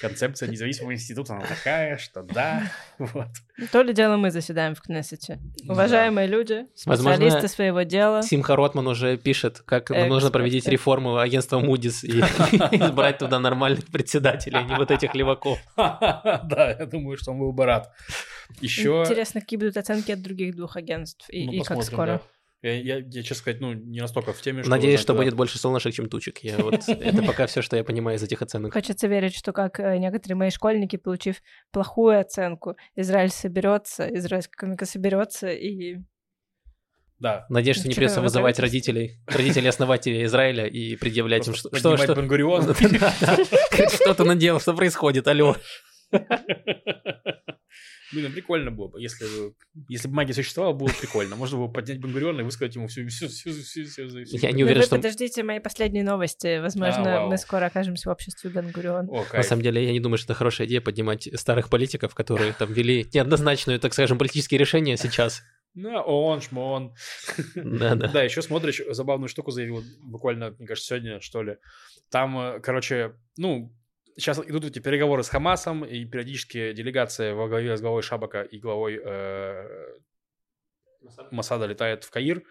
Концепция 0.02 0.48
независимого 0.48 0.92
института, 0.92 1.34
она 1.34 1.46
такая, 1.46 1.96
что 1.96 2.22
да, 2.22 2.72
вот. 2.98 3.28
То 3.70 3.82
ли 3.82 3.94
дело 3.94 4.16
мы 4.16 4.32
заседаем 4.32 4.74
в 4.74 4.80
Кнессете. 4.80 5.38
Уважаемые 5.68 6.26
люди, 6.26 6.66
специалисты 6.74 7.46
своего 7.46 7.82
дела. 7.82 8.22
Симха 8.22 8.56
Ротман 8.56 8.88
уже 8.88 9.16
пишет, 9.16 9.60
как 9.60 9.84
Эксперты. 9.84 10.08
нужно 10.08 10.30
проводить 10.32 10.66
реформу 10.66 11.18
агентства 11.18 11.60
Moody's 11.60 12.04
и 12.04 12.18
избрать 12.84 13.18
туда 13.18 13.38
нормальных 13.38 13.86
председателей, 13.86 14.56
а 14.56 14.62
не 14.62 14.74
вот 14.74 14.90
этих 14.90 15.14
леваков. 15.14 15.58
Да, 15.76 16.76
я 16.78 16.86
думаю, 16.86 17.16
что 17.16 17.30
он 17.30 17.38
был 17.38 17.52
бы 17.52 17.64
рад. 17.64 17.92
Еще... 18.60 19.04
Интересно, 19.06 19.40
какие 19.40 19.58
будут 19.58 19.76
оценки 19.76 20.10
от 20.10 20.20
других 20.20 20.56
двух 20.56 20.76
агентств 20.76 21.26
и, 21.30 21.46
ну, 21.46 21.52
и 21.52 21.60
как 21.60 21.82
скоро. 21.84 22.20
Я, 22.62 22.74
я, 22.74 22.96
я, 22.98 23.22
честно 23.22 23.36
сказать, 23.36 23.60
ну, 23.60 23.72
не 23.72 24.00
настолько 24.00 24.32
в 24.32 24.40
теме, 24.40 24.62
что... 24.62 24.70
Надеюсь, 24.70 25.00
что 25.00 25.14
будет 25.14 25.34
больше 25.34 25.58
солнышек, 25.58 25.92
чем 25.92 26.08
тучек. 26.08 26.38
Я 26.44 26.58
вот... 26.58 26.74
Это 26.88 27.22
пока 27.24 27.46
все, 27.46 27.60
что 27.60 27.76
я 27.76 27.82
понимаю 27.82 28.18
из 28.18 28.22
этих 28.22 28.40
оценок. 28.40 28.72
Хочется 28.72 29.08
верить, 29.08 29.34
что 29.34 29.52
как 29.52 29.80
э, 29.80 29.98
некоторые 29.98 30.36
мои 30.36 30.50
школьники, 30.50 30.94
получив 30.94 31.42
плохую 31.72 32.20
оценку, 32.20 32.76
Израиль 32.94 33.30
соберется, 33.30 34.06
израильская 34.16 34.56
комика 34.56 34.86
соберется 34.86 35.48
и 35.48 35.96
да. 37.18 37.46
Надеюсь, 37.48 37.78
что 37.78 37.88
не 37.88 37.94
придется 37.94 38.20
вызывать 38.20 38.58
родителей, 38.58 39.20
родителей 39.26 39.68
основателей 39.68 40.24
Израиля 40.24 40.66
и 40.66 40.96
предъявлять 40.96 41.46
им, 41.46 41.54
что... 41.54 41.68
Что, 41.68 41.96
что... 41.96 42.14
Что 43.88 44.14
ты 44.14 44.24
наделал, 44.24 44.58
что 44.58 44.74
происходит, 44.74 45.28
алло. 45.28 45.56
Блин, 48.12 48.26
ну 48.28 48.32
прикольно 48.32 48.70
было 48.70 48.88
бы, 48.88 49.00
если 49.00 49.26
если 49.88 50.08
бы 50.08 50.14
магия 50.14 50.34
существовала, 50.34 50.74
было 50.74 50.88
бы 50.88 50.94
прикольно. 50.94 51.34
Можно 51.36 51.58
было 51.58 51.68
поднять 51.68 51.98
Бенгуриона 51.98 52.40
и 52.40 52.44
высказать 52.44 52.74
ему 52.74 52.86
всю, 52.88 53.06
всю, 53.08 53.28
всю, 53.28 53.52
всю, 53.52 53.86
всю, 53.86 54.08
всю. 54.08 54.36
Я 54.36 54.52
не 54.52 54.64
уверен, 54.64 54.82
что... 54.82 54.96
подождите 54.96 55.42
мои 55.42 55.60
последние 55.60 56.04
новости. 56.04 56.60
Возможно, 56.60 57.24
а, 57.24 57.26
мы 57.26 57.38
скоро 57.38 57.66
окажемся 57.66 58.10
в 58.10 58.12
обществе 58.12 58.50
Бенгурион. 58.50 59.08
На 59.32 59.42
самом 59.42 59.62
деле, 59.62 59.84
я 59.84 59.92
не 59.92 60.00
думаю, 60.00 60.18
что 60.18 60.26
это 60.26 60.34
хорошая 60.34 60.66
идея 60.66 60.80
поднимать 60.80 61.28
старых 61.34 61.70
политиков, 61.70 62.14
которые 62.14 62.52
там 62.52 62.72
вели 62.72 63.08
неоднозначную, 63.14 63.80
так 63.80 63.94
скажем, 63.94 64.18
политические 64.18 64.58
решения 64.58 64.96
сейчас. 64.96 65.42
Ну, 65.74 65.90
он, 65.90 66.42
шмон. 66.42 66.94
Да, 67.54 67.94
да. 67.94 68.08
Да, 68.08 68.22
еще 68.22 68.42
смотришь, 68.42 68.82
забавную 68.90 69.28
штуку 69.28 69.50
заявил 69.52 69.82
буквально, 70.02 70.50
мне 70.58 70.66
кажется, 70.66 70.88
сегодня, 70.88 71.20
что 71.20 71.42
ли. 71.42 71.56
Там, 72.10 72.38
э, 72.38 72.60
короче, 72.60 73.14
ну, 73.38 73.74
сейчас 74.16 74.38
идут 74.40 74.64
эти 74.64 74.78
переговоры 74.78 75.22
с 75.22 75.28
Хамасом, 75.28 75.84
и 75.84 76.04
периодически 76.04 76.72
делегация 76.72 77.34
во 77.34 77.48
главе 77.48 77.76
с 77.76 77.80
главой 77.80 78.02
Шабака 78.02 78.42
и 78.42 78.58
главой 78.58 79.00
э, 79.02 79.98
Масада 81.30 81.66
летает 81.66 82.04
в 82.04 82.10
Каир, 82.10 82.42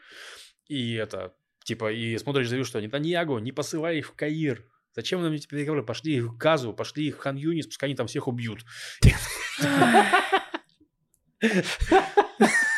и 0.67 0.93
это, 0.95 1.34
типа, 1.63 1.91
и 1.91 2.17
смотришь, 2.17 2.50
заявил, 2.50 2.65
что 2.65 2.82
Нетаньягу, 2.82 3.39
не 3.39 3.52
посылай 3.52 4.00
их 4.00 4.08
в 4.08 4.15
Каир, 4.15 4.65
Зачем 4.93 5.21
нам 5.21 5.32
эти 5.32 5.47
переговоры? 5.47 5.86
Пошли 5.86 6.15
их 6.15 6.26
в 6.26 6.36
Газу, 6.36 6.74
пошли 6.74 7.08
их 7.08 7.15
в 7.15 7.19
Хан 7.19 7.38
Юнис, 7.38 7.65
пускай 7.65 7.88
они 7.88 7.95
там 7.95 8.08
всех 8.08 8.28
убьют. 8.28 8.65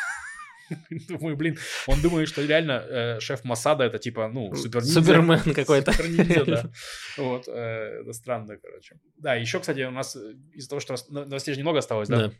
Думаю, 1.10 1.36
блин, 1.36 1.58
он 1.88 2.02
думает, 2.02 2.28
что 2.28 2.46
реально 2.46 2.72
э, 2.72 3.20
шеф 3.20 3.44
Масада 3.44 3.84
это 3.84 4.00
типа, 4.00 4.30
ну, 4.30 4.54
супер 4.56 4.84
Супермен 4.84 5.54
какой-то. 5.54 5.92
Супер 5.94 6.46
да. 6.46 6.72
Вот, 7.18 7.48
э, 7.48 8.02
это 8.02 8.14
странно, 8.14 8.58
короче. 8.58 8.96
Да, 9.18 9.36
еще, 9.36 9.60
кстати, 9.60 9.82
у 9.82 9.92
нас 9.92 10.16
э, 10.16 10.34
из-за 10.54 10.70
того, 10.70 10.80
что 10.80 10.96
новостей 11.10 11.54
же 11.54 11.60
немного 11.60 11.80
осталось, 11.80 12.10
да? 12.10 12.28
Да. 12.28 12.34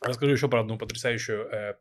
Расскажу 0.00 0.32
еще 0.32 0.48
про 0.48 0.60
одну 0.60 0.78
потрясающую 0.78 1.46
э, 1.46 1.74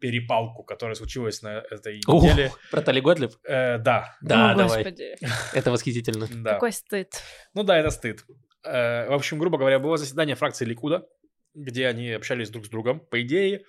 перепалку, 0.00 0.64
которая 0.64 0.94
случилась 0.94 1.42
на 1.42 1.58
этой 1.70 2.00
Ух, 2.06 2.22
неделе. 2.22 2.52
Про 2.70 2.82
Тали 2.82 3.00
Готлиб? 3.00 3.32
Э, 3.44 3.78
да. 3.78 4.16
Да, 4.20 4.52
О, 4.52 4.56
давай. 4.56 4.84
Господи. 4.84 5.16
Это 5.54 5.70
восхитительно. 5.70 6.26
Да. 6.30 6.54
Какой 6.54 6.72
стыд. 6.72 7.22
Ну 7.54 7.62
да, 7.62 7.78
это 7.78 7.90
стыд. 7.90 8.24
Э, 8.64 9.08
в 9.08 9.12
общем, 9.12 9.38
грубо 9.38 9.58
говоря, 9.58 9.78
было 9.78 9.96
заседание 9.96 10.34
фракции 10.34 10.64
Ликуда, 10.64 11.06
где 11.54 11.86
они 11.86 12.10
общались 12.10 12.50
друг 12.50 12.66
с 12.66 12.68
другом. 12.68 13.00
По 13.00 13.22
идее, 13.22 13.64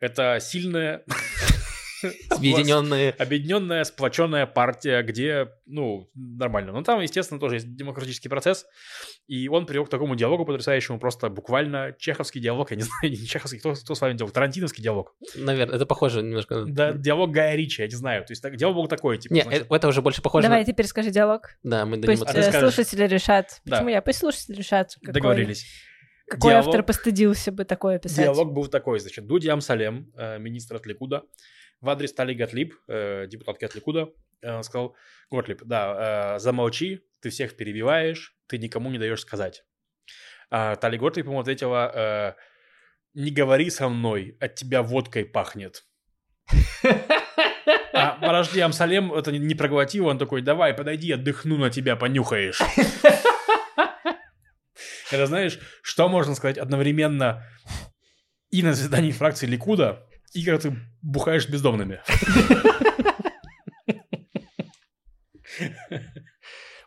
это 0.00 0.38
сильная... 0.40 1.04
Объединенная. 2.30 3.14
Объединенная, 3.18 3.84
сплоченная 3.84 4.46
партия, 4.46 5.02
где, 5.02 5.48
ну, 5.66 6.08
нормально. 6.14 6.72
Но 6.72 6.82
там, 6.82 7.00
естественно, 7.00 7.38
тоже 7.40 7.56
есть 7.56 7.74
демократический 7.76 8.28
процесс. 8.28 8.66
И 9.26 9.48
он 9.48 9.66
привел 9.66 9.86
к 9.86 9.90
такому 9.90 10.16
диалогу 10.16 10.44
потрясающему, 10.44 10.98
просто 10.98 11.28
буквально 11.28 11.94
чеховский 11.98 12.40
диалог. 12.40 12.70
Я 12.70 12.76
не 12.76 12.82
знаю, 13.00 13.10
не 13.10 13.26
чеховский, 13.26 13.58
кто, 13.58 13.74
кто 13.74 13.94
с 13.94 14.00
вами 14.00 14.16
делал? 14.16 14.30
Тарантиновский 14.30 14.82
диалог. 14.82 15.14
Наверное, 15.36 15.76
это 15.76 15.86
похоже 15.86 16.22
немножко. 16.22 16.64
Да, 16.64 16.92
диалог 16.92 17.30
Гая 17.30 17.54
Ричи, 17.54 17.82
я 17.82 17.88
не 17.88 17.94
знаю. 17.94 18.24
То 18.24 18.32
есть 18.32 18.42
так, 18.42 18.56
диалог 18.56 18.76
был 18.76 18.86
такой, 18.88 19.18
типа. 19.18 19.34
Нет, 19.34 19.44
значит... 19.44 19.66
это 19.70 19.88
уже 19.88 20.02
больше 20.02 20.22
похоже 20.22 20.44
Давай, 20.44 20.60
на... 20.60 20.64
теперь 20.64 20.86
скажи 20.86 21.10
диалог. 21.10 21.50
Да, 21.62 21.84
мы 21.86 21.98
дадим 21.98 22.18
Пусть 22.18 22.34
э, 22.34 22.60
слушатели 22.60 23.06
решат. 23.06 23.60
Почему 23.64 23.86
да. 23.86 23.90
я? 23.90 24.02
Пусть 24.02 24.20
слушатели 24.20 24.56
решат. 24.56 24.94
Какой... 24.94 25.12
Договорились. 25.12 25.66
Какой 26.30 26.52
диалог, 26.52 26.66
автор 26.68 26.82
постыдился 26.84 27.50
бы 27.50 27.64
такое 27.64 27.98
писать? 27.98 28.18
Диалог 28.18 28.52
был 28.52 28.68
такой, 28.68 29.00
значит, 29.00 29.26
Дуди 29.26 29.48
Амсалем, 29.48 30.12
э, 30.16 30.38
министр 30.38 30.76
от 30.76 30.86
Ликуда, 30.86 31.24
в 31.80 31.90
адрес 31.90 32.12
Тали 32.12 32.34
Гатлиб, 32.34 32.72
э, 32.86 33.26
депутатки 33.26 33.64
от 33.64 33.74
Ликуда, 33.74 34.10
э, 34.40 34.62
сказал, 34.62 34.94
Готлиб, 35.28 35.62
да, 35.64 36.38
замолчи, 36.38 37.04
ты 37.20 37.30
всех 37.30 37.56
перебиваешь, 37.56 38.36
ты 38.46 38.58
никому 38.58 38.90
не 38.90 38.98
даешь 38.98 39.22
сказать. 39.22 39.64
А 40.50 40.76
Тали 40.76 40.98
Готлиб 40.98 41.26
ему 41.26 41.40
ответила, 41.40 42.36
не 43.12 43.32
говори 43.32 43.68
со 43.68 43.88
мной, 43.88 44.36
от 44.38 44.54
тебя 44.54 44.84
водкой 44.84 45.24
пахнет. 45.24 45.84
А 47.92 48.18
Порожди 48.20 48.60
Амсалем 48.60 49.12
это 49.12 49.32
не 49.32 49.54
проглотил, 49.56 50.06
он 50.06 50.18
такой, 50.18 50.42
давай, 50.42 50.74
подойди, 50.74 51.10
отдыхну 51.10 51.56
на 51.58 51.70
тебя, 51.70 51.96
понюхаешь. 51.96 52.60
Это 55.10 55.26
знаешь, 55.26 55.58
что 55.82 56.08
можно 56.08 56.34
сказать 56.34 56.58
одновременно 56.58 57.44
и 58.50 58.62
на 58.62 58.74
заседании 58.74 59.12
фракции 59.12 59.46
Ликуда, 59.46 60.06
и 60.32 60.44
когда 60.44 60.70
ты 60.70 60.76
бухаешь 61.02 61.44
с 61.44 61.48
бездомными. 61.48 62.00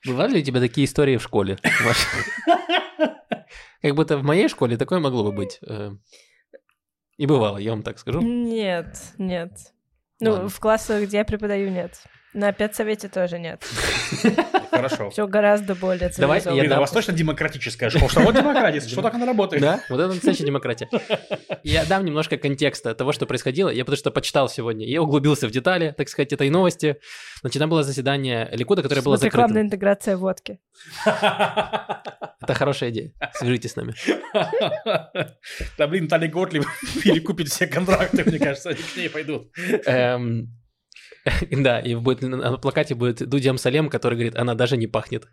Бывали 0.05 0.33
ли 0.33 0.41
у 0.41 0.43
тебя 0.43 0.59
такие 0.59 0.85
истории 0.85 1.17
в 1.17 1.23
школе? 1.23 1.57
Как 3.81 3.95
будто 3.95 4.17
в 4.17 4.23
моей 4.23 4.47
школе 4.47 4.77
такое 4.77 4.99
могло 4.99 5.23
бы 5.23 5.31
быть. 5.31 5.59
Э, 5.67 5.91
и 7.17 7.25
бывало, 7.25 7.57
я 7.57 7.71
вам 7.71 7.83
так 7.83 7.99
скажу. 7.99 8.21
Нет, 8.21 8.97
нет. 9.17 9.51
Ну, 10.19 10.47
в 10.47 10.59
классах, 10.59 11.03
где 11.03 11.17
я 11.17 11.25
преподаю, 11.25 11.69
нет. 11.69 12.01
На 12.33 12.51
педсовете 12.51 13.09
тоже 13.09 13.37
нет. 13.37 13.63
Хорошо. 14.71 15.11
Все 15.11 15.27
гораздо 15.27 15.75
более 15.75 16.11
Давай, 16.17 16.41
я 16.43 16.67
дам... 16.67 16.79
у 16.79 16.81
вас 16.81 16.91
точно 16.91 17.13
демократическая 17.13 17.91
школа. 17.91 18.09
Что 18.09 18.21
вот 18.21 18.35
демократия, 18.35 18.79
что 18.81 19.01
так 19.03 19.13
она 19.13 19.27
работает? 19.27 19.61
Да, 19.61 19.81
вот 19.89 19.99
это 19.99 20.13
настоящая 20.13 20.45
демократия. 20.45 20.89
Я 21.63 21.85
дам 21.85 22.03
немножко 22.05 22.37
контекста 22.37 22.95
того, 22.95 23.11
что 23.11 23.27
происходило. 23.27 23.69
Я 23.69 23.85
потому 23.85 23.97
что 23.97 24.09
почитал 24.09 24.49
сегодня. 24.49 24.87
Я 24.87 25.03
углубился 25.03 25.47
в 25.47 25.51
детали, 25.51 25.93
так 25.95 26.09
сказать, 26.09 26.33
этой 26.33 26.49
новости. 26.49 26.97
Значит, 27.41 27.59
там 27.59 27.69
было 27.69 27.83
заседание 27.83 28.49
Ликуда, 28.51 28.81
которое 28.81 29.01
было 29.01 29.17
закрыто. 29.17 29.37
Рекламная 29.37 29.61
интеграция 29.61 30.17
водки. 30.17 30.59
Это 31.05 32.53
хорошая 32.55 32.89
идея. 32.89 33.13
Свяжитесь 33.35 33.71
с 33.71 33.75
нами. 33.75 33.93
Да 35.77 35.87
блин, 35.87 36.07
Тали 36.07 36.27
Готлиб 36.27 36.65
перекупит 37.03 37.49
все 37.49 37.67
контракты, 37.67 38.23
мне 38.25 38.39
кажется, 38.39 38.69
они 38.69 38.79
к 38.81 38.97
ней 38.97 39.09
пойдут. 39.09 39.51
Да, 41.51 41.79
и 41.79 41.95
будет, 41.95 42.21
на 42.21 42.57
плакате 42.57 42.95
будет 42.95 43.27
Дуди 43.27 43.47
Амсалем, 43.47 43.89
который 43.89 44.15
говорит, 44.15 44.35
она 44.35 44.55
даже 44.55 44.77
не 44.77 44.87
пахнет. 44.87 45.27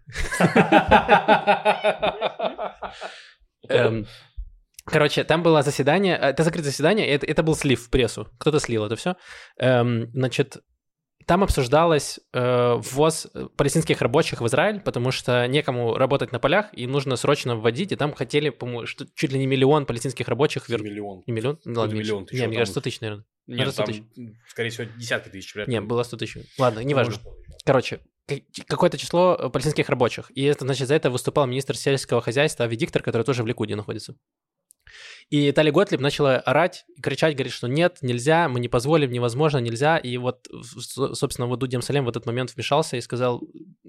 Эм, 3.68 4.07
короче, 4.85 5.24
там 5.24 5.42
было 5.42 5.62
заседание, 5.62 6.16
э, 6.16 6.31
это 6.31 6.42
закрытое 6.42 6.70
заседание, 6.70 7.07
это, 7.07 7.26
это 7.26 7.42
был 7.42 7.55
слив 7.55 7.81
в 7.81 7.90
прессу. 7.90 8.29
Кто-то 8.38 8.61
слил 8.61 8.85
это 8.85 8.96
все. 8.96 9.16
Эм, 9.59 10.11
значит, 10.12 10.59
там 11.26 11.44
обсуждалось 11.44 12.18
э, 12.33 12.74
ввоз 12.79 13.29
палестинских 13.57 14.00
рабочих 14.03 14.40
в 14.40 14.46
Израиль, 14.46 14.81
потому 14.81 15.12
что 15.12 15.46
некому 15.46 15.94
работать 15.94 16.33
на 16.33 16.40
полях, 16.40 16.66
и 16.72 16.87
нужно 16.87 17.16
срочно 17.16 17.55
вводить. 17.57 17.92
И 17.92 17.96
там 17.96 18.14
хотели, 18.14 18.50
по-моему, 18.50 18.87
чуть 18.87 19.33
ли 19.33 19.38
не 19.38 19.46
миллион 19.46 19.87
палестинских 19.87 20.26
рабочих. 20.28 20.68
Вер... 20.68 20.82
Миллион. 20.82 21.22
Не 21.26 21.32
миллион? 21.32 21.61
Ну, 21.64 21.80
ладно, 21.80 21.95
миллион. 21.95 22.26
Не, 22.32 22.49
мне 22.49 22.57
кажется, 22.57 22.72
100 22.72 22.80
тысяч, 22.80 23.01
наверное. 23.01 23.24
Нет, 23.51 23.74
там, 23.74 23.86
тысяч. 23.86 24.03
скорее 24.48 24.70
всего, 24.70 24.88
десятки 24.96 25.28
тысяч. 25.28 25.55
Вряд 25.55 25.68
Не, 25.68 25.80
было 25.80 26.03
100 26.03 26.16
тысяч. 26.16 26.36
Ладно, 26.59 26.80
неважно. 26.80 27.16
Короче, 27.64 28.01
какое-то 28.66 28.96
число 28.96 29.36
э, 29.38 29.51
палестинских 29.51 29.88
рабочих. 29.88 30.30
И 30.34 30.44
это, 30.44 30.64
значит, 30.64 30.88
за 30.88 30.94
это 30.94 31.11
выступал 31.11 31.46
министр 31.46 31.76
сельского 31.76 32.20
хозяйства 32.20 32.64
Ави 32.64 32.76
Диктор, 32.76 33.03
который 33.03 33.22
тоже 33.22 33.42
в 33.42 33.46
Ликуде 33.46 33.74
находится. 33.76 34.14
И 35.31 35.53
Тали 35.53 35.70
Готлиб 35.70 36.01
начала 36.01 36.37
орать 36.39 36.85
кричать, 37.01 37.35
говорит, 37.35 37.53
что 37.53 37.68
нет, 37.68 37.99
нельзя, 38.03 38.49
мы 38.49 38.61
не 38.61 38.68
позволим, 38.68 39.11
невозможно, 39.11 39.59
нельзя. 39.59 39.97
И 39.97 40.16
вот, 40.16 40.49
собственно, 40.74 41.47
вот 41.47 41.61
Дудем 41.61 41.83
Салем 41.83 42.05
в 42.05 42.09
этот 42.09 42.26
момент 42.26 42.53
вмешался 42.55 42.97
и 42.97 43.01
сказал, 43.01 43.43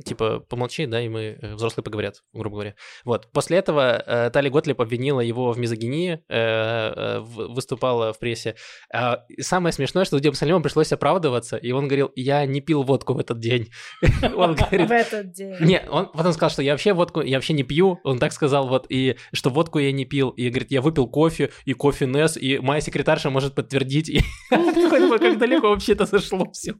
типа, 0.05 0.39
помолчи, 0.39 0.85
да, 0.85 1.01
и 1.01 1.09
мы, 1.09 1.37
э, 1.41 1.55
взрослые 1.55 1.83
поговорят, 1.83 2.23
грубо 2.33 2.55
говоря. 2.55 2.75
Вот, 3.05 3.31
после 3.31 3.57
этого 3.57 4.03
э, 4.05 4.29
Тали 4.31 4.49
Готлиб 4.49 4.79
обвинила 4.81 5.19
его 5.19 5.51
в 5.51 5.59
мизогинии, 5.59 6.23
э, 6.29 6.37
э, 6.37 7.19
выступала 7.19 8.13
в 8.13 8.19
прессе. 8.19 8.55
Э, 8.93 9.17
самое 9.39 9.73
смешное, 9.73 10.05
что 10.05 10.17
Дудем 10.17 10.33
Салиму 10.33 10.61
пришлось 10.61 10.91
оправдываться, 10.91 11.57
и 11.57 11.71
он 11.71 11.87
говорил, 11.87 12.11
я 12.15 12.45
не 12.45 12.61
пил 12.61 12.83
водку 12.83 13.13
в 13.13 13.19
этот 13.19 13.39
день. 13.39 13.69
Он 14.35 14.55
говорит... 14.55 14.89
В 14.89 14.91
этот 14.91 15.31
день. 15.31 15.55
Не, 15.59 15.83
он 15.89 16.07
потом 16.11 16.33
сказал, 16.33 16.49
что 16.49 16.61
я 16.61 16.71
вообще 16.71 16.93
водку, 16.93 17.21
я 17.21 17.37
вообще 17.37 17.53
не 17.53 17.63
пью, 17.63 17.99
он 18.03 18.19
так 18.19 18.31
сказал, 18.31 18.67
вот, 18.67 18.85
и 18.89 19.17
что 19.33 19.49
водку 19.49 19.79
я 19.79 19.91
не 19.91 20.05
пил, 20.05 20.29
и 20.29 20.49
говорит, 20.49 20.71
я 20.71 20.81
выпил 20.81 21.07
кофе, 21.07 21.30
и 21.39 21.73
кофе 21.73 22.05
Нес, 22.05 22.37
и 22.37 22.59
моя 22.59 22.81
секретарша 22.81 23.29
может 23.29 23.55
подтвердить, 23.55 24.09
и 24.09 24.21
как 24.49 25.37
далеко 25.37 25.69
вообще 25.69 25.93
это 25.93 26.05
зашло 26.05 26.51
все. 26.51 26.75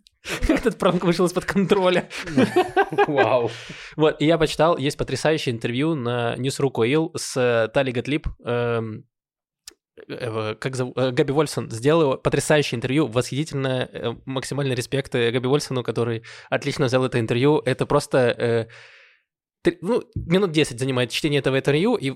Этот 0.48 0.78
пранк 0.78 1.04
вышел 1.04 1.26
из-под 1.26 1.46
контроля. 1.46 2.10
Вау. 3.08 3.50
Вот, 3.96 4.22
и 4.22 4.26
я 4.26 4.38
почитал, 4.38 4.78
есть 4.78 4.98
потрясающее 4.98 5.54
интервью 5.54 5.96
на 5.96 6.36
News.ru.ил 6.38 7.12
с 7.16 7.72
Тали 7.74 7.92
Готлиб, 7.92 8.28
эм, 8.46 9.06
э, 10.08 10.56
как 10.60 10.76
зовут, 10.76 10.98
э, 10.98 11.12
Габи 11.12 11.34
Вольсон 11.34 11.70
сделал 11.72 12.18
потрясающее 12.18 12.78
интервью, 12.78 13.08
восхитительно, 13.08 13.90
э, 13.92 14.14
максимальный 14.26 14.76
респект 14.76 15.14
Габи 15.14 15.48
Вольсону, 15.48 15.84
который 15.84 16.24
отлично 16.50 16.86
взял 16.86 17.04
это 17.06 17.20
интервью. 17.20 17.62
Это 17.66 17.86
просто 17.86 18.68
ну, 19.82 20.04
минут 20.16 20.52
10 20.52 20.80
занимает 20.80 21.12
чтение 21.12 21.40
этого 21.40 21.58
интервью, 21.58 21.96
и 21.96 22.12
э, 22.12 22.16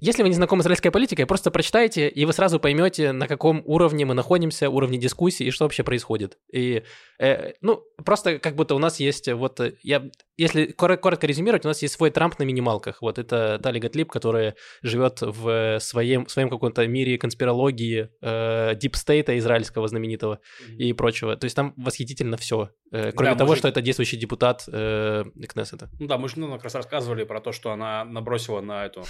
если 0.00 0.22
вы 0.22 0.28
не 0.28 0.34
знакомы 0.34 0.62
с 0.62 0.64
израильской 0.64 0.90
политикой, 0.90 1.26
просто 1.26 1.50
прочитайте, 1.50 2.08
и 2.08 2.24
вы 2.24 2.32
сразу 2.32 2.60
поймете, 2.60 3.12
на 3.12 3.26
каком 3.26 3.62
уровне 3.64 4.04
мы 4.04 4.14
находимся, 4.14 4.70
уровне 4.70 4.98
дискуссии, 4.98 5.46
и 5.46 5.50
что 5.50 5.64
вообще 5.64 5.82
происходит. 5.82 6.38
И, 6.52 6.82
э, 7.18 7.52
ну, 7.62 7.82
просто 8.04 8.38
как 8.38 8.54
будто 8.54 8.74
у 8.74 8.78
нас 8.78 9.00
есть, 9.00 9.28
вот, 9.28 9.60
э, 9.60 9.74
я, 9.82 10.08
если 10.36 10.66
коротко, 10.66 11.26
резюмировать, 11.26 11.64
у 11.64 11.68
нас 11.68 11.82
есть 11.82 11.94
свой 11.94 12.10
Трамп 12.10 12.38
на 12.38 12.44
минималках. 12.44 13.02
Вот 13.02 13.18
это 13.18 13.58
Тали 13.60 13.80
Готлиб, 13.80 14.10
которая 14.10 14.54
живет 14.82 15.20
в 15.20 15.78
своем, 15.80 16.28
своем 16.28 16.48
каком-то 16.48 16.86
мире 16.86 17.18
конспирологии, 17.18 18.10
э, 18.22 18.74
дипстейта 18.76 19.36
израильского 19.38 19.88
знаменитого 19.88 20.34
mm-hmm. 20.34 20.76
и 20.76 20.92
прочего. 20.92 21.36
То 21.36 21.44
есть 21.44 21.56
там 21.56 21.74
восхитительно 21.76 22.36
все, 22.36 22.70
э, 22.92 23.10
кроме 23.12 23.32
да, 23.32 23.38
того, 23.38 23.54
же... 23.54 23.60
что 23.60 23.68
это 23.68 23.80
действующий 23.80 24.16
депутат 24.16 24.64
э, 24.68 25.24
Кнессета. 25.48 25.90
Ну 25.98 26.06
да, 26.06 26.18
мы 26.18 26.28
же 26.28 26.38
ну, 26.38 26.58
как 26.58 26.67
раз 26.68 26.74
рассказывали 26.74 27.24
про 27.24 27.40
то, 27.40 27.52
что 27.52 27.72
она 27.72 28.04
набросила 28.04 28.60
на 28.60 28.86
эту, 28.86 29.04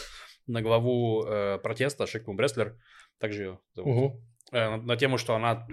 на 0.47 0.63
главу 0.63 1.25
э, 1.25 1.59
протеста 1.59 2.07
Шикму 2.07 2.35
Бреслер, 2.35 2.77
также 3.19 3.43
ее 3.43 3.59
зовут, 3.75 3.97
угу. 3.97 4.23
э, 4.53 4.71
на, 4.71 4.77
на 4.77 4.97
тему, 4.97 5.19
что 5.19 5.35
она 5.35 5.67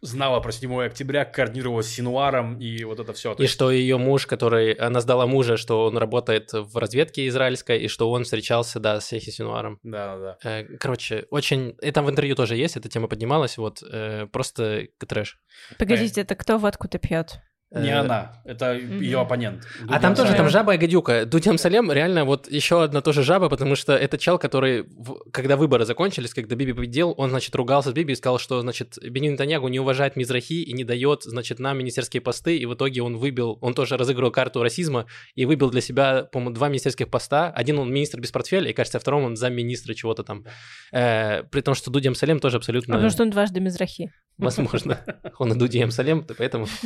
знала 0.00 0.40
про 0.40 0.52
7 0.52 0.82
октября, 0.82 1.24
координировала 1.24 1.82
с 1.82 1.88
Синуаром 1.88 2.58
и 2.58 2.84
вот 2.84 3.00
это 3.00 3.12
все. 3.12 3.34
И 3.34 3.42
есть... 3.42 3.54
что 3.54 3.70
ее 3.70 3.98
муж, 3.98 4.26
который... 4.26 4.72
Она 4.72 5.00
сдала 5.00 5.26
мужа, 5.26 5.56
что 5.56 5.84
он 5.86 5.96
работает 5.96 6.52
в 6.52 6.76
разведке 6.76 7.26
израильской, 7.28 7.80
и 7.80 7.88
что 7.88 8.10
он 8.10 8.24
встречался, 8.24 8.80
да, 8.80 9.00
с 9.00 9.12
Эхи 9.12 9.30
Синуаром. 9.30 9.78
Да, 9.82 10.16
да, 10.16 10.38
да. 10.42 10.64
Короче, 10.78 11.26
очень... 11.30 11.76
И 11.82 11.90
там 11.90 12.04
в 12.04 12.10
интервью 12.10 12.34
тоже 12.34 12.56
есть, 12.56 12.76
эта 12.76 12.88
тема 12.88 13.08
поднималась, 13.08 13.58
вот, 13.58 13.82
э, 13.82 14.26
просто 14.26 14.88
трэш. 14.98 15.38
Погодите, 15.78 16.20
это 16.20 16.34
кто 16.34 16.58
водку-то 16.58 16.98
пьет? 16.98 17.38
Не 17.72 17.90
э, 17.90 17.98
она, 17.98 18.40
это 18.44 18.74
ее 18.74 19.20
оппонент. 19.20 19.66
а 19.88 19.98
там 19.98 20.14
тоже, 20.14 20.34
там 20.34 20.48
жаба 20.48 20.76
и 20.76 20.78
гадюка. 20.78 21.24
Дудям 21.26 21.58
Салем 21.58 21.90
реально 21.90 22.24
вот 22.24 22.48
еще 22.48 22.84
одна 22.84 23.00
тоже 23.00 23.24
жаба, 23.24 23.48
потому 23.48 23.74
что 23.74 23.96
это 23.96 24.18
чел, 24.18 24.38
который, 24.38 24.86
когда 25.32 25.56
выборы 25.56 25.84
закончились, 25.84 26.32
когда 26.32 26.54
Биби 26.54 26.72
победил, 26.72 27.12
он, 27.16 27.30
значит, 27.30 27.54
ругался 27.56 27.90
с 27.90 27.92
Биби 27.92 28.12
и 28.12 28.16
сказал, 28.16 28.38
что, 28.38 28.60
значит, 28.60 28.98
Бенин 29.02 29.32
Нетаньягу 29.32 29.66
не 29.66 29.80
уважает 29.80 30.14
Мизрахи 30.14 30.62
и 30.62 30.72
не 30.72 30.84
дает, 30.84 31.24
значит, 31.24 31.58
нам 31.58 31.76
министерские 31.78 32.20
посты, 32.20 32.56
и 32.56 32.66
в 32.66 32.74
итоге 32.74 33.02
он 33.02 33.16
выбил, 33.16 33.58
он 33.60 33.74
тоже 33.74 33.96
разыгрывал 33.96 34.30
карту 34.30 34.62
расизма 34.62 35.06
и 35.34 35.44
выбил 35.44 35.68
для 35.70 35.80
себя, 35.80 36.22
по-моему, 36.22 36.54
два 36.54 36.68
министерских 36.68 37.10
поста. 37.10 37.50
Один 37.50 37.80
он 37.80 37.92
министр 37.92 38.20
без 38.20 38.30
портфеля, 38.30 38.70
и, 38.70 38.74
кажется, 38.74 39.00
втором 39.00 39.24
он 39.24 39.36
замминистра 39.36 39.94
чего-то 39.94 40.22
там. 40.22 40.44
Э, 40.92 41.42
при 41.42 41.62
том, 41.62 41.74
что 41.74 41.90
Дудям 41.90 42.14
Салем 42.14 42.38
тоже 42.38 42.58
абсолютно... 42.58 42.94
А 42.94 42.96
потому 42.98 43.10
что 43.10 43.24
он 43.24 43.30
дважды 43.30 43.58
Мизрахи. 43.58 44.12
Возможно. 44.38 44.98
Он 45.38 45.52
и 45.52 45.58
Дудям 45.58 45.90
Салем, 45.90 46.26
поэтому... 46.36 46.66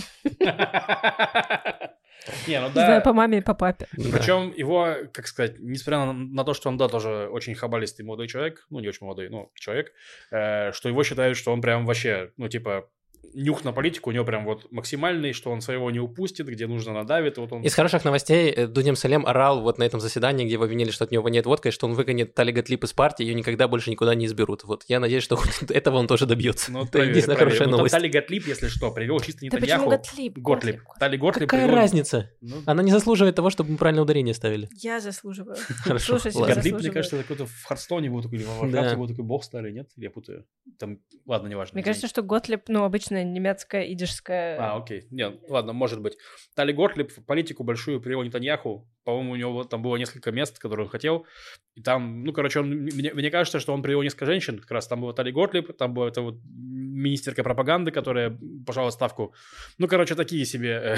Не, 2.47 2.61
ну 2.61 2.69
да. 2.75 2.87
знаю, 2.87 3.03
по 3.03 3.13
маме 3.13 3.39
и 3.39 3.41
по 3.41 3.55
папе. 3.55 3.87
Причем 3.93 4.53
его, 4.55 4.95
как 5.13 5.27
сказать, 5.27 5.59
несмотря 5.59 6.05
на, 6.05 6.13
на 6.13 6.45
то, 6.45 6.55
что 6.55 6.69
он, 6.69 6.77
да, 6.77 6.89
тоже 6.89 7.29
очень 7.33 7.55
хабалистый 7.55 8.05
молодой 8.05 8.29
человек, 8.29 8.67
ну, 8.71 8.79
не 8.81 8.89
очень 8.89 9.07
молодой, 9.07 9.31
но 9.31 9.51
человек, 9.55 9.93
э, 10.31 10.71
что 10.73 10.89
его 10.89 11.03
считают, 11.03 11.37
что 11.37 11.53
он 11.53 11.61
прям 11.61 11.87
вообще, 11.87 12.33
ну, 12.37 12.49
типа, 12.49 12.89
нюх 13.35 13.65
на 13.65 13.73
политику 13.73 14.11
у 14.11 14.13
него 14.13 14.25
прям 14.25 14.45
вот 14.45 14.71
максимальный, 14.71 15.33
что 15.33 15.51
он 15.51 15.61
своего 15.61 15.91
не 15.91 16.01
упустит, 16.01 16.47
где 16.47 16.67
нужно 16.67 16.93
надавит. 16.93 17.39
Вот 17.39 17.53
он... 17.53 17.63
Из 17.63 17.75
хороших 17.75 18.05
новостей 18.05 18.51
э, 18.51 18.67
Дудем 18.67 18.97
Салем 18.97 19.27
орал 19.27 19.63
вот 19.63 19.79
на 19.79 19.85
этом 19.85 20.01
заседании, 20.01 20.45
где 20.45 20.55
его 20.55 20.65
обвинили, 20.65 20.91
что 20.91 21.05
от 21.05 21.11
него 21.11 21.29
нет 21.29 21.47
водка, 21.47 21.69
и 21.69 21.73
что 21.73 21.87
он 21.87 21.95
выгонит 21.95 22.35
Тали 22.35 22.53
Готлип 22.53 22.85
из 22.85 22.93
партии, 22.93 23.25
ее 23.25 23.35
никогда 23.35 23.69
больше 23.69 23.91
никуда 23.91 24.15
не 24.15 24.27
изберут. 24.27 24.65
Вот 24.65 24.85
я 24.89 25.01
надеюсь, 25.01 25.23
что 25.23 25.39
этого 25.69 25.99
он 25.99 26.07
тоже 26.07 26.27
добьется. 26.27 26.73
Ну, 26.73 26.83
Это 26.83 26.93
проверь, 26.93 27.11
единственная 27.11 27.37
проверь. 27.37 27.55
хорошая 27.55 27.71
ну, 27.71 27.77
новость. 27.79 27.93
Тали 27.93 28.09
Готлип, 28.09 28.47
если 28.47 28.69
что, 28.69 28.91
привел 28.91 29.21
чисто 29.21 29.45
не 29.45 29.51
Да 29.51 29.59
почему 29.59 29.91
Готлип? 29.91 30.39
Готлип. 30.39 30.81
Тали 30.99 31.17
Готлип 31.17 31.49
Какая 31.49 31.67
привел... 31.67 31.81
разница? 31.81 32.31
Ну... 32.41 32.57
Она 32.67 32.83
не 32.83 32.91
заслуживает 32.91 33.37
того, 33.37 33.51
чтобы 33.51 33.73
мы 33.73 33.79
правильно 33.79 34.03
ударение 34.03 34.35
ставили. 34.35 34.69
Я 34.75 35.01
заслуживаю. 35.01 35.57
Хорошо. 35.85 36.19
Готлип, 36.19 36.79
мне 36.79 36.91
кажется, 36.91 37.19
какой-то 37.19 37.47
в 37.47 37.65
Хардстоне 37.65 38.11
был 38.11 38.23
такой, 38.23 38.39
или 38.39 38.45
в 38.45 38.59
Варкрафте 38.59 38.97
был 38.97 39.09
такой 39.09 39.25
бог 39.25 39.45
старый, 39.45 39.73
нет? 39.73 39.89
Я 39.97 40.11
путаю. 40.11 40.47
Там, 40.79 40.99
ладно, 41.27 41.49
неважно. 41.49 41.75
Мне 41.75 41.85
кажется, 41.85 42.09
что 42.09 42.23
Готлип, 42.23 42.69
ну, 42.69 42.85
обычная 43.11 43.25
немецкая 43.25 43.93
идишская... 43.93 44.59
А, 44.59 44.77
окей. 44.77 45.07
Нет, 45.11 45.41
ладно, 45.49 45.73
может 45.73 46.01
быть. 46.01 46.17
Тали 46.55 46.73
Готлиб 46.73 47.13
политику 47.27 47.65
большую 47.65 48.01
привел 48.01 48.23
Нетаньяху. 48.23 48.89
По-моему, 49.05 49.33
у 49.33 49.37
него 49.37 49.65
там 49.65 49.83
было 49.83 49.97
несколько 49.97 50.31
мест, 50.33 50.59
которые 50.59 50.87
он 50.87 50.91
хотел. 50.91 51.27
И 51.75 51.83
там, 51.83 52.25
ну, 52.25 52.33
короче, 52.33 52.61
он, 52.61 52.71
мне, 52.71 53.13
мне 53.13 53.31
кажется, 53.31 53.61
что 53.61 53.73
он 53.73 53.83
привел 53.83 54.03
несколько 54.03 54.27
женщин. 54.27 54.59
Как 54.59 54.71
раз 54.71 54.87
там 54.87 55.01
был 55.01 55.13
Тали 55.13 55.33
Готлиб, 55.33 55.77
там 55.77 55.95
была 55.95 56.09
это 56.09 56.23
вот 56.23 56.37
министерка 56.45 57.43
пропаганды, 57.43 57.91
которая 57.91 58.39
пожала 58.67 58.91
ставку. 58.91 59.35
Ну, 59.79 59.89
короче, 59.89 60.15
такие 60.15 60.45
себе 60.45 60.97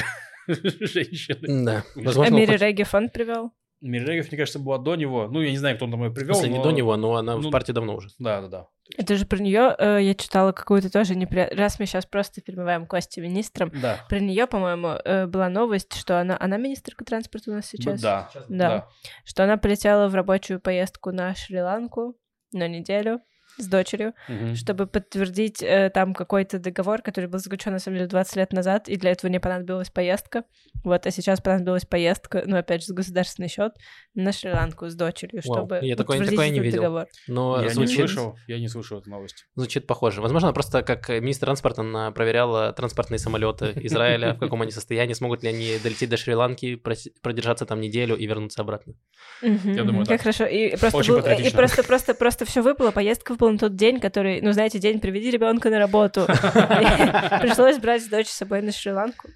э, 0.49 0.55
женщины. 0.81 1.65
Да. 1.65 1.85
Возможно, 1.95 2.37
а 2.37 2.39
Мири 2.39 2.57
Регев 2.57 2.95
он 2.95 3.09
привел? 3.09 3.53
Миррегов, 3.83 4.31
мне 4.31 4.39
кажется, 4.39 4.61
была 4.61 4.79
до 4.79 4.95
него. 4.95 5.29
Ну, 5.29 5.41
я 5.41 5.51
не 5.51 5.59
знаю, 5.59 5.77
кто 5.77 5.87
он 5.87 5.91
там 5.91 6.05
ее 6.05 6.11
привел. 6.11 6.37
Если 6.37 6.49
но... 6.49 6.57
не 6.57 6.63
до 6.63 6.71
него, 6.71 6.97
но 6.97 7.17
она 7.17 7.37
ну, 7.37 7.49
в 7.49 7.51
партии 7.51 7.73
давно 7.73 7.97
уже. 7.97 8.09
Да, 8.19 8.41
да, 8.41 8.49
да. 8.49 8.69
Это 8.97 9.17
же 9.17 9.27
про 9.27 9.39
нее 9.39 9.75
э, 9.77 9.99
я 10.03 10.15
читала 10.15 10.53
какую-то 10.53 10.91
тоже 10.91 11.17
неприятную. 11.17 11.59
Раз 11.59 11.81
мы 11.81 11.87
сейчас 11.87 12.07
просто 12.07 12.41
перемываем 12.41 12.87
кости 12.87 13.19
министром, 13.19 13.73
да. 13.75 13.99
про 14.09 14.21
нее, 14.21 14.47
по-моему, 14.47 14.89
э, 15.05 15.27
была 15.27 15.49
новость, 15.49 15.95
что 15.95 16.21
она, 16.21 16.37
она 16.39 16.59
министрка 16.59 17.05
транспорта 17.05 17.51
у 17.51 17.55
нас 17.55 17.67
сейчас. 17.67 18.01
Да. 18.01 18.31
да. 18.35 18.45
Да. 18.49 18.89
Что 19.25 19.45
она 19.45 19.57
полетела 19.57 20.09
в 20.09 20.15
рабочую 20.15 20.61
поездку 20.61 21.11
на 21.11 21.35
Шри-Ланку 21.35 22.17
на 22.53 22.69
неделю 22.69 23.21
с 23.59 23.67
дочерью, 23.67 24.15
угу. 24.29 24.55
чтобы 24.55 24.87
подтвердить 24.87 25.63
э, 25.63 25.91
там 25.93 26.15
какой-то 26.15 26.59
договор, 26.59 27.03
который 27.03 27.27
был 27.27 27.39
заключен, 27.39 27.73
на 27.73 27.79
самом 27.79 27.99
деле, 27.99 28.09
20 28.09 28.37
лет 28.37 28.53
назад, 28.53 28.89
и 28.89 28.97
для 28.97 29.13
этого 29.13 29.31
не 29.31 29.41
понадобилась 29.41 29.91
поездка. 29.91 30.45
Вот, 30.85 31.07
а 31.07 31.11
сейчас 31.11 31.41
понадобилась 31.41 31.85
поездка, 31.85 32.43
ну, 32.47 32.57
опять 32.57 32.83
же, 32.83 32.89
с 32.89 32.91
государственный 32.91 33.49
счет 33.49 33.73
на 34.15 34.33
Шри-Ланку 34.33 34.89
с 34.89 34.95
дочерью, 34.95 35.43
Вау. 35.45 35.59
чтобы 35.59 35.79
я 35.83 35.97
такое, 35.97 36.25
такое 36.25 36.51
не 36.51 36.61
видел. 36.61 36.83
договор. 36.83 37.07
Но 37.29 37.63
я 37.63 37.69
звучит... 37.69 37.91
не 37.91 37.97
слышал, 38.07 38.37
я 38.47 38.59
не 38.59 38.69
слышал 38.69 38.99
эту 38.99 39.11
новость. 39.11 39.47
Звучит 39.55 39.87
похоже. 39.87 40.21
Возможно, 40.21 40.53
просто 40.53 40.83
как 40.83 41.09
министр 41.09 41.47
транспорта 41.53 41.83
она 41.83 42.11
проверяла 42.11 42.73
транспортные 42.73 43.19
самолеты 43.19 43.73
Израиля, 43.83 44.35
в 44.35 44.39
каком 44.39 44.63
они 44.63 44.71
состоянии, 44.71 45.13
смогут 45.13 45.43
ли 45.43 45.51
они 45.51 45.79
долететь 45.83 46.09
до 46.09 46.17
Шри-Ланки, 46.17 46.77
продержаться 46.77 47.67
там 47.67 47.81
неделю 47.81 48.17
и 48.17 48.27
вернуться 48.27 48.63
обратно. 48.63 48.95
Я 49.43 49.85
думаю, 49.85 50.07
Как 50.07 50.21
хорошо. 50.21 50.47
И 50.47 50.77
просто, 50.77 51.83
просто, 51.83 52.15
просто 52.15 52.45
все 52.45 52.63
выпало, 52.63 52.91
поездка 52.91 53.35
выпала 53.43 53.53
на 53.53 53.59
тот 53.59 53.77
день, 53.77 54.01
который, 54.01 54.41
ну, 54.41 54.53
знаете, 54.53 54.79
день 54.79 55.01
приведи 55.01 55.31
ребенка 55.31 55.71
на 55.71 55.79
работу. 55.79 56.27
Пришлось 56.27 57.79
брать 57.79 58.09
дочь 58.09 58.29
с 58.29 58.37
собой 58.37 58.63
на 58.63 58.71
Шри-Ланку. 58.73 59.29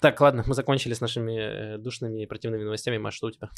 Так, 0.00 0.20
ладно, 0.20 0.44
мы 0.46 0.54
закончили 0.54 0.94
с 0.94 1.00
нашими 1.00 1.74
э, 1.74 1.78
душными 1.78 2.22
и 2.22 2.26
противными 2.26 2.64
новостями. 2.64 2.98
Маш, 2.98 3.14
что 3.14 3.26
у 3.26 3.30
тебя? 3.30 3.50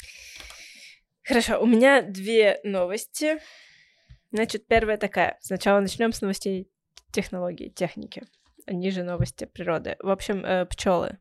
Хорошо, 1.23 1.61
у 1.61 1.65
меня 1.65 2.01
две 2.01 2.59
новости. 2.63 3.37
Значит, 4.31 4.67
первая 4.67 4.97
такая. 4.97 5.37
Сначала 5.41 5.79
начнем 5.79 6.11
с 6.11 6.21
новостей 6.21 6.69
технологии, 7.11 7.69
техники. 7.69 8.23
Они 8.65 8.91
же 8.91 9.03
новости 9.03 9.45
природы. 9.45 9.95
В 9.99 10.09
общем, 10.09 10.45
э, 10.45 10.65
пчелы. 10.65 11.17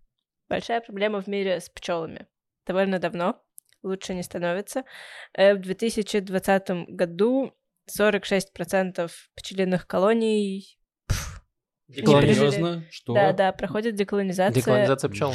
Большая 0.48 0.80
проблема 0.80 1.22
в 1.22 1.28
мире 1.28 1.60
с 1.60 1.68
пчелами. 1.70 2.26
Довольно 2.66 2.98
давно. 2.98 3.40
Лучше 3.82 4.14
не 4.14 4.22
становится. 4.22 4.82
Э, 5.34 5.54
в 5.54 5.60
2020 5.60 6.88
году 6.88 7.54
46% 7.88 9.10
пчелиных 9.36 9.86
колоний 9.86 10.78
Серьезно? 11.88 12.84
Что? 12.90 13.14
Да, 13.14 13.32
да, 13.32 13.52
проходит 13.52 13.94
деколонизация. 13.94 14.60
Деколонизация 14.60 15.08
пчел. 15.08 15.34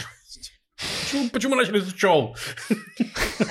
Почему, 1.11 1.29
почему 1.29 1.55
начали 1.55 1.79
с 1.79 1.93
пчел? 1.93 2.35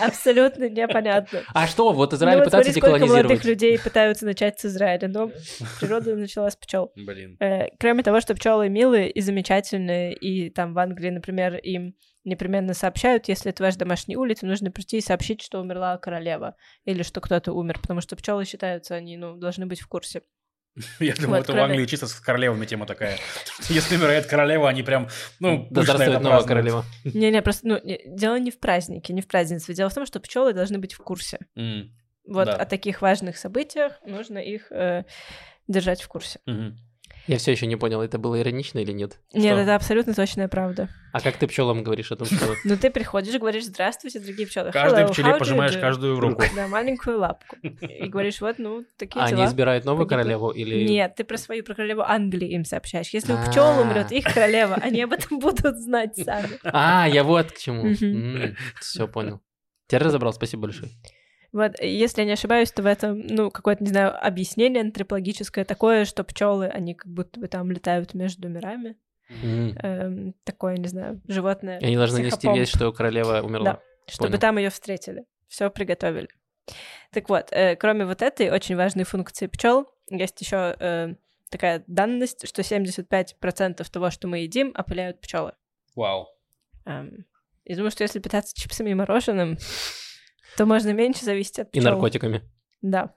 Абсолютно 0.00 0.68
непонятно. 0.68 1.40
А 1.52 1.66
что, 1.66 1.92
вот 1.92 2.14
Израиль 2.14 2.38
ну, 2.38 2.44
пытается 2.44 2.72
смотри, 2.72 2.80
сколько 2.80 2.98
деколонизировать? 2.98 3.24
молодых 3.24 3.44
людей 3.44 3.78
пытаются 3.78 4.24
начать 4.24 4.58
с 4.60 4.64
Израиля, 4.64 5.08
но 5.08 5.30
природа 5.78 6.16
начала 6.16 6.50
с 6.50 6.56
пчел. 6.56 6.92
Блин. 6.96 7.36
Э, 7.40 7.68
кроме 7.78 8.02
того, 8.02 8.20
что 8.20 8.34
пчелы 8.34 8.68
милые 8.68 9.10
и 9.10 9.20
замечательные, 9.20 10.14
и 10.14 10.50
там 10.50 10.72
в 10.72 10.78
Англии, 10.78 11.10
например, 11.10 11.56
им 11.56 11.94
непременно 12.24 12.74
сообщают, 12.74 13.28
если 13.28 13.50
это 13.50 13.62
ваш 13.62 13.76
домашний 13.76 14.16
улиц, 14.16 14.42
нужно 14.42 14.70
прийти 14.70 14.98
и 14.98 15.02
сообщить, 15.02 15.42
что 15.42 15.60
умерла 15.60 15.98
королева 15.98 16.56
или 16.84 17.02
что 17.02 17.20
кто-то 17.20 17.52
умер, 17.52 17.78
потому 17.80 18.00
что 18.00 18.16
пчелы 18.16 18.44
считаются, 18.44 18.94
они 18.94 19.16
ну, 19.16 19.36
должны 19.36 19.66
быть 19.66 19.80
в 19.80 19.88
курсе. 19.88 20.22
Я 21.00 21.14
думаю, 21.14 21.40
Вот, 21.40 21.48
это 21.48 21.52
в 21.52 21.58
Англии 21.62 21.84
чисто 21.86 22.06
с 22.06 22.14
королевами 22.14 22.64
тема 22.66 22.86
такая. 22.86 23.18
Если 23.68 23.96
умирает 23.96 24.26
королева, 24.26 24.68
они 24.68 24.82
прям, 24.82 25.08
ну, 25.40 25.66
Да 25.70 25.82
здравствует 25.82 26.10
это 26.16 26.20
новая 26.20 26.42
королева. 26.44 26.84
Не-не, 27.04 27.42
просто 27.42 27.66
ну, 27.66 27.80
не- 27.82 28.00
дело 28.06 28.38
не 28.38 28.50
в 28.50 28.58
празднике, 28.58 29.12
не 29.12 29.20
в 29.22 29.26
празднестве. 29.28 29.74
Дело 29.74 29.90
в 29.90 29.94
том, 29.94 30.06
что 30.06 30.20
пчелы 30.20 30.52
должны 30.52 30.78
быть 30.78 30.94
в 30.94 30.98
курсе. 30.98 31.38
Вот 32.26 32.46
Да. 32.46 32.54
о 32.56 32.64
таких 32.66 33.02
важных 33.02 33.36
событиях 33.36 33.94
нужно 34.06 34.38
их 34.38 34.70
э, 34.70 35.04
держать 35.66 36.02
в 36.02 36.08
курсе. 36.08 36.38
Я 37.26 37.38
все 37.38 37.52
еще 37.52 37.66
не 37.66 37.76
понял, 37.76 38.00
это 38.00 38.18
было 38.18 38.40
иронично 38.40 38.78
или 38.78 38.92
нет? 38.92 39.18
Нет, 39.32 39.52
Что? 39.52 39.60
это 39.62 39.74
абсолютно 39.76 40.14
точная 40.14 40.48
правда. 40.48 40.88
А 41.12 41.20
как 41.20 41.36
ты 41.36 41.46
пчелам 41.46 41.82
говоришь 41.82 42.10
о 42.12 42.16
том, 42.16 42.26
что... 42.26 42.54
Ну, 42.64 42.76
ты 42.76 42.90
приходишь, 42.90 43.38
говоришь, 43.38 43.66
здравствуйте, 43.66 44.20
дорогие 44.20 44.46
пчелы. 44.46 44.70
Каждой 44.72 45.06
пчеле 45.08 45.34
пожимаешь 45.34 45.74
do?» 45.76 45.80
каждую 45.80 46.18
руку. 46.18 46.42
Да, 46.56 46.66
маленькую 46.68 47.18
лапку. 47.18 47.56
И 47.62 48.08
говоришь, 48.08 48.40
вот, 48.40 48.58
ну, 48.58 48.84
такие 48.96 49.22
А 49.22 49.26
они 49.26 49.36
дела. 49.36 49.46
избирают 49.46 49.84
новую 49.84 50.06
королеву 50.06 50.50
или... 50.50 50.84
Нет, 50.88 51.14
ты 51.16 51.24
про 51.24 51.36
свою, 51.36 51.62
про 51.62 51.74
королеву 51.74 52.02
Англии 52.02 52.48
им 52.48 52.64
сообщаешь. 52.64 53.08
Если 53.10 53.32
у 53.32 53.36
пчел 53.50 53.64
А. 53.64 53.80
умрет 53.80 54.10
их 54.12 54.24
королева, 54.24 54.74
они 54.80 55.02
об 55.02 55.12
этом 55.12 55.38
будут 55.38 55.78
знать 55.78 56.16
сами. 56.16 56.58
А, 56.64 57.06
я 57.08 57.22
вот 57.22 57.52
к 57.52 57.58
чему. 57.58 57.94
Все 58.80 59.06
понял. 59.06 59.40
Теперь 59.86 60.02
разобрал, 60.04 60.32
спасибо 60.32 60.62
большое. 60.62 60.90
Вот, 61.52 61.80
если 61.80 62.22
я 62.22 62.26
не 62.26 62.32
ошибаюсь, 62.32 62.70
то 62.70 62.82
в 62.82 62.86
этом, 62.86 63.18
ну, 63.18 63.50
какое-то, 63.50 63.82
не 63.82 63.90
знаю, 63.90 64.14
объяснение 64.24 64.82
антропологическое 64.82 65.64
такое, 65.64 66.04
что 66.04 66.22
пчелы, 66.22 66.68
они 66.68 66.94
как 66.94 67.12
будто 67.12 67.40
бы 67.40 67.48
там 67.48 67.70
летают 67.72 68.14
между 68.14 68.48
мирами. 68.48 68.96
М. 69.42 69.76
Эм, 69.82 70.34
такое, 70.44 70.76
не 70.76 70.88
знаю, 70.88 71.20
животное. 71.28 71.78
И 71.80 71.86
они 71.86 71.96
должны 71.96 72.18
нести 72.18 72.48
весть, 72.48 72.74
что 72.74 72.92
королева 72.92 73.42
умерла. 73.42 73.64
Да. 73.64 73.80
чтобы 74.06 74.38
там 74.38 74.58
ее 74.58 74.70
встретили. 74.70 75.24
Все 75.46 75.70
приготовили. 75.70 76.28
Так 77.12 77.28
вот, 77.28 77.48
э, 77.52 77.76
кроме 77.76 78.04
вот 78.06 78.22
этой 78.22 78.50
очень 78.50 78.76
важной 78.76 79.04
функции 79.04 79.46
пчел, 79.46 79.86
есть 80.08 80.40
еще 80.40 81.16
такая 81.48 81.84
данность, 81.86 82.46
что 82.48 82.62
75% 82.62 83.88
того, 83.90 84.10
что 84.10 84.28
мы 84.28 84.38
едим, 84.38 84.72
опыляют 84.76 85.20
пчелы. 85.20 85.52
Вау. 85.94 86.28
И 87.64 87.74
думаю, 87.74 87.90
что 87.90 88.02
если 88.04 88.18
питаться 88.18 88.54
чипсами 88.60 88.90
и 88.90 88.94
мороженым, 88.94 89.58
то 90.56 90.66
можно 90.66 90.90
меньше 90.92 91.24
зависеть 91.24 91.58
от 91.60 91.68
И 91.68 91.80
пчел. 91.80 91.90
наркотиками. 91.92 92.42
Да. 92.82 93.14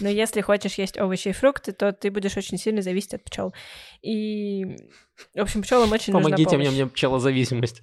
Но 0.00 0.08
если 0.08 0.40
хочешь 0.40 0.74
есть 0.74 0.98
овощи 0.98 1.28
и 1.28 1.32
фрукты, 1.32 1.72
то 1.72 1.92
ты 1.92 2.10
будешь 2.10 2.36
очень 2.36 2.58
сильно 2.58 2.82
зависеть 2.82 3.14
от 3.14 3.24
пчел. 3.24 3.54
И, 4.02 4.64
в 5.34 5.40
общем, 5.40 5.62
пчелам 5.62 5.92
очень 5.92 6.12
нужна 6.12 6.30
Помогите 6.30 6.56
мне, 6.56 6.66
помощь. 6.66 6.80
мне 6.80 6.86
пчелозависимость. 6.88 7.82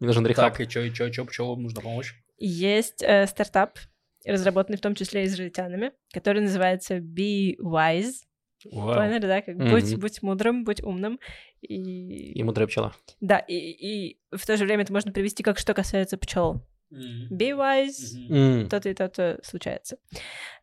Мне 0.00 0.08
нужен 0.08 0.26
рехаб. 0.26 0.52
Так, 0.52 0.60
и 0.60 0.68
чё, 0.68 0.82
и 0.82 0.92
чё, 0.92 1.06
и 1.06 1.12
чё, 1.12 1.24
пчелам 1.26 1.62
нужна 1.62 1.80
помощь? 1.82 2.14
Есть 2.38 3.02
э, 3.02 3.26
стартап, 3.26 3.78
разработанный 4.24 4.78
в 4.78 4.80
том 4.80 4.94
числе 4.94 5.24
израильтянами, 5.26 5.92
который 6.12 6.42
называется 6.42 6.96
Be 6.96 7.56
Wise. 7.62 8.24
Вау. 8.72 8.94
Поняли, 8.94 9.20
да? 9.26 9.40
Как 9.42 9.56
будь, 9.56 9.90
Мгм. 9.92 10.00
будь 10.00 10.22
мудрым, 10.22 10.64
будь 10.64 10.82
умным. 10.82 11.18
И, 11.62 12.32
И 12.32 12.42
мудрая 12.42 12.66
пчела. 12.66 12.92
да, 13.20 13.38
и, 13.38 13.54
и 13.54 14.20
в 14.36 14.44
то 14.46 14.56
же 14.56 14.64
время 14.64 14.82
это 14.82 14.92
можно 14.92 15.12
привести 15.12 15.42
как 15.42 15.58
что 15.58 15.74
касается 15.74 16.16
пчел. 16.18 16.66
М. 16.92 17.28
Be 17.30 17.50
wise, 17.56 18.68
то-то 18.68 18.88
и 18.88 18.94
то-то 18.94 19.38
случается. 19.42 19.96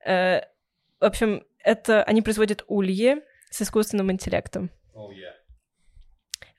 Э, 0.06 0.42
в 1.00 1.06
общем, 1.06 1.44
это 1.64 2.04
они 2.04 2.22
производят 2.22 2.64
ульи 2.68 3.18
с 3.50 3.62
искусственным 3.62 4.12
интеллектом. 4.12 4.70
Oh, 4.96 5.10
yeah. 5.10 5.34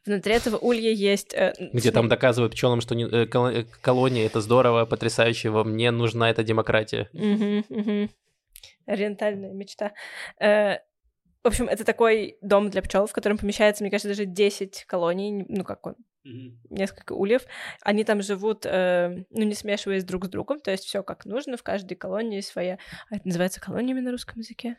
Внутри 0.07 0.33
этого 0.35 0.57
улья 0.57 0.91
есть... 0.91 1.35
э, 1.35 1.53
Где 1.73 1.91
там 1.93 2.09
доказывают 2.09 2.55
пчелам, 2.55 2.81
что 2.81 2.95
не- 2.95 3.05
э, 3.05 3.27
коло- 3.27 3.53
э, 3.53 3.65
колония 3.83 4.25
это 4.27 4.41
здорово, 4.41 4.87
потрясающе, 4.87 5.51
во 5.51 5.65
мне 5.65 5.91
нужна 5.91 6.31
эта 6.31 6.43
демократия. 6.43 7.11
Ориентальная 8.87 9.53
мечта. 9.53 9.93
Э, 10.41 10.77
в 11.43 11.49
общем, 11.49 11.69
это 11.69 11.85
такой 11.85 12.39
дом 12.41 12.71
для 12.71 12.81
пчел, 12.83 13.07
в 13.07 13.13
котором 13.13 13.37
помещается, 13.39 13.83
мне 13.85 13.91
кажется, 13.91 14.09
даже 14.09 14.25
10 14.25 14.85
колоний, 14.87 15.45
ну 15.49 15.63
как 15.65 15.87
он. 15.87 15.95
Несколько 16.25 17.13
ульев. 17.13 17.43
Они 17.83 18.05
там 18.05 18.23
живут, 18.23 18.67
э, 18.67 19.25
ну, 19.31 19.43
не 19.45 19.55
смешиваясь 19.55 20.05
друг 20.05 20.27
с 20.27 20.29
другом, 20.29 20.61
то 20.61 20.71
есть 20.71 20.85
все 20.85 21.03
как 21.03 21.25
нужно, 21.25 21.57
в 21.57 21.63
каждой 21.63 21.95
колонии 21.95 22.41
своя... 22.41 22.79
А 23.11 23.17
это 23.17 23.27
называется 23.27 23.61
колониями 23.61 24.01
на 24.01 24.11
русском 24.11 24.39
языке? 24.39 24.79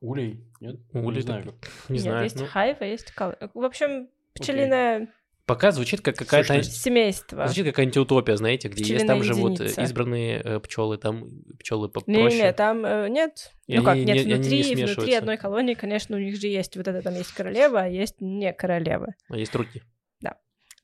Улей? 0.00 0.44
Нет? 0.60 0.76
Улей 0.92 1.16
Не 1.16 1.22
знаю. 1.22 1.44
как. 1.44 1.70
Не 1.88 1.94
Нет, 1.94 2.02
знаю. 2.02 2.24
есть 2.24 2.40
ну, 2.40 2.46
хайв, 2.46 2.76
а 2.80 2.84
есть 2.84 3.12
кол... 3.12 3.32
В 3.54 3.64
общем, 3.64 4.08
пчелиное 4.34 5.08
пока 5.46 5.70
звучит 5.70 6.00
как 6.00 6.16
какая-то... 6.16 6.62
Семейство. 6.62 7.46
Звучит 7.46 7.66
как 7.66 7.78
антиутопия, 7.80 8.36
знаете, 8.36 8.68
где 8.68 8.80
есть 8.80 8.94
Пчелиная 8.94 9.16
там 9.16 9.22
живут 9.22 9.60
э, 9.60 9.64
единица. 9.64 9.82
избранные 9.82 10.60
пчелы, 10.60 10.98
там 10.98 11.28
пчелы 11.58 11.88
попроще. 11.88 12.38
Не-не, 12.38 12.52
там 12.52 12.84
э, 12.86 13.08
нет. 13.08 13.52
И 13.66 13.76
ну 13.76 13.84
как, 13.84 13.94
они 13.94 14.04
нет, 14.04 14.26
не- 14.26 14.32
они 14.32 14.48
не 14.48 14.74
внутри, 14.74 14.84
внутри 14.84 15.14
одной 15.14 15.36
колонии, 15.36 15.74
конечно, 15.74 16.16
у 16.16 16.20
них 16.20 16.40
же 16.40 16.46
есть 16.46 16.76
вот 16.76 16.88
это, 16.88 17.02
там 17.02 17.14
есть 17.14 17.32
королева, 17.32 17.82
а 17.82 17.86
есть 17.86 18.20
не 18.20 18.52
королева. 18.52 19.14
А 19.28 19.36
есть 19.36 19.54
руки. 19.54 19.82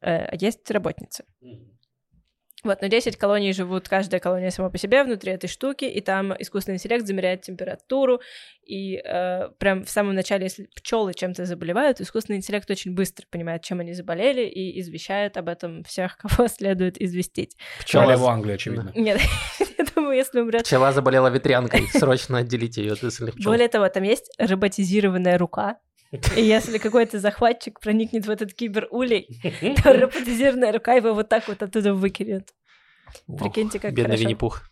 Э, 0.01 0.29
есть 0.37 0.71
работницы. 0.71 1.25
Вот, 2.65 2.83
но 2.83 2.89
10 2.89 3.17
колоний 3.17 3.53
живут, 3.53 3.89
каждая 3.89 4.21
колония 4.21 4.51
сама 4.51 4.69
по 4.69 4.79
себе 4.79 5.05
внутри 5.05 5.31
этой 5.31 5.47
штуки, 5.47 5.85
и 5.85 6.01
там 6.01 6.35
искусственный 6.37 6.77
интеллект 6.77 7.07
замеряет 7.07 7.43
температуру, 7.43 8.21
и 8.65 8.97
э, 8.97 9.51
прям 9.59 9.85
в 9.85 9.91
самом 9.91 10.15
начале, 10.17 10.45
если 10.45 10.69
пчелы 10.75 11.15
чем-то 11.15 11.45
заболевают, 11.45 12.01
искусственный 12.01 12.39
интеллект 12.39 12.69
очень 12.69 12.95
быстро 12.95 13.27
понимает, 13.31 13.63
чем 13.63 13.79
они 13.79 13.93
заболели, 13.93 14.43
и 14.43 14.81
извещает 14.81 15.37
об 15.37 15.49
этом 15.49 15.85
всех, 15.85 16.17
кого 16.19 16.49
следует 16.49 17.01
известить. 17.01 17.57
Пчела, 17.81 18.13
Англии, 18.29 18.55
очевидно. 18.55 18.93
Нет, 18.97 19.21
я 19.79 19.85
думаю, 19.95 20.17
если 20.17 20.41
умрет... 20.41 20.65
пчела 20.65 20.93
заболела 20.93 21.29
ветрянкой, 21.29 21.87
сроочно 21.87 22.39
отделите 22.39 22.83
ее 22.83 22.95
от 22.95 22.99
пчел. 23.01 23.29
Более 23.45 23.69
того, 23.69 23.89
там 23.89 24.03
есть 24.03 24.33
роботизированная 24.37 25.39
рука, 25.39 25.79
и 26.11 26.43
если 26.43 26.79
какой-то 26.79 27.19
захватчик 27.19 27.81
проникнет 27.81 28.27
в 28.27 28.31
этот 28.31 28.55
киберулей, 28.55 29.41
то 29.83 29.93
роботизированная 29.93 30.73
рука 30.73 30.95
его 30.95 31.13
вот 31.15 31.29
так 31.29 31.47
вот 31.49 31.63
оттуда 31.63 31.93
выкинет. 31.95 32.55
Прикиньте, 33.27 33.79
как 33.79 33.93
Бедный. 33.95 34.17
Винни-Пух. 34.17 34.63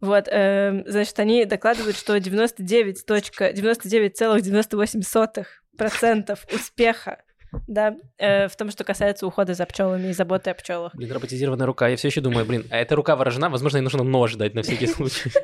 Вот, 0.00 0.28
эм, 0.28 0.84
значит, 0.86 1.18
они 1.20 1.44
докладывают, 1.44 1.96
что 1.96 2.18
99 2.18 3.06
точка- 3.06 3.52
99,98% 3.52 6.38
успеха 6.52 7.22
да, 7.68 7.96
э, 8.18 8.48
в 8.48 8.56
том, 8.56 8.70
что 8.70 8.84
касается 8.84 9.26
ухода 9.26 9.54
за 9.54 9.66
пчелами 9.66 10.08
и 10.08 10.12
заботы 10.12 10.50
о 10.50 10.54
пчелах. 10.54 10.94
Блин, 10.94 11.12
роботизированная 11.12 11.66
рука. 11.66 11.88
Я 11.88 11.96
все 11.96 12.08
еще 12.08 12.20
думаю, 12.20 12.46
блин, 12.46 12.66
а 12.70 12.78
эта 12.78 12.96
рука 12.96 13.14
вооружена, 13.14 13.48
возможно, 13.48 13.78
ей 13.78 13.82
нужно 13.82 14.02
нож 14.02 14.34
дать 14.34 14.54
на 14.54 14.62
всякий 14.62 14.86
случай. 14.86 15.30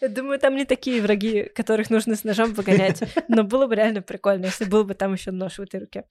Я 0.00 0.08
думаю, 0.08 0.38
там 0.38 0.56
не 0.56 0.64
такие 0.64 1.02
враги, 1.02 1.44
которых 1.54 1.90
нужно 1.90 2.14
с 2.14 2.24
ножом 2.24 2.54
выгонять. 2.54 3.02
Но 3.28 3.42
было 3.42 3.66
бы 3.66 3.74
реально 3.74 4.02
прикольно, 4.02 4.46
если 4.46 4.64
был 4.64 4.84
бы 4.84 4.94
там 4.94 5.14
еще 5.14 5.30
нож 5.30 5.58
в 5.58 5.62
этой 5.62 5.80
руке. 5.80 6.04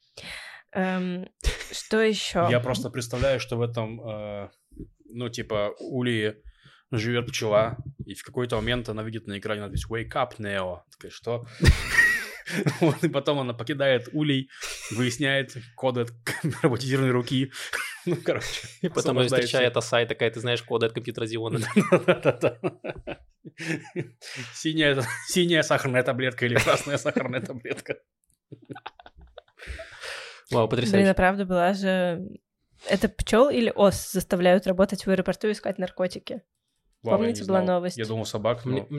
Эм, 0.73 1.29
что 1.71 2.01
еще? 2.01 2.47
Я 2.51 2.59
просто 2.59 2.89
представляю, 2.89 3.39
что 3.39 3.55
в 3.55 3.61
этом, 3.61 4.01
э, 4.01 4.49
ну, 5.05 5.29
типа, 5.29 5.73
улее 5.79 6.41
живет 6.91 7.27
пчела, 7.27 7.77
и 8.05 8.13
в 8.13 8.23
какой-то 8.23 8.57
момент 8.57 8.89
она 8.89 9.03
видит 9.03 9.27
на 9.27 9.37
экране 9.39 9.61
надпись 9.61 9.85
«Wake 9.89 10.11
up, 10.13 10.37
Neo». 10.37 10.81
Такая, 10.91 11.11
что? 11.11 11.45
Вот, 12.79 13.03
и 13.03 13.09
потом 13.09 13.39
она 13.39 13.53
покидает 13.53 14.07
улей, 14.13 14.49
выясняет 14.91 15.57
коды 15.75 16.01
от 16.01 16.11
роботизированной 16.61 17.11
руки. 17.11 17.51
Ну, 18.05 18.15
короче. 18.15 18.47
И 18.81 18.87
потом 18.87 19.17
освобождает 19.17 19.43
встречает 19.43 19.75
Асай 19.75 20.05
такая, 20.05 20.31
ты 20.31 20.39
знаешь 20.39 20.63
коды 20.63 20.85
от 20.85 20.93
компьютера 20.93 21.25
Зиона. 21.25 21.59
Да-да-да. 21.91 22.57
Синяя, 24.53 25.01
синяя 25.27 25.61
сахарная 25.63 26.03
таблетка 26.03 26.45
или 26.45 26.55
красная 26.55 26.97
сахарная 26.97 27.41
таблетка. 27.41 27.97
Вау, 28.51 28.67
Блин, 30.49 30.63
а 30.63 30.67
потрясающе. 30.67 31.13
правда 31.13 31.45
была 31.45 31.73
же... 31.73 32.21
Это 32.87 33.09
пчел 33.09 33.49
или 33.49 33.71
ос 33.75 34.11
заставляют 34.11 34.67
работать 34.67 35.05
в 35.05 35.09
аэропорту 35.09 35.47
и 35.47 35.51
искать 35.51 35.77
наркотики? 35.77 36.43
Вау, 37.03 37.15
я 37.15 37.17
Помните, 37.17 37.43
была 37.45 37.61
знал. 37.61 37.75
новость? 37.77 37.97
Я 37.97 38.05
думал 38.05 38.25
собак, 38.25 38.65
но... 38.65 38.87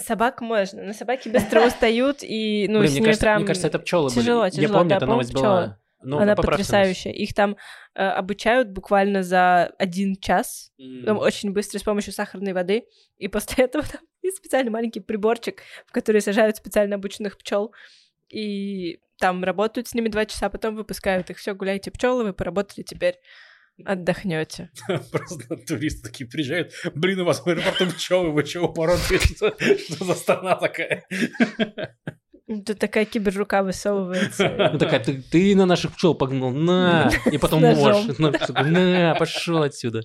Собак 0.00 0.40
можно, 0.40 0.84
но 0.84 0.92
собаки 0.92 1.28
быстро 1.28 1.66
устают, 1.66 2.18
и, 2.22 2.66
ну, 2.68 2.78
Блин, 2.78 2.88
с 2.88 2.92
мне 2.92 3.00
ними 3.00 3.06
кажется, 3.06 3.24
прям... 3.24 3.36
мне 3.38 3.46
кажется, 3.48 3.66
это 3.66 3.78
пчелы 3.80 4.10
тяжело, 4.10 4.42
были. 4.42 4.54
Я 4.54 4.62
тяжело, 4.62 4.78
помню, 4.78 4.90
да, 4.90 4.96
эта 4.96 5.06
новость 5.06 5.34
была. 5.34 5.78
Ну, 6.00 6.18
Она 6.18 6.36
поправьте 6.36 6.60
нас. 6.60 6.68
потрясающая. 6.68 7.12
Их 7.12 7.34
там 7.34 7.56
э, 7.94 8.02
обучают 8.02 8.68
буквально 8.70 9.22
за 9.22 9.72
один 9.78 10.16
час, 10.16 10.72
там 11.04 11.18
очень 11.18 11.52
быстро 11.52 11.78
с 11.78 11.82
помощью 11.82 12.12
сахарной 12.12 12.52
воды, 12.52 12.84
и 13.16 13.28
после 13.28 13.64
этого 13.64 13.84
там 13.84 14.00
есть 14.22 14.38
специальный 14.38 14.70
маленький 14.70 15.00
приборчик, 15.00 15.62
в 15.86 15.92
который 15.92 16.20
сажают 16.20 16.56
специально 16.56 16.96
обученных 16.96 17.36
пчел, 17.38 17.72
и 18.28 19.00
там 19.18 19.42
работают 19.42 19.88
с 19.88 19.94
ними 19.94 20.08
два 20.08 20.26
часа, 20.26 20.48
потом 20.48 20.76
выпускают 20.76 21.30
их. 21.30 21.38
Все, 21.38 21.54
гуляйте 21.54 21.90
пчелы, 21.90 22.24
вы 22.24 22.32
поработали 22.32 22.82
теперь 22.82 23.16
отдохнете. 23.84 24.70
Просто 25.12 25.56
туристы 25.56 26.08
такие 26.08 26.28
приезжают, 26.28 26.72
блин, 26.94 27.20
у 27.20 27.24
вас 27.24 27.40
в 27.40 27.46
аэропорту 27.46 27.86
пчелы, 27.86 28.30
вы 28.30 28.44
чего? 28.44 28.68
Что, 28.98 29.56
что 29.58 30.04
за 30.04 30.14
страна 30.14 30.56
такая? 30.56 31.06
Тут 32.48 32.78
такая 32.78 33.04
киберрука 33.04 33.62
высовывается. 33.62 34.70
Ну 34.72 34.78
такая, 34.78 35.00
ты, 35.00 35.22
ты 35.22 35.54
на 35.54 35.66
наших 35.66 35.94
пчел 35.94 36.14
погнал, 36.14 36.50
на! 36.50 37.10
И 37.32 37.36
потом 37.36 37.60
можешь. 37.60 38.18
На, 38.18 39.14
пошел 39.14 39.62
отсюда. 39.62 40.02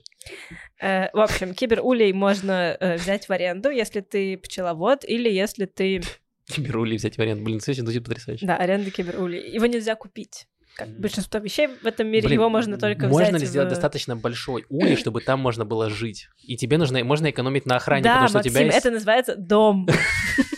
Э, 0.81 1.09
в 1.13 1.19
общем, 1.19 1.53
киберулей 1.53 2.11
можно 2.11 2.75
э, 2.79 2.95
взять 2.95 3.29
в 3.29 3.31
аренду, 3.31 3.69
если 3.69 4.01
ты 4.01 4.37
пчеловод 4.37 5.05
или 5.05 5.29
если 5.29 5.65
ты... 5.65 6.01
Киберулей 6.47 6.97
взять 6.97 7.17
в 7.17 7.21
аренду, 7.21 7.45
блин, 7.45 7.61
слушай, 7.61 7.79
звучит 7.79 8.03
потрясающе. 8.03 8.45
Да, 8.45 8.57
аренда 8.57 8.91
киберулей. 8.91 9.49
Его 9.53 9.65
нельзя 9.65 9.95
купить 9.95 10.47
как 10.75 10.89
большинство 10.99 11.39
вещей 11.39 11.67
в 11.67 11.85
этом 11.85 12.07
мире, 12.07 12.27
Блин, 12.27 12.39
его 12.39 12.49
можно 12.49 12.77
только 12.77 13.07
можно 13.07 13.15
взять 13.15 13.31
Можно 13.33 13.37
ли 13.37 13.45
сделать 13.45 13.67
в... 13.67 13.69
достаточно 13.69 14.15
большой 14.15 14.65
улей, 14.69 14.95
чтобы 14.95 15.21
там 15.21 15.39
можно 15.39 15.65
было 15.65 15.89
жить? 15.89 16.29
И 16.41 16.57
тебе 16.57 16.77
нужно, 16.77 17.03
можно 17.03 17.29
экономить 17.29 17.67
на 17.67 17.75
охране, 17.75 18.03
да, 18.03 18.13
потому 18.13 18.29
что 18.29 18.37
Максим, 18.39 18.51
у 18.51 18.55
тебя 18.55 18.65
есть... 18.65 18.77
это 18.77 18.91
называется 18.91 19.35
дом. 19.35 19.87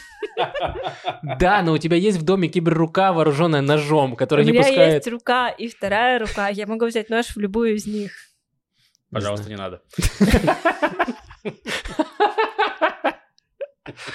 Да, 1.40 1.62
но 1.62 1.74
у 1.74 1.78
тебя 1.78 1.98
есть 1.98 2.18
в 2.18 2.24
доме 2.24 2.48
киберрука, 2.48 3.14
вооруженная 3.14 3.62
ножом, 3.62 4.16
которая 4.16 4.46
не 4.46 4.52
пускает... 4.54 4.78
У 4.78 4.82
меня 4.82 4.94
есть 4.96 5.08
рука 5.08 5.50
и 5.50 5.68
вторая 5.68 6.20
рука. 6.20 6.50
Я 6.50 6.68
могу 6.68 6.86
взять 6.86 7.10
нож 7.10 7.28
в 7.28 7.38
любую 7.38 7.76
из 7.76 7.86
них. 7.86 8.12
Пожалуйста, 9.12 9.50
не 9.50 9.56
надо. 9.56 9.82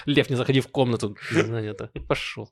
Лев, 0.05 0.29
не 0.31 0.37
заходи 0.37 0.61
в 0.61 0.69
комнату. 0.69 1.17
Пошел. 2.09 2.51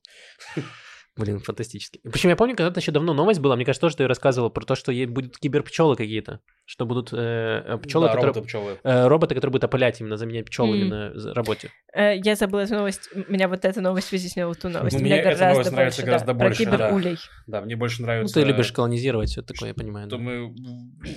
Блин, 1.19 1.41
фантастически. 1.41 2.01
Причем 2.05 2.31
я 2.31 2.37
помню, 2.37 2.55
когда-то 2.55 2.79
еще 2.79 2.93
давно 2.93 3.13
новость 3.13 3.41
была, 3.41 3.57
мне 3.57 3.65
кажется, 3.65 3.81
тоже 3.81 3.97
ты 3.97 4.07
рассказывал 4.07 4.51
про 4.51 4.65
то, 4.65 4.77
что 4.77 4.93
будут 5.07 5.37
киберпчелы 5.39 5.97
какие-то, 5.97 6.41
что 6.65 6.87
будут 6.87 7.13
э, 7.13 7.63
э 7.67 7.79
пчелы, 7.79 8.07
да, 8.07 8.13
которые... 8.15 8.35
Роботы, 8.35 8.79
э, 8.85 9.09
роботы, 9.09 9.35
которые 9.35 9.53
будут 9.53 9.65
опылять 9.65 10.01
именно, 10.01 10.17
заменять 10.17 10.47
пчелами 10.47 10.85
mm. 10.85 11.15
на 11.15 11.35
работе. 11.35 11.71
Э, 11.93 12.17
я 12.17 12.37
забыла 12.37 12.61
эту 12.61 12.75
новость, 12.75 13.11
меня 13.29 13.49
вот 13.49 13.65
эта 13.65 13.81
новость 13.81 14.13
вытеснила 14.13 14.55
ту 14.55 14.69
новость. 14.69 14.97
Ну, 14.97 15.03
мне 15.03 15.19
эта 15.19 15.25
гораздо 15.25 15.49
новость 15.49 15.73
нравится 15.73 16.03
гораздо 16.03 16.27
да, 16.27 16.35
больше. 16.35 16.65
Про 16.65 16.77
киберулей. 16.77 17.19
Да. 17.47 17.59
да, 17.61 17.65
мне 17.65 17.75
больше 17.75 18.03
нравится... 18.03 18.39
Ну, 18.39 18.45
ты 18.45 18.49
любишь 18.49 18.71
колонизировать 18.71 19.31
все 19.31 19.43
такое, 19.43 19.71
я 19.71 19.75
понимаю. 19.75 20.07
Что 20.07 20.19
да. 20.19 20.23
мы 20.23 20.55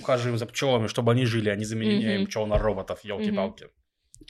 ухаживаем 0.00 0.36
за 0.36 0.46
пчелами, 0.46 0.88
чтобы 0.88 1.12
они 1.12 1.26
жили, 1.26 1.48
а 1.48 1.54
не 1.54 1.64
заменяем 1.64 2.22
mm-hmm. 2.22 2.26
пчел 2.26 2.46
на 2.46 2.58
роботов, 2.58 3.00
елки-палки. 3.04 3.64
Mm-hmm. 3.64 3.81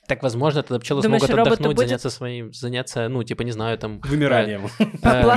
Так, 0.06 0.22
возможно, 0.22 0.62
тогда 0.62 0.78
пчелы 0.78 1.02
Думаешь, 1.02 1.22
смогут 1.22 1.46
отдохнуть, 1.46 1.76
будет... 1.76 1.86
заняться 1.88 2.10
своим, 2.10 2.52
заняться, 2.52 3.08
ну, 3.08 3.22
типа, 3.22 3.42
не 3.42 3.52
знаю, 3.52 3.78
там... 3.78 4.00
Вымиранием. 4.00 4.66
Э, 5.02 5.36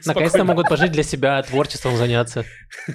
наконец-то 0.06 0.44
могут 0.44 0.68
пожить 0.68 0.92
для 0.92 1.02
себя, 1.02 1.42
творчеством 1.42 1.96
заняться. 1.96 2.44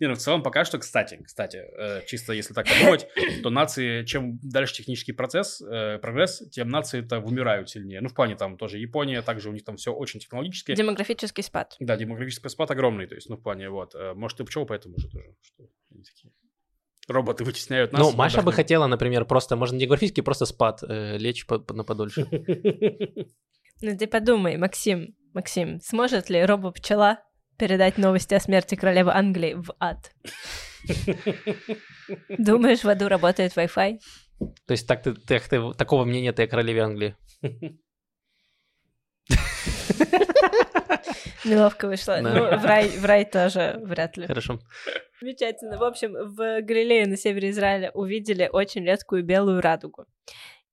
Не, 0.00 0.08
ну, 0.08 0.14
в 0.14 0.18
целом, 0.18 0.42
пока 0.42 0.64
что, 0.64 0.78
кстати, 0.78 1.20
кстати, 1.24 1.56
э, 1.56 2.02
чисто 2.06 2.32
если 2.32 2.54
так 2.54 2.66
подумать, 2.68 3.06
то 3.42 3.50
нации, 3.50 4.04
чем 4.04 4.38
дальше 4.42 4.74
технический 4.74 5.12
процесс, 5.12 5.60
э, 5.60 5.98
прогресс, 5.98 6.42
тем 6.50 6.68
нации-то 6.68 7.20
вымирают 7.20 7.70
сильнее. 7.70 8.00
Ну, 8.00 8.08
в 8.08 8.14
плане 8.14 8.36
там 8.36 8.56
тоже 8.56 8.78
Япония, 8.78 9.22
также 9.22 9.48
у 9.48 9.52
них 9.52 9.64
там 9.64 9.76
все 9.76 9.92
очень 9.92 10.20
технологически. 10.20 10.74
Демографический 10.74 11.42
спад. 11.42 11.76
Да, 11.80 11.96
демографический 11.96 12.50
спад 12.50 12.70
огромный, 12.70 13.06
то 13.06 13.14
есть, 13.14 13.28
ну, 13.28 13.36
в 13.36 13.42
плане, 13.42 13.70
вот, 13.70 13.94
может, 14.14 14.40
и 14.40 14.44
пчел 14.44 14.66
поэтому 14.66 14.98
же 14.98 15.08
тоже, 15.08 15.34
что 15.42 15.64
они 15.90 16.02
такие 16.02 16.32
роботы 17.08 17.44
вытесняют 17.44 17.92
нас. 17.92 18.00
Ну, 18.00 18.12
Маша 18.12 18.42
бы 18.42 18.52
хотела, 18.52 18.86
например, 18.86 19.24
просто, 19.24 19.56
можно 19.56 19.76
не 19.76 19.86
графически, 19.86 20.20
просто 20.20 20.46
спад 20.46 20.82
э, 20.82 21.18
лечь 21.18 21.46
по, 21.46 21.58
по, 21.58 21.74
на 21.74 21.84
подольше. 21.84 22.26
Ну 23.84 23.98
ты 23.98 24.06
подумай, 24.06 24.56
Максим, 24.58 25.16
Максим, 25.34 25.80
сможет 25.80 26.30
ли 26.30 26.44
робо-пчела 26.44 27.18
передать 27.58 27.98
новости 27.98 28.32
о 28.32 28.38
смерти 28.38 28.76
королевы 28.76 29.12
Англии 29.12 29.54
в 29.54 29.74
ад? 29.80 30.12
Думаешь, 32.38 32.84
в 32.84 32.88
аду 32.88 33.08
работает 33.08 33.56
Wi-Fi? 33.56 33.98
То 34.66 34.72
есть 34.72 34.86
так 34.86 35.02
ты, 35.02 35.14
ты, 35.14 35.40
ты 35.40 35.72
такого 35.72 36.04
мнения 36.04 36.32
ты 36.32 36.44
о 36.44 36.46
королеве 36.46 36.82
Англии? 36.82 37.16
Неловко 41.44 41.88
вышло. 41.88 42.18
Ну, 42.20 42.30
в 42.30 42.64
рай, 42.64 42.88
в 42.88 43.04
рай 43.04 43.24
тоже 43.24 43.80
вряд 43.82 44.16
ли. 44.16 44.26
Хорошо. 44.26 44.60
Замечательно. 45.20 45.78
В 45.78 45.84
общем, 45.84 46.12
в 46.12 46.62
Галилее 46.62 47.06
на 47.06 47.16
севере 47.16 47.50
Израиля 47.50 47.90
увидели 47.92 48.48
очень 48.52 48.84
редкую 48.84 49.24
белую 49.24 49.60
радугу. 49.60 50.06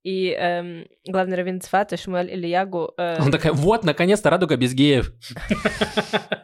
И 0.03 0.30
эм, 0.30 0.88
главный 1.05 1.36
раввин 1.36 1.59
Цфата 1.59 1.97
Шмуэль 1.97 2.34
Ильягу... 2.34 2.93
Э... 2.97 3.21
Он 3.21 3.32
такая, 3.32 3.51
вот, 3.51 3.84
наконец-то 3.84 4.30
радуга 4.30 4.55
без 4.55 4.73
геев. 4.73 5.11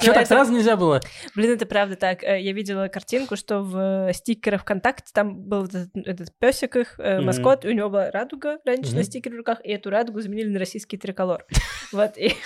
Что, 0.00 0.12
так 0.12 0.26
сразу 0.26 0.52
нельзя 0.52 0.76
было? 0.76 1.00
Блин, 1.34 1.52
это 1.52 1.66
правда 1.66 1.96
так. 1.96 2.22
Э, 2.24 2.40
я 2.40 2.52
видела 2.52 2.88
картинку, 2.88 3.36
что 3.36 3.60
в 3.62 4.12
стикерах 4.12 4.62
ВКонтакте 4.62 5.10
там 5.12 5.42
был 5.42 5.68
этот 5.94 6.36
песик 6.38 6.76
их, 6.76 6.98
э, 6.98 7.20
маскот, 7.20 7.64
у 7.64 7.70
него 7.70 7.90
была 7.90 8.10
радуга 8.10 8.58
раньше 8.64 8.94
на 8.94 9.02
стикере 9.02 9.36
в 9.36 9.38
руках, 9.38 9.60
и 9.64 9.70
эту 9.70 9.90
радугу 9.90 10.20
заменили 10.20 10.48
на 10.48 10.58
российский 10.58 10.96
триколор. 10.96 11.46
Вот, 11.92 12.16
и 12.18 12.36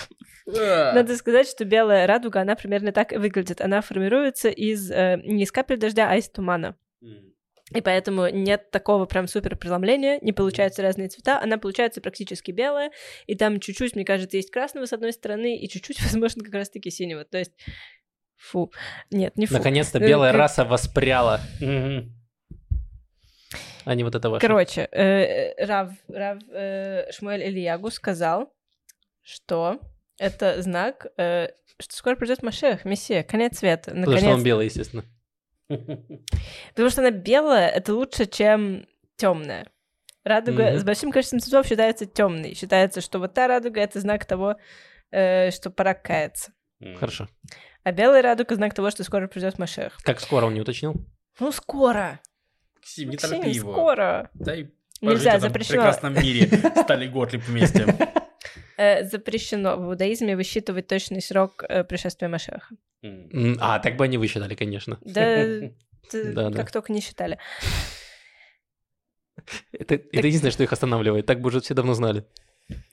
надо 0.47 1.17
сказать, 1.17 1.47
что 1.47 1.67
белая 1.67 2.07
радуга, 2.07 2.41
она 2.41 2.55
примерно 2.55 2.93
так 2.93 3.13
и 3.13 3.19
выглядит. 3.19 3.61
Она 3.61 3.83
формируется 3.83 4.49
из 4.49 4.91
э, 4.91 5.21
не 5.23 5.43
из 5.43 5.53
капель 5.53 5.77
дождя, 5.77 6.09
а 6.11 6.17
из 6.17 6.31
тумана. 6.31 6.77
И 7.71 7.81
поэтому 7.81 8.29
нет 8.29 8.71
такого 8.71 9.07
прям 9.07 9.27
супер 9.27 9.57
преломления, 9.57 10.19
не 10.21 10.33
получаются 10.33 10.83
разные 10.83 11.09
цвета, 11.09 11.41
она 11.41 11.57
получается 11.57 12.03
практически 12.03 12.51
белая, 12.51 12.91
и 13.27 13.37
там 13.37 13.59
чуть-чуть, 13.59 13.95
мне 13.95 14.05
кажется, 14.05 14.37
есть 14.37 14.51
красного 14.51 14.85
с 14.85 14.93
одной 14.93 15.15
стороны, 15.15 15.57
и 15.57 15.69
чуть-чуть, 15.69 16.03
возможно, 16.03 16.45
как 16.45 16.55
раз-таки 16.55 16.91
синего. 16.91 17.25
То 17.25 17.39
есть, 17.39 17.53
фу, 18.37 18.71
нет, 19.11 19.37
не 19.39 19.47
фу. 19.47 19.55
Наконец-то 19.55 19.99
э, 19.99 20.07
белая 20.07 20.33
раса 20.33 20.65
воспряла. 20.65 21.41
А 23.87 23.95
не 23.95 24.05
вот 24.05 24.15
это 24.15 24.31
ваше. 24.31 24.47
Короче, 24.47 24.89
э, 24.93 25.65
Рав, 25.65 25.93
Рав 26.09 26.39
э, 26.51 27.11
Шмуэль 27.13 27.45
Ильягу 27.45 27.91
сказал, 27.91 28.53
что 29.23 29.79
это 30.19 30.61
знак, 30.63 31.07
что 31.17 31.97
скоро 31.97 32.17
придет 32.17 32.43
Машех, 32.43 32.85
Мессия, 32.85 33.23
конец 33.23 33.59
света. 33.59 33.91
Наконец. 33.91 34.07
Потому 34.07 34.21
что 34.21 34.39
он 34.39 34.43
белый, 34.43 34.67
естественно. 34.67 35.05
Потому 35.69 36.91
что 36.91 37.01
она 37.01 37.11
белая, 37.11 37.69
это 37.69 37.95
лучше, 37.95 38.27
чем 38.27 38.87
темная. 39.17 39.67
Радуга 40.25 40.71
mm-hmm. 40.71 40.79
с 40.79 40.85
большим 40.85 41.13
количеством 41.13 41.41
цветов 41.41 41.67
считается 41.67 42.07
темной. 42.07 42.55
Считается, 42.55 43.01
что 43.01 43.19
вот 43.19 43.35
та 43.35 43.47
радуга 43.47 43.81
это 43.81 44.01
знак 44.01 44.25
того, 44.25 44.57
э, 45.11 45.51
что 45.51 45.71
пора 45.71 45.95
каяться. 45.95 46.53
Mm-hmm. 46.83 46.97
Хорошо. 46.97 47.29
А 47.83 47.93
белая 47.93 48.23
радуга 48.23 48.55
знак 48.55 48.75
того, 48.75 48.91
что 48.91 49.05
скоро 49.05 49.29
придет 49.29 49.59
Машех. 49.59 49.99
Как 50.03 50.21
скоро 50.21 50.47
он 50.47 50.55
не 50.55 50.61
уточнил? 50.61 50.95
Ну, 51.39 51.53
скоро. 51.53 52.21
Максим, 52.77 53.11
не 53.11 53.17
торопи 53.17 53.51
его. 53.51 53.73
скоро. 53.73 54.31
Дай 54.35 54.71
Нельзя, 55.01 55.39
запрещено. 55.39 55.83
в 55.83 55.85
прекрасном 55.85 56.15
мире 56.15 56.49
стали 56.83 57.07
Готлиб 57.09 57.43
вместе. 57.43 57.87
Э, 58.77 59.05
запрещено 59.05 59.77
в 59.77 59.91
иудаизме 59.91 60.37
высчитывать 60.37 60.89
точный 60.89 61.23
срок 61.23 61.65
э, 61.69 61.85
пришествия 61.85 62.29
Машеха. 62.29 62.69
А, 63.61 63.79
так 63.79 63.97
бы 63.97 64.05
они 64.05 64.19
высчитали, 64.19 64.55
конечно. 64.55 64.99
Да, 65.03 65.71
как 66.55 66.73
только 66.73 66.93
не 66.93 67.01
считали. 67.01 67.39
Это, 69.73 69.95
единственное, 70.13 70.53
что 70.53 70.63
их 70.63 70.73
останавливает. 70.73 71.27
Так 71.27 71.41
бы 71.41 71.49
уже 71.49 71.61
все 71.61 71.75
давно 71.75 71.95
знали. 71.95 72.25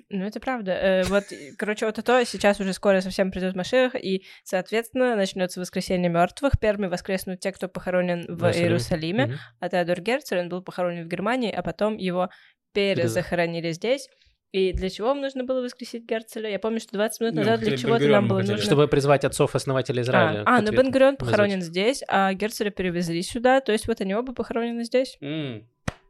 Ну, 0.10 0.26
это 0.26 0.42
правда. 0.42 0.74
Э, 0.74 1.04
вот, 1.04 1.24
короче, 1.58 1.86
вот 1.86 1.98
это 1.98 2.26
сейчас 2.26 2.60
уже 2.60 2.74
скоро 2.74 3.00
совсем 3.00 3.32
придет 3.32 3.56
Машех, 3.56 3.96
и, 3.96 4.26
соответственно, 4.44 5.16
начнется 5.16 5.62
воскресенье 5.62 6.10
мертвых. 6.10 6.60
Первыми 6.60 6.88
воскреснут 6.88 7.40
те, 7.40 7.54
кто 7.54 7.70
похоронен 7.70 8.26
в 8.28 8.44
Иерусалиме. 8.44 8.64
Иерусалиме. 8.64 9.24
Угу. 9.26 9.34
А 9.62 9.70
Теодор 9.70 10.02
Герцель, 10.02 10.40
он 10.40 10.50
был 10.50 10.62
похоронен 10.62 11.06
в 11.06 11.08
Германии, 11.08 11.52
а 11.52 11.64
потом 11.64 11.96
его 11.96 12.30
перезахоронили 12.74 13.72
здесь. 13.72 14.10
И 14.52 14.74
для 14.74 14.90
чего 14.90 15.10
вам 15.10 15.22
нужно 15.22 15.46
было 15.46 15.62
воскресить 15.62 16.04
Герцеля? 16.06 16.50
Я 16.50 16.60
помню, 16.60 16.82
что 16.82 16.92
20 16.94 17.22
минут 17.22 17.36
ну, 17.36 17.42
назад 17.42 17.62
ну, 17.62 17.68
для 17.68 17.78
чего-то 17.78 18.06
нам 18.08 18.28
было 18.28 18.40
нужно... 18.40 18.58
Чтобы 18.58 18.88
призвать 18.90 19.24
отцов-основателей 19.24 20.02
Израиля. 20.02 20.44
А, 20.46 20.58
а 20.58 20.62
ну 20.62 20.72
Бен 20.72 21.16
похоронен 21.16 21.62
здесь, 21.62 22.04
а 22.08 22.34
Герцеля 22.34 22.70
перевезли 22.70 23.22
сюда, 23.22 23.62
то 23.62 23.72
есть 23.72 23.88
вот 23.88 24.02
они 24.02 24.14
оба 24.14 24.34
похоронены 24.34 24.84
здесь. 24.84 25.18
Mm, 25.22 25.64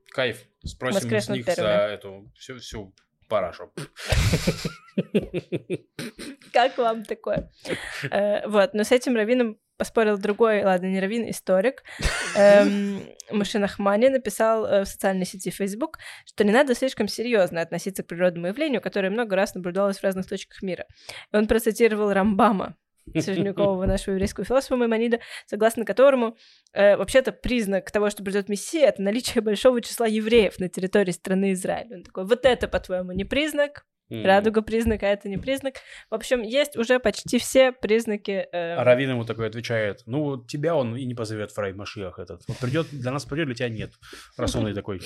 кайф. 0.09 0.43
Спросим 0.63 1.19
с 1.19 1.29
них 1.29 1.45
первыми. 1.45 1.65
за 1.65 1.71
эту 1.71 2.31
всю, 2.35 2.57
всю 2.57 2.95
парашу. 3.27 3.71
Как 6.51 6.77
вам 6.77 7.05
такое? 7.05 7.49
Э, 8.09 8.47
вот, 8.47 8.73
но 8.73 8.83
с 8.83 8.91
этим 8.91 9.15
раввином 9.15 9.57
поспорил 9.81 10.19
другой, 10.19 10.63
ладно, 10.63 10.85
не 10.85 10.99
раввин, 10.99 11.27
историк. 11.27 11.83
Эм, 12.37 13.01
Машинахмани 13.31 14.09
написал 14.09 14.63
э, 14.63 14.83
в 14.83 14.85
социальной 14.85 15.25
сети 15.25 15.49
Facebook, 15.49 15.97
что 16.27 16.43
не 16.43 16.51
надо 16.51 16.75
слишком 16.75 17.07
серьезно 17.07 17.61
относиться 17.61 18.03
к 18.03 18.05
природному 18.05 18.45
явлению, 18.45 18.79
которое 18.79 19.09
много 19.09 19.35
раз 19.35 19.55
наблюдалось 19.55 19.97
в 19.97 20.03
разных 20.03 20.27
точках 20.27 20.61
мира. 20.61 20.85
И 21.33 21.35
он 21.35 21.47
процитировал 21.47 22.13
Рамбама, 22.13 22.75
Средневекового 23.11 23.87
нашего 23.87 24.13
еврейского 24.13 24.45
философа 24.45 24.75
Маймонида, 24.75 25.19
согласно 25.47 25.83
которому 25.83 26.37
э, 26.73 26.95
вообще-то 26.95 27.31
признак 27.31 27.89
того, 27.89 28.11
что 28.11 28.23
придет 28.23 28.49
Мессия, 28.49 28.89
это 28.89 29.01
наличие 29.01 29.41
большого 29.41 29.81
числа 29.81 30.05
евреев 30.05 30.59
на 30.59 30.69
территории 30.69 31.11
страны 31.11 31.53
Израиль. 31.53 31.91
Он 31.91 32.03
такой, 32.03 32.25
вот 32.25 32.45
это, 32.45 32.67
по-твоему, 32.67 33.13
не 33.13 33.25
признак? 33.25 33.83
Mm. 34.11 34.25
Радуга 34.25 34.61
признак, 34.61 35.03
а 35.03 35.07
это 35.07 35.29
не 35.29 35.37
признак. 35.37 35.75
В 36.09 36.15
общем, 36.15 36.41
есть 36.41 36.75
уже 36.75 36.99
почти 36.99 37.39
все 37.39 37.71
признаки. 37.71 38.45
Э... 38.51 38.75
А 38.75 38.83
Равин 38.83 39.11
ему 39.11 39.23
такой 39.23 39.47
отвечает: 39.47 40.03
Ну, 40.05 40.43
тебя 40.43 40.75
он 40.75 40.97
и 40.97 41.05
не 41.05 41.15
позовет 41.15 41.51
Фрейд 41.51 41.77
Машиах 41.77 42.19
этот. 42.19 42.41
Вот 42.47 42.57
придет, 42.57 42.87
для 42.91 43.11
нас 43.11 43.23
придет, 43.23 43.45
для 43.45 43.55
тебя 43.55 43.69
нет. 43.69 43.91
Раз 44.35 44.53
он 44.55 44.67
и 44.67 44.73
такой. 44.73 44.99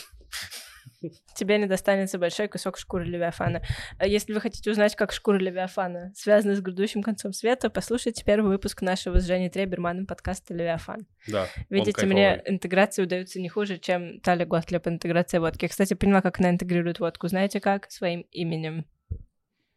Тебе 1.36 1.58
не 1.58 1.66
достанется 1.66 2.18
большой 2.18 2.47
кусок 2.47 2.78
шкуры 2.78 3.06
Левиафана. 3.06 3.62
А 3.97 4.08
если 4.08 4.34
вы 4.34 4.41
хотите 4.41 4.72
узнать, 4.72 4.95
как 4.95 5.12
шкура 5.12 5.38
Левиафана 5.38 6.12
связана 6.16 6.56
с 6.56 6.62
грядущим 6.62 7.03
концом 7.03 7.34
света, 7.34 7.70
послушайте 7.70 8.24
первый 8.24 8.49
выпуск 8.49 8.82
нашего 8.82 9.20
с 9.20 9.26
Женей 9.26 9.49
Треберманом 9.49 10.06
подкаста 10.06 10.53
Левиафан. 10.53 11.06
Да, 11.28 11.47
Видите, 11.70 12.06
мне 12.06 12.41
интеграции 12.45 13.03
удаются 13.03 13.39
не 13.39 13.49
хуже, 13.49 13.78
чем 13.78 14.20
Таля 14.22 14.45
Готлеб 14.45 14.88
интеграция 14.88 15.39
водки. 15.39 15.66
Я, 15.66 15.70
кстати, 15.70 15.93
поняла, 15.93 16.22
как 16.22 16.39
она 16.39 16.49
интегрирует 16.49 16.99
водку. 16.99 17.28
Знаете 17.28 17.60
как? 17.60 17.91
Своим 17.91 18.22
именем. 18.32 18.86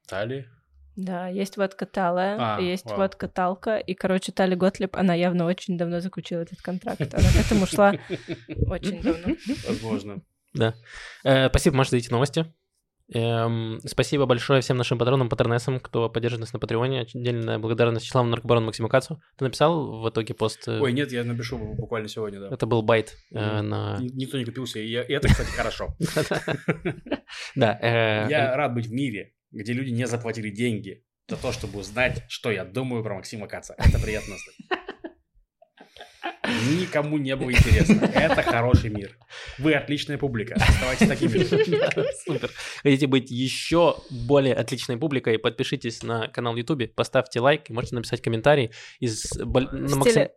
Тали? 0.09 0.49
Да, 0.97 1.29
есть 1.29 1.57
водка 1.57 1.87
Талая, 1.87 2.37
а, 2.41 2.61
есть 2.61 2.87
вау. 2.87 2.99
водка 2.99 3.29
Талка, 3.29 3.79
и, 3.79 3.95
короче, 3.95 4.33
Тали 4.33 4.57
Готлеб, 4.57 4.97
она 4.97 5.15
явно 5.15 5.45
очень 5.45 5.79
давно 5.79 6.01
заключила 6.01 6.41
этот 6.41 6.61
контракт. 6.61 7.01
Она 7.01 7.29
к 7.31 7.47
этому 7.47 7.67
шла 7.67 7.93
очень 8.67 9.01
давно. 9.01 9.37
Возможно. 9.69 10.23
Да. 10.55 10.75
Э, 11.23 11.49
спасибо, 11.51 11.77
Маша, 11.77 11.91
за 11.91 11.99
эти 11.99 12.11
новости. 12.11 12.53
Эм, 13.15 13.81
спасибо 13.87 14.27
большое 14.27 14.61
всем 14.61 14.77
нашим 14.77 14.99
патронам, 14.99 15.31
патронессам, 15.31 15.81
кто 15.81 16.11
поддерживает 16.11 16.41
нас 16.41 16.53
на 16.53 16.59
Патреоне. 16.59 17.03
Отдельная 17.03 17.59
благодарность 17.59 18.05
Вячеславу 18.05 18.29
Наркобарону 18.29 18.67
Максиму 18.67 18.89
Кацу. 18.89 19.23
Ты 19.39 19.45
написал 19.45 20.03
в 20.03 20.11
итоге 20.11 20.35
пост? 20.35 20.69
Э? 20.69 20.79
Ой, 20.79 20.93
нет, 20.93 21.11
я 21.11 21.25
напишу 21.25 21.59
буквально 21.59 22.09
сегодня, 22.09 22.41
да. 22.41 22.49
Это 22.51 22.67
был 22.67 22.83
байт 22.83 23.17
э, 23.33 23.63
на... 23.63 23.99
Никто 24.01 24.37
не 24.37 24.45
купился, 24.45 24.79
и 24.81 24.91
это, 24.93 25.29
кстати, 25.29 25.51
хорошо. 25.51 25.97
Да. 27.55 27.79
Э, 27.81 28.27
я 28.29 28.57
рад 28.57 28.75
быть 28.75 28.87
в 28.87 28.93
мире, 28.93 29.35
где 29.51 29.73
люди 29.73 29.91
не 29.91 30.07
заплатили 30.07 30.51
деньги 30.51 31.05
за 31.29 31.37
то, 31.37 31.53
чтобы 31.53 31.81
узнать, 31.81 32.25
что 32.29 32.51
я 32.51 32.65
думаю 32.65 33.03
про 33.03 33.15
Максима 33.15 33.47
Каца. 33.47 33.75
Это 33.79 33.99
приятно 33.99 34.37
знать. 34.37 34.89
Никому 36.71 37.19
не 37.19 37.37
было 37.37 37.53
интересно. 37.53 38.07
Это 38.07 38.43
хороший 38.43 38.91
мир. 38.91 39.17
Вы 39.59 39.75
отличная 39.75 40.17
публика. 40.17 40.55
Оставайтесь 40.55 41.09
такими 41.09 41.39
же. 41.39 42.05
Супер. 42.25 42.51
Хотите 42.83 43.07
быть 43.07 43.31
еще 43.31 43.97
более 44.11 44.55
отличной 44.55 44.97
публикой, 44.97 45.39
подпишитесь 45.39 46.03
на 46.03 46.29
канал 46.29 46.57
YouTube, 46.57 46.95
поставьте 46.95 47.41
лайк 47.41 47.69
и 47.69 47.73
можете 47.73 47.97
написать 47.97 48.23
комментарий 48.23 48.71
из 48.99 49.31
на 49.35 49.97
максим... 49.97 50.29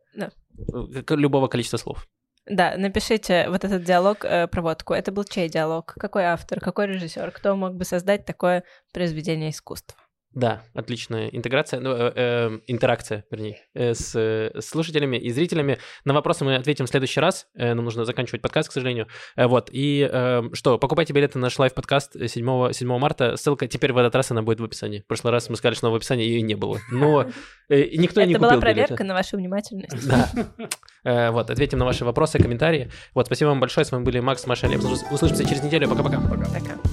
любого 1.09 1.47
количества 1.47 1.77
слов. 1.77 2.07
Да, 2.51 2.75
напишите 2.77 3.47
вот 3.47 3.63
этот 3.63 3.85
диалог 3.85 4.25
э, 4.25 4.45
проводку. 4.45 4.93
Это 4.93 5.13
был 5.13 5.23
чей 5.23 5.47
диалог? 5.47 5.93
Какой 5.97 6.25
автор? 6.25 6.59
Какой 6.59 6.87
режиссер? 6.87 7.31
Кто 7.31 7.55
мог 7.55 7.75
бы 7.75 7.85
создать 7.85 8.25
такое 8.25 8.65
произведение 8.91 9.51
искусства? 9.51 9.97
Да, 10.33 10.63
отличная 10.73 11.27
интеграция, 11.27 11.81
ну, 11.81 11.91
э, 11.91 12.13
э, 12.15 12.59
интеракция, 12.67 13.25
вернее, 13.29 13.59
э, 13.73 13.93
с, 13.93 14.15
с 14.15 14.65
слушателями 14.65 15.17
и 15.17 15.29
зрителями. 15.29 15.77
На 16.05 16.13
вопросы 16.13 16.45
мы 16.45 16.55
ответим 16.55 16.85
в 16.85 16.89
следующий 16.89 17.19
раз. 17.19 17.47
Э, 17.53 17.73
нам 17.73 17.83
нужно 17.83 18.05
заканчивать 18.05 18.41
подкаст, 18.41 18.69
к 18.69 18.71
сожалению. 18.71 19.07
Э, 19.35 19.47
вот, 19.47 19.69
и 19.73 20.07
э, 20.09 20.43
что, 20.53 20.77
покупайте 20.77 21.11
билеты 21.11 21.37
на 21.37 21.43
наш 21.43 21.59
лайв-подкаст 21.59 22.13
7, 22.29 22.71
7 22.71 22.97
марта. 22.97 23.35
Ссылка 23.35 23.67
теперь 23.67 23.91
в 23.91 23.97
этот 23.97 24.15
раз 24.15 24.31
она 24.31 24.41
будет 24.41 24.61
в 24.61 24.63
описании. 24.63 25.01
В 25.01 25.07
прошлый 25.07 25.33
раз 25.33 25.49
мы 25.49 25.57
сказали, 25.57 25.75
что 25.75 25.87
она 25.87 25.93
в 25.93 25.97
описании, 25.97 26.25
ее 26.25 26.41
не 26.41 26.55
было. 26.55 26.79
Но 26.89 27.25
э, 27.67 27.89
никто 27.97 28.21
не 28.21 28.33
купил 28.33 28.47
Это 28.47 28.55
была 28.55 28.61
проверка 28.61 29.03
на 29.03 29.13
вашу 29.13 29.35
внимательность. 29.35 30.07
Да. 30.07 30.29
Э, 31.03 31.31
вот, 31.31 31.49
ответим 31.49 31.79
на 31.79 31.85
ваши 31.85 32.05
вопросы, 32.05 32.37
комментарии. 32.37 32.91
Вот, 33.15 33.25
спасибо 33.25 33.49
вам 33.49 33.59
большое. 33.59 33.85
С 33.85 33.91
вами 33.91 34.03
были 34.03 34.19
Макс, 34.19 34.45
Маша, 34.45 34.67
Олег. 34.67 34.81
Услышимся 35.11 35.43
через 35.45 35.63
неделю. 35.63 35.89
Пока-пока. 35.89 36.19
Пока. 36.21 36.45
Пока. 36.45 36.90